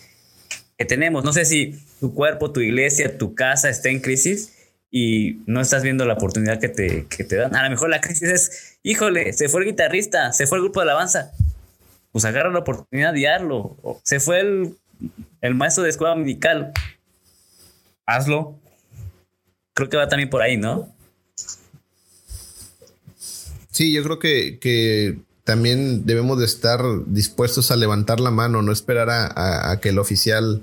que 0.77 0.85
tenemos. 0.85 1.25
No 1.25 1.33
sé 1.33 1.45
si 1.45 1.79
tu 2.01 2.15
cuerpo, 2.15 2.53
tu 2.53 2.61
iglesia, 2.61 3.17
tu 3.17 3.35
casa 3.35 3.71
está 3.71 3.89
en 3.89 4.01
crisis 4.01 4.53
y 4.91 5.39
no 5.47 5.61
estás 5.61 5.83
viendo 5.83 6.05
la 6.05 6.15
oportunidad 6.15 6.59
que 6.59 6.69
te, 6.69 7.07
que 7.07 7.25
te 7.25 7.37
dan. 7.37 7.55
A 7.55 7.63
lo 7.63 7.71
mejor 7.71 7.91
la 7.91 8.01
crisis 8.01 8.29
es, 8.29 8.79
híjole, 8.83 9.33
se 9.33 9.49
fue 9.49 9.63
el 9.63 9.69
guitarrista, 9.69 10.33
se 10.33 10.47
fue 10.47 10.59
el 10.59 10.65
grupo 10.65 10.81
de 10.81 10.85
alabanza. 10.91 11.33
Pues 12.11 12.25
agarra 12.25 12.51
la 12.51 12.59
oportunidad 12.59 13.15
de 13.15 13.23
darlo. 13.23 13.77
Se 14.03 14.19
fue 14.19 14.41
el, 14.41 14.77
el 15.41 15.55
maestro 15.55 15.85
de 15.85 15.91
escuela 15.91 16.17
medical. 16.17 16.73
Hazlo. 18.05 18.59
Creo 19.75 19.89
que 19.89 19.97
va 19.97 20.09
también 20.09 20.29
por 20.29 20.43
ahí, 20.43 20.57
¿no? 20.57 20.93
Sí, 23.71 23.93
yo 23.93 24.03
creo 24.03 24.19
que, 24.19 24.59
que 24.59 25.19
también 25.45 26.07
debemos 26.07 26.39
de 26.39 26.45
estar 26.45 26.81
dispuestos 27.07 27.71
a 27.71 27.77
levantar 27.77 28.21
la 28.21 28.31
mano, 28.31 28.63
no 28.63 28.73
esperar 28.73 29.09
a, 29.11 29.79
que 29.81 29.89
el 29.89 29.99
oficial 29.99 30.63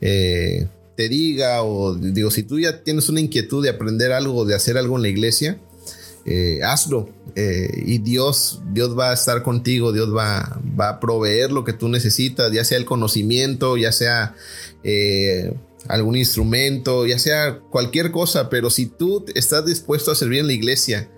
eh, 0.00 0.66
te 0.96 1.08
diga 1.08 1.62
o 1.62 1.94
digo, 1.94 2.30
si 2.30 2.42
tú 2.42 2.58
ya 2.58 2.82
tienes 2.82 3.08
una 3.08 3.20
inquietud 3.20 3.62
de 3.62 3.70
aprender 3.70 4.12
algo, 4.12 4.44
de 4.44 4.54
hacer 4.54 4.76
algo 4.76 4.96
en 4.96 5.02
la 5.02 5.08
iglesia, 5.08 5.58
eh, 6.26 6.60
hazlo 6.62 7.08
eh, 7.36 7.70
y 7.86 7.98
Dios, 7.98 8.60
Dios 8.72 8.98
va 8.98 9.12
a 9.12 9.14
estar 9.14 9.42
contigo, 9.42 9.92
Dios 9.92 10.14
va, 10.14 10.60
va, 10.78 10.90
a 10.90 11.00
proveer 11.00 11.50
lo 11.50 11.64
que 11.64 11.72
tú 11.72 11.88
necesitas, 11.88 12.52
ya 12.52 12.64
sea 12.64 12.76
el 12.76 12.84
conocimiento, 12.84 13.76
ya 13.78 13.92
sea 13.92 14.34
algún 15.86 16.16
instrumento, 16.16 17.06
ya 17.06 17.18
sea 17.18 17.60
cualquier 17.70 18.10
cosa, 18.10 18.50
pero 18.50 18.68
si 18.68 18.86
tú 18.86 19.24
estás 19.34 19.64
dispuesto 19.64 20.10
a 20.10 20.14
servir 20.14 20.40
en 20.40 20.48
la 20.48 20.52
iglesia, 20.52 21.08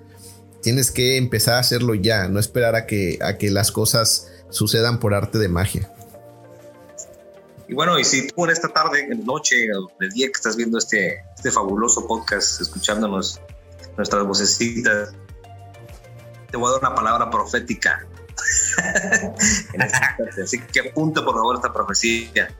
tienes 0.62 0.90
que 0.90 1.16
empezar 1.16 1.54
a 1.54 1.58
hacerlo 1.60 1.94
ya, 1.94 2.28
no 2.28 2.40
esperar 2.40 2.74
a 2.74 2.86
que, 2.86 3.18
a 3.22 3.38
que 3.38 3.50
las 3.50 3.72
cosas 3.72 4.30
sucedan 4.50 5.00
por 5.00 5.14
arte 5.14 5.38
de 5.38 5.48
magia. 5.48 5.90
Y 7.68 7.74
bueno, 7.74 7.98
y 7.98 8.04
si 8.04 8.26
tú 8.26 8.44
en 8.44 8.50
esta 8.50 8.68
tarde, 8.68 9.06
en 9.10 9.24
noche 9.24 9.68
o 9.72 9.88
de 10.00 10.08
día 10.08 10.26
que 10.26 10.32
estás 10.34 10.56
viendo 10.56 10.78
este, 10.78 11.24
este 11.36 11.52
fabuloso 11.52 12.06
podcast, 12.06 12.60
escuchándonos 12.60 13.40
nuestras 13.96 14.26
vocecitas, 14.26 15.12
te 16.50 16.56
voy 16.56 16.68
a 16.68 16.72
dar 16.72 16.80
una 16.80 16.94
palabra 16.94 17.30
profética. 17.30 18.04
Así 20.42 20.60
que 20.60 20.90
apunta 20.90 21.24
por 21.24 21.34
favor 21.34 21.56
esta 21.56 21.72
profecía. 21.72 22.52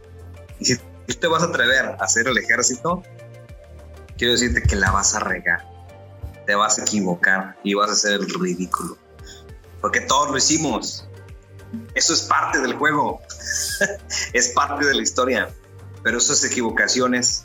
Y 0.60 0.64
si 0.66 0.76
tú 0.76 1.14
te 1.18 1.26
vas 1.26 1.42
a 1.42 1.46
atrever 1.46 1.86
a 1.86 1.94
hacer 1.94 2.28
el 2.28 2.38
ejército, 2.38 3.02
quiero 4.16 4.34
decirte 4.34 4.62
que 4.62 4.76
la 4.76 4.90
vas 4.92 5.14
a 5.14 5.20
regar, 5.20 5.66
te 6.50 6.56
vas 6.56 6.80
a 6.80 6.82
equivocar 6.82 7.56
y 7.62 7.74
vas 7.74 7.90
a 7.90 7.92
hacer 7.92 8.14
el 8.14 8.28
ridículo. 8.28 8.98
Porque 9.80 10.00
todos 10.00 10.32
lo 10.32 10.36
hicimos. 10.36 11.06
Eso 11.94 12.12
es 12.12 12.22
parte 12.22 12.58
del 12.58 12.74
juego, 12.74 13.20
es 14.32 14.48
parte 14.48 14.84
de 14.84 14.94
la 14.96 15.00
historia, 15.00 15.48
pero 16.02 16.18
esas 16.18 16.42
equivocaciones 16.42 17.44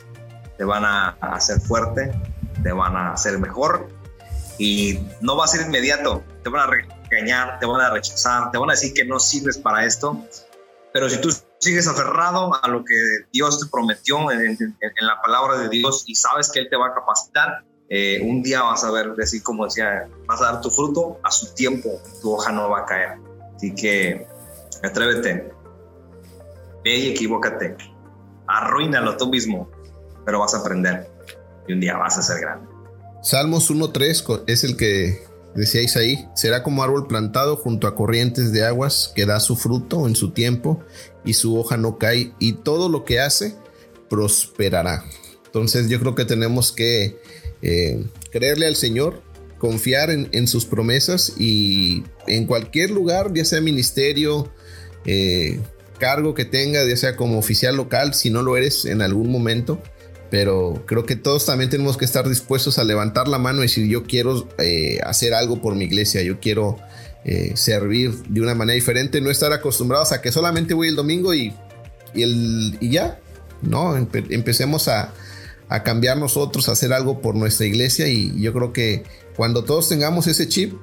te 0.58 0.64
van 0.64 0.84
a 0.84 1.10
hacer 1.20 1.60
fuerte, 1.60 2.20
te 2.64 2.72
van 2.72 2.96
a 2.96 3.12
hacer 3.12 3.38
mejor 3.38 3.88
y 4.58 4.98
no 5.20 5.36
va 5.36 5.44
a 5.44 5.46
ser 5.46 5.64
inmediato, 5.64 6.24
te 6.42 6.50
van 6.50 6.68
a 6.68 6.72
engañar, 7.08 7.60
te 7.60 7.66
van 7.66 7.80
a 7.80 7.90
rechazar, 7.90 8.50
te 8.50 8.58
van 8.58 8.70
a 8.70 8.72
decir 8.72 8.92
que 8.92 9.04
no 9.04 9.20
sirves 9.20 9.56
para 9.56 9.84
esto, 9.84 10.20
pero 10.92 11.08
si 11.08 11.20
tú 11.20 11.30
sigues 11.60 11.86
aferrado 11.86 12.58
a 12.60 12.66
lo 12.66 12.84
que 12.84 13.00
Dios 13.32 13.60
te 13.60 13.66
prometió 13.70 14.32
en, 14.32 14.58
la 14.80 15.22
palabra 15.22 15.58
de 15.58 15.68
Dios 15.68 16.02
y 16.08 16.16
sabes 16.16 16.50
que 16.50 16.58
Él 16.58 16.68
te 16.68 16.74
va 16.74 16.88
a 16.88 16.94
capacitar, 16.94 17.62
eh, 17.88 18.20
un 18.22 18.42
día 18.42 18.62
vas 18.62 18.82
a 18.84 18.90
ver, 18.90 19.14
decir 19.14 19.42
como 19.42 19.64
decía, 19.64 20.08
vas 20.26 20.40
a 20.40 20.52
dar 20.52 20.60
tu 20.60 20.70
fruto 20.70 21.20
a 21.22 21.30
su 21.30 21.54
tiempo, 21.54 22.00
tu 22.20 22.34
hoja 22.34 22.52
no 22.52 22.68
va 22.68 22.80
a 22.80 22.84
caer. 22.86 23.18
Así 23.54 23.74
que 23.74 24.26
atrévete, 24.82 25.52
ve 26.84 26.96
y 26.96 27.08
equivócate, 27.10 27.76
arruínalo 28.46 29.16
tú 29.16 29.28
mismo, 29.28 29.70
pero 30.24 30.40
vas 30.40 30.54
a 30.54 30.58
aprender 30.58 31.08
y 31.68 31.72
un 31.72 31.80
día 31.80 31.96
vas 31.96 32.18
a 32.18 32.22
ser 32.22 32.40
grande. 32.40 32.68
Salmos 33.22 33.70
1.3 33.70 34.44
es 34.46 34.64
el 34.64 34.76
que 34.76 35.24
decíais 35.54 35.96
ahí, 35.96 36.28
será 36.34 36.62
como 36.62 36.82
árbol 36.82 37.06
plantado 37.06 37.56
junto 37.56 37.86
a 37.86 37.94
corrientes 37.94 38.52
de 38.52 38.64
aguas 38.64 39.12
que 39.14 39.26
da 39.26 39.40
su 39.40 39.56
fruto 39.56 40.06
en 40.06 40.14
su 40.14 40.30
tiempo 40.30 40.80
y 41.24 41.34
su 41.34 41.58
hoja 41.58 41.76
no 41.76 41.98
cae 41.98 42.32
y 42.38 42.52
todo 42.52 42.88
lo 42.88 43.04
que 43.04 43.20
hace 43.20 43.56
prosperará. 44.10 45.04
Entonces 45.46 45.88
yo 45.88 45.98
creo 45.98 46.14
que 46.14 46.26
tenemos 46.26 46.72
que 46.72 47.18
eh, 47.68 48.04
creerle 48.30 48.68
al 48.68 48.76
Señor, 48.76 49.20
confiar 49.58 50.10
en, 50.10 50.46
sus 50.46 50.66
promesas 50.66 51.32
y 51.36 52.04
en 52.28 52.46
cualquier 52.46 52.90
lugar, 52.90 53.32
ya 53.34 53.44
sea 53.44 53.60
ministerio, 53.60 54.52
eh, 55.04 55.58
cargo 55.98 56.32
que 56.34 56.44
tenga, 56.44 56.86
ya 56.86 56.96
sea 56.96 57.16
como 57.16 57.38
oficial 57.38 57.76
local, 57.76 58.14
si 58.14 58.30
no 58.30 58.44
lo 58.44 58.56
eres 58.56 58.84
en 58.84 59.02
algún 59.02 59.32
momento, 59.32 59.82
pero 60.30 60.84
creo 60.86 61.06
que 61.06 61.16
todos 61.16 61.44
también 61.44 61.68
tenemos 61.68 61.96
que 61.96 62.04
estar 62.04 62.28
dispuestos 62.28 62.78
a 62.78 62.84
levantar 62.84 63.26
la 63.26 63.38
mano 63.38 63.58
y 63.58 63.62
decir 63.62 63.88
yo 63.88 64.04
quiero 64.04 64.48
eh, 64.58 65.00
hacer 65.02 65.34
algo 65.34 65.60
por 65.60 65.74
mi 65.74 65.86
iglesia, 65.86 66.22
yo 66.22 66.38
quiero 66.38 66.78
servir 67.56 68.12
de 68.28 68.40
una 68.40 68.54
manera 68.54 68.76
diferente, 68.76 69.20
no 69.20 69.32
estar 69.32 69.52
acostumbrados 69.52 70.12
a 70.12 70.22
que 70.22 70.30
solamente 70.30 70.74
voy 70.74 70.86
el 70.86 70.94
domingo 70.94 71.34
y, 71.34 71.52
y, 72.14 72.22
el, 72.22 72.78
y 72.78 72.90
ya, 72.90 73.18
¿no? 73.62 73.96
empecemos 73.96 74.86
a, 74.86 75.12
a, 75.68 75.82
cambiar 75.82 76.16
nosotros, 76.18 76.68
a 76.68 76.72
hacer 76.72 76.92
algo 76.92 77.20
por 77.20 77.34
nuestra 77.34 77.66
iglesia 77.66 78.08
y 78.08 78.40
yo 78.40 78.52
creo 78.52 78.72
que 78.72 79.04
cuando 79.36 79.64
todos 79.64 79.88
tengamos 79.88 80.26
ese 80.26 80.48
chip, 80.48 80.74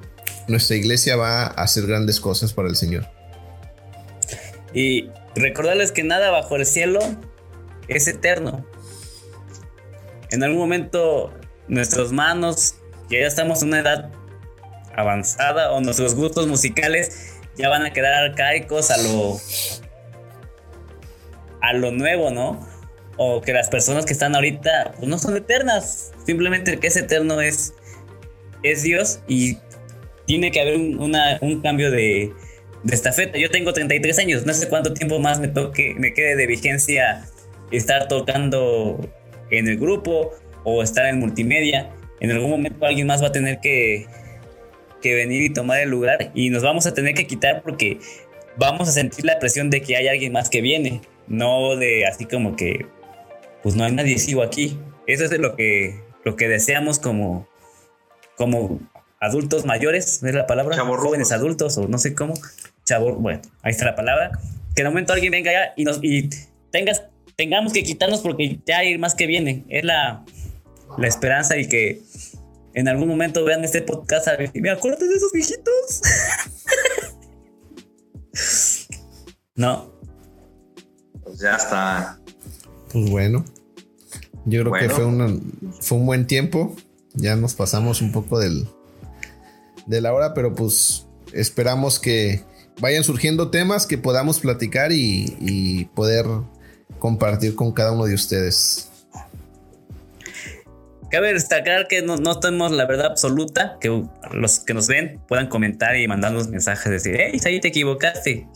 nuestra 0.48 0.76
iglesia 0.76 1.16
va 1.16 1.44
a 1.44 1.46
hacer 1.46 1.86
grandes 1.86 2.20
cosas 2.20 2.52
para 2.52 2.68
el 2.68 2.76
Señor. 2.76 3.06
Y 4.72 5.08
recordarles 5.34 5.92
que 5.92 6.02
nada 6.02 6.30
bajo 6.30 6.56
el 6.56 6.66
cielo 6.66 7.00
es 7.88 8.08
eterno 8.08 8.64
en 10.34 10.42
algún 10.42 10.58
momento 10.58 11.32
nuestras 11.68 12.12
manos, 12.12 12.74
que 13.08 13.20
ya 13.20 13.26
estamos 13.26 13.62
en 13.62 13.68
una 13.68 13.80
edad 13.80 14.10
avanzada, 14.96 15.70
o 15.72 15.80
nuestros 15.80 16.14
gustos 16.14 16.46
musicales 16.46 17.38
ya 17.56 17.68
van 17.68 17.84
a 17.84 17.92
quedar 17.92 18.12
arcaicos 18.12 18.90
a 18.90 18.96
lo, 18.98 19.38
a 21.60 21.72
lo 21.72 21.92
nuevo, 21.92 22.30
¿no? 22.30 22.66
O 23.16 23.40
que 23.40 23.52
las 23.52 23.68
personas 23.68 24.04
que 24.06 24.12
están 24.12 24.34
ahorita 24.34 24.94
pues 24.96 25.08
no 25.08 25.18
son 25.18 25.36
eternas. 25.36 26.12
Simplemente 26.26 26.72
el 26.72 26.80
que 26.80 26.88
es 26.88 26.96
eterno 26.96 27.40
es, 27.40 27.74
es 28.62 28.82
Dios 28.82 29.20
y 29.28 29.58
tiene 30.26 30.50
que 30.50 30.60
haber 30.60 30.76
un, 30.76 30.98
un 31.40 31.60
cambio 31.60 31.90
de, 31.90 32.32
de 32.82 32.94
estafeta. 32.94 33.38
Yo 33.38 33.50
tengo 33.50 33.72
33 33.72 34.18
años, 34.18 34.46
no 34.46 34.54
sé 34.54 34.68
cuánto 34.68 34.94
tiempo 34.94 35.18
más 35.18 35.40
me 35.40 35.48
toque, 35.48 35.94
me 35.96 36.12
quede 36.12 36.36
de 36.36 36.46
vigencia 36.46 37.24
estar 37.70 38.08
tocando 38.08 39.00
en 39.50 39.68
el 39.68 39.78
grupo 39.78 40.32
o 40.64 40.82
estar 40.82 41.06
en 41.06 41.18
multimedia. 41.18 41.90
En 42.20 42.30
algún 42.30 42.50
momento 42.50 42.84
alguien 42.86 43.06
más 43.06 43.22
va 43.22 43.28
a 43.28 43.32
tener 43.32 43.60
que, 43.60 44.06
que 45.02 45.14
venir 45.14 45.42
y 45.42 45.52
tomar 45.52 45.80
el 45.80 45.90
lugar 45.90 46.30
y 46.34 46.50
nos 46.50 46.62
vamos 46.62 46.86
a 46.86 46.94
tener 46.94 47.14
que 47.14 47.26
quitar 47.26 47.62
porque 47.62 47.98
vamos 48.56 48.88
a 48.88 48.92
sentir 48.92 49.24
la 49.24 49.38
presión 49.38 49.70
de 49.70 49.82
que 49.82 49.96
hay 49.96 50.08
alguien 50.08 50.32
más 50.32 50.48
que 50.48 50.60
viene, 50.60 51.00
no 51.26 51.76
de 51.76 52.06
así 52.06 52.24
como 52.24 52.54
que 52.56 52.86
pues 53.64 53.74
no 53.76 53.84
hay 53.84 53.92
nadie 53.92 54.18
sigo 54.18 54.42
aquí. 54.42 54.78
Eso 55.06 55.24
es 55.24 55.38
lo 55.38 55.56
que 55.56 56.04
lo 56.22 56.36
que 56.36 56.48
deseamos 56.48 56.98
como 56.98 57.48
como 58.36 58.78
adultos 59.20 59.64
mayores, 59.64 60.22
¿es 60.22 60.34
la 60.34 60.46
palabra? 60.46 60.78
Jóvenes 60.78 61.32
adultos 61.32 61.78
o 61.78 61.88
no 61.88 61.96
sé 61.96 62.14
cómo. 62.14 62.34
Chavo, 62.84 63.14
bueno, 63.14 63.40
ahí 63.62 63.72
está 63.72 63.86
la 63.86 63.96
palabra. 63.96 64.38
Que 64.76 64.82
de 64.82 64.90
momento 64.90 65.14
alguien 65.14 65.32
venga 65.32 65.50
allá 65.50 65.72
y 65.76 65.84
nos 65.84 65.98
y 66.02 66.28
tengas 66.70 67.04
tengamos 67.36 67.72
que 67.72 67.82
quitarnos 67.82 68.20
porque 68.20 68.60
ya 68.66 68.78
hay 68.78 68.98
más 68.98 69.14
que 69.14 69.26
viene. 69.26 69.64
Es 69.70 69.82
la, 69.82 70.26
la 70.98 71.08
esperanza 71.08 71.56
y 71.56 71.66
que 71.66 72.02
en 72.74 72.86
algún 72.86 73.08
momento 73.08 73.44
vean 73.44 73.64
este 73.64 73.80
podcast 73.80 74.28
y 74.52 74.60
me 74.60 74.70
acuerdo 74.70 75.06
de 75.06 75.14
esos 75.14 75.32
viejitos. 75.32 76.02
no. 79.54 79.90
Pues 81.22 81.38
ya 81.38 81.56
está. 81.56 82.20
Pues 82.94 83.10
bueno. 83.10 83.44
Yo 84.44 84.60
creo 84.62 84.72
que 84.72 84.88
fue, 84.88 85.04
fue 85.80 85.98
un 85.98 86.06
buen 86.06 86.28
tiempo. 86.28 86.76
Ya 87.14 87.34
nos 87.34 87.54
pasamos 87.54 88.00
un 88.00 88.12
poco 88.12 88.38
del, 88.38 88.68
de 89.86 90.00
la 90.00 90.14
hora, 90.14 90.32
pero 90.32 90.54
pues 90.54 91.08
esperamos 91.32 91.98
que 91.98 92.44
vayan 92.80 93.02
surgiendo 93.02 93.50
temas 93.50 93.88
que 93.88 93.98
podamos 93.98 94.38
platicar 94.38 94.92
y, 94.92 95.36
y 95.40 95.86
poder 95.86 96.26
compartir 97.00 97.56
con 97.56 97.72
cada 97.72 97.90
uno 97.90 98.04
de 98.04 98.14
ustedes. 98.14 98.90
Cabe 101.10 101.32
destacar 101.32 101.88
que 101.88 102.02
no, 102.02 102.16
no, 102.16 102.38
tenemos 102.38 102.70
la 102.70 102.86
verdad 102.86 103.06
absoluta, 103.06 103.76
que 103.80 104.04
los 104.32 104.60
que 104.60 104.72
nos 104.72 104.86
ven 104.86 105.20
puedan 105.26 105.48
comentar 105.48 105.96
y 105.96 106.06
mandarnos 106.06 106.48
mensajes, 106.48 106.92
decir, 106.92 107.16
hey, 107.18 107.40
ahí 107.44 107.60
te 107.60 107.68
equivocaste. 107.68 108.46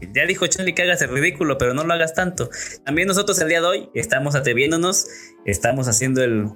Ya 0.00 0.26
dijo 0.26 0.46
Charlie 0.46 0.74
que 0.74 0.82
hagas 0.82 1.00
el 1.02 1.10
ridículo, 1.10 1.58
pero 1.58 1.74
no 1.74 1.84
lo 1.84 1.94
hagas 1.94 2.14
tanto. 2.14 2.50
También 2.84 3.08
nosotros 3.08 3.38
el 3.40 3.48
día 3.48 3.60
de 3.60 3.66
hoy 3.66 3.90
estamos 3.94 4.34
atreviéndonos, 4.34 5.06
estamos 5.44 5.88
haciendo 5.88 6.22
el, 6.22 6.50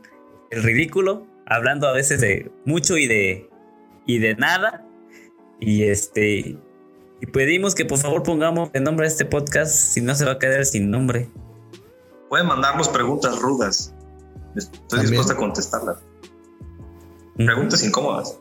el 0.50 0.62
ridículo, 0.62 1.26
hablando 1.46 1.88
a 1.88 1.92
veces 1.92 2.20
de 2.20 2.50
mucho 2.64 2.96
y 2.96 3.06
de, 3.06 3.48
y 4.06 4.18
de 4.18 4.34
nada. 4.34 4.86
Y 5.58 5.84
este, 5.84 6.58
y 7.20 7.26
pedimos 7.26 7.74
que 7.74 7.84
por 7.84 7.98
favor 7.98 8.22
pongamos 8.22 8.70
el 8.72 8.82
nombre 8.82 9.06
de 9.06 9.12
este 9.12 9.24
podcast, 9.24 9.74
si 9.74 10.00
no 10.00 10.14
se 10.14 10.24
va 10.24 10.32
a 10.32 10.38
quedar 10.38 10.64
sin 10.64 10.90
nombre. 10.90 11.28
Pueden 12.28 12.46
mandarnos 12.46 12.88
preguntas 12.88 13.38
rudas. 13.38 13.94
Estoy 14.56 15.00
dispuesto 15.00 15.32
a 15.32 15.36
contestarlas. 15.36 15.98
Preguntas 17.36 17.82
incómodas. 17.84 18.38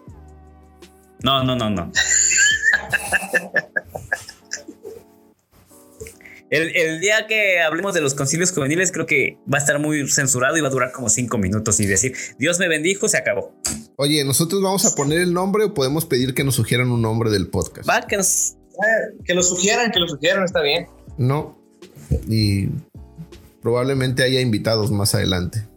No, 1.24 1.44
no, 1.44 1.56
no, 1.56 1.70
no. 1.70 1.92
El, 6.52 7.00
día 7.00 7.28
que 7.28 7.60
hablemos 7.60 7.94
de 7.94 8.02
los 8.02 8.16
concilios 8.16 8.52
juveniles, 8.52 8.92
creo 8.92 9.06
que 9.06 9.38
va 9.52 9.60
a 9.60 9.62
estar 9.62 9.80
muy 9.80 10.10
censurado 10.10 10.58
y 10.58 10.62
va 10.62 10.68
a 10.68 10.72
durar 10.72 10.92
como 10.92 11.10
cinco 11.10 11.38
minutos 11.38 11.80
y 11.80 11.86
decir, 11.86 12.16
Dios 12.40 12.58
me 12.58 12.68
bendijo, 12.68 13.08
se 13.08 13.18
acabó. 13.18 13.54
Oye, 13.98 14.24
¿nosotros 14.24 14.62
vamos 14.62 14.86
a 14.86 14.96
poner 14.96 15.22
el 15.22 15.34
nombre 15.34 15.66
o 15.66 15.74
podemos 15.74 16.06
pedir 16.06 16.34
que 16.34 16.44
nos 16.44 16.56
sugieran 16.56 16.90
un 16.90 17.02
nombre 17.02 17.30
del 17.30 17.50
podcast? 17.50 17.88
Va, 17.88 18.02
que 18.08 18.18
nos 18.18 18.56
que 19.26 19.34
lo 19.34 19.44
sugieran, 19.44 19.92
que 19.92 20.00
lo 20.00 20.08
sugieran, 20.08 20.44
está 20.44 20.62
bien. 20.62 20.88
No. 21.18 21.60
Y 22.28 22.70
probablemente 23.62 24.24
haya 24.24 24.42
invitados 24.42 24.92
más 24.92 25.14
adelante. 25.16 25.68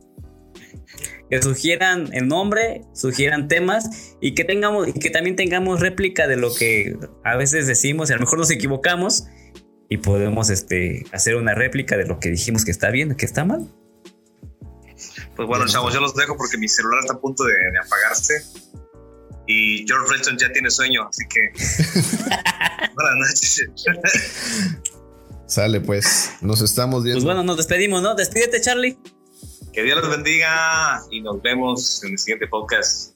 Que 1.29 1.43
sugieran 1.43 2.11
el 2.13 2.29
nombre, 2.29 2.83
sugieran 2.93 3.49
temas 3.49 4.15
y 4.21 4.35
que 4.35 4.45
tengamos 4.45 4.89
y 4.89 4.93
que 4.93 5.11
también 5.11 5.35
tengamos 5.35 5.81
réplica 5.81 6.27
de 6.27 6.37
lo 6.37 6.55
que 6.55 6.97
a 7.25 7.37
veces 7.37 7.67
decimos 7.67 8.11
y 8.11 8.13
a 8.13 8.17
lo 8.17 8.21
mejor 8.21 8.39
nos 8.39 8.51
equivocamos 8.51 9.25
y 9.93 9.99
podemos 9.99 10.49
este, 10.49 11.05
hacer 11.13 11.37
una 11.37 11.55
réplica 11.55 11.99
de 11.99 12.07
lo 12.07 12.19
que 12.19 12.31
dijimos 12.31 12.65
que 12.65 12.71
está 12.71 12.89
bien, 12.89 13.15
que 13.15 13.27
está 13.27 13.45
mal. 13.45 13.71
Pues 15.37 15.47
bueno, 15.47 15.67
chavos, 15.67 15.93
yo 15.93 16.01
los 16.01 16.15
dejo 16.15 16.35
porque 16.39 16.57
mi 16.57 16.67
celular 16.67 17.01
está 17.01 17.13
a 17.13 17.21
punto 17.21 17.45
de, 17.45 17.53
de 17.53 17.79
apagarse 17.79 18.43
y 19.47 19.85
George 19.87 20.15
Renton 20.15 20.39
ya 20.39 20.51
tiene 20.51 20.71
sueño, 20.71 21.07
así 21.07 21.25
que 21.29 21.41
buenas 22.95 23.17
noches. 23.19 23.67
Sale 25.47 25.83
pues, 25.83 26.31
nos 26.41 26.63
estamos 26.63 27.05
viendo. 27.05 27.19
Pues 27.19 27.27
bueno, 27.27 27.43
nos 27.43 27.59
despedimos, 27.59 28.01
¿no? 28.01 28.15
Despídete, 28.15 28.63
Charlie. 28.63 28.97
Que 29.75 29.83
Dios 29.83 30.01
los 30.01 30.09
bendiga 30.09 31.03
y 31.11 31.21
nos 31.21 31.43
vemos 31.43 32.03
en 32.03 32.13
el 32.13 32.19
siguiente 32.19 32.47
podcast. 32.47 33.15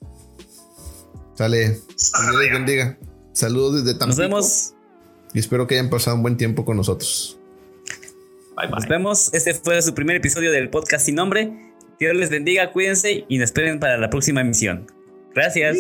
Sale. 1.37 1.69
Dios 1.71 2.13
los 2.35 2.51
bendiga. 2.51 2.99
Saludos 3.33 3.83
desde 3.83 3.99
Tampico. 3.99 4.09
Nos 4.09 4.19
vemos. 4.19 4.76
Y 5.35 5.39
espero 5.39 5.67
que 5.67 5.75
hayan 5.75 5.91
pasado 5.91 6.17
un 6.17 6.23
buen 6.23 6.37
tiempo 6.37 6.65
con 6.65 6.77
nosotros. 6.77 7.39
Bye, 8.57 8.69
bye. 8.69 8.77
Nos 8.77 8.89
vemos. 8.89 9.35
Este 9.35 9.55
fue 9.55 9.81
su 9.83 9.95
primer 9.95 10.17
episodio 10.17 10.51
del 10.53 10.71
podcast 10.71 11.05
sin 11.07 11.15
nombre. 11.15 11.73
Dios 11.99 12.15
les 12.15 12.31
bendiga, 12.31 12.73
cuídense 12.73 13.25
y 13.29 13.39
nos 13.39 13.47
esperen 13.47 13.81
para 13.81 13.97
la 13.99 14.11
próxima 14.11 14.41
emisión. 14.43 14.87
Gracias. 15.35 15.77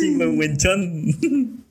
Chingüengüenchón. 0.00 1.64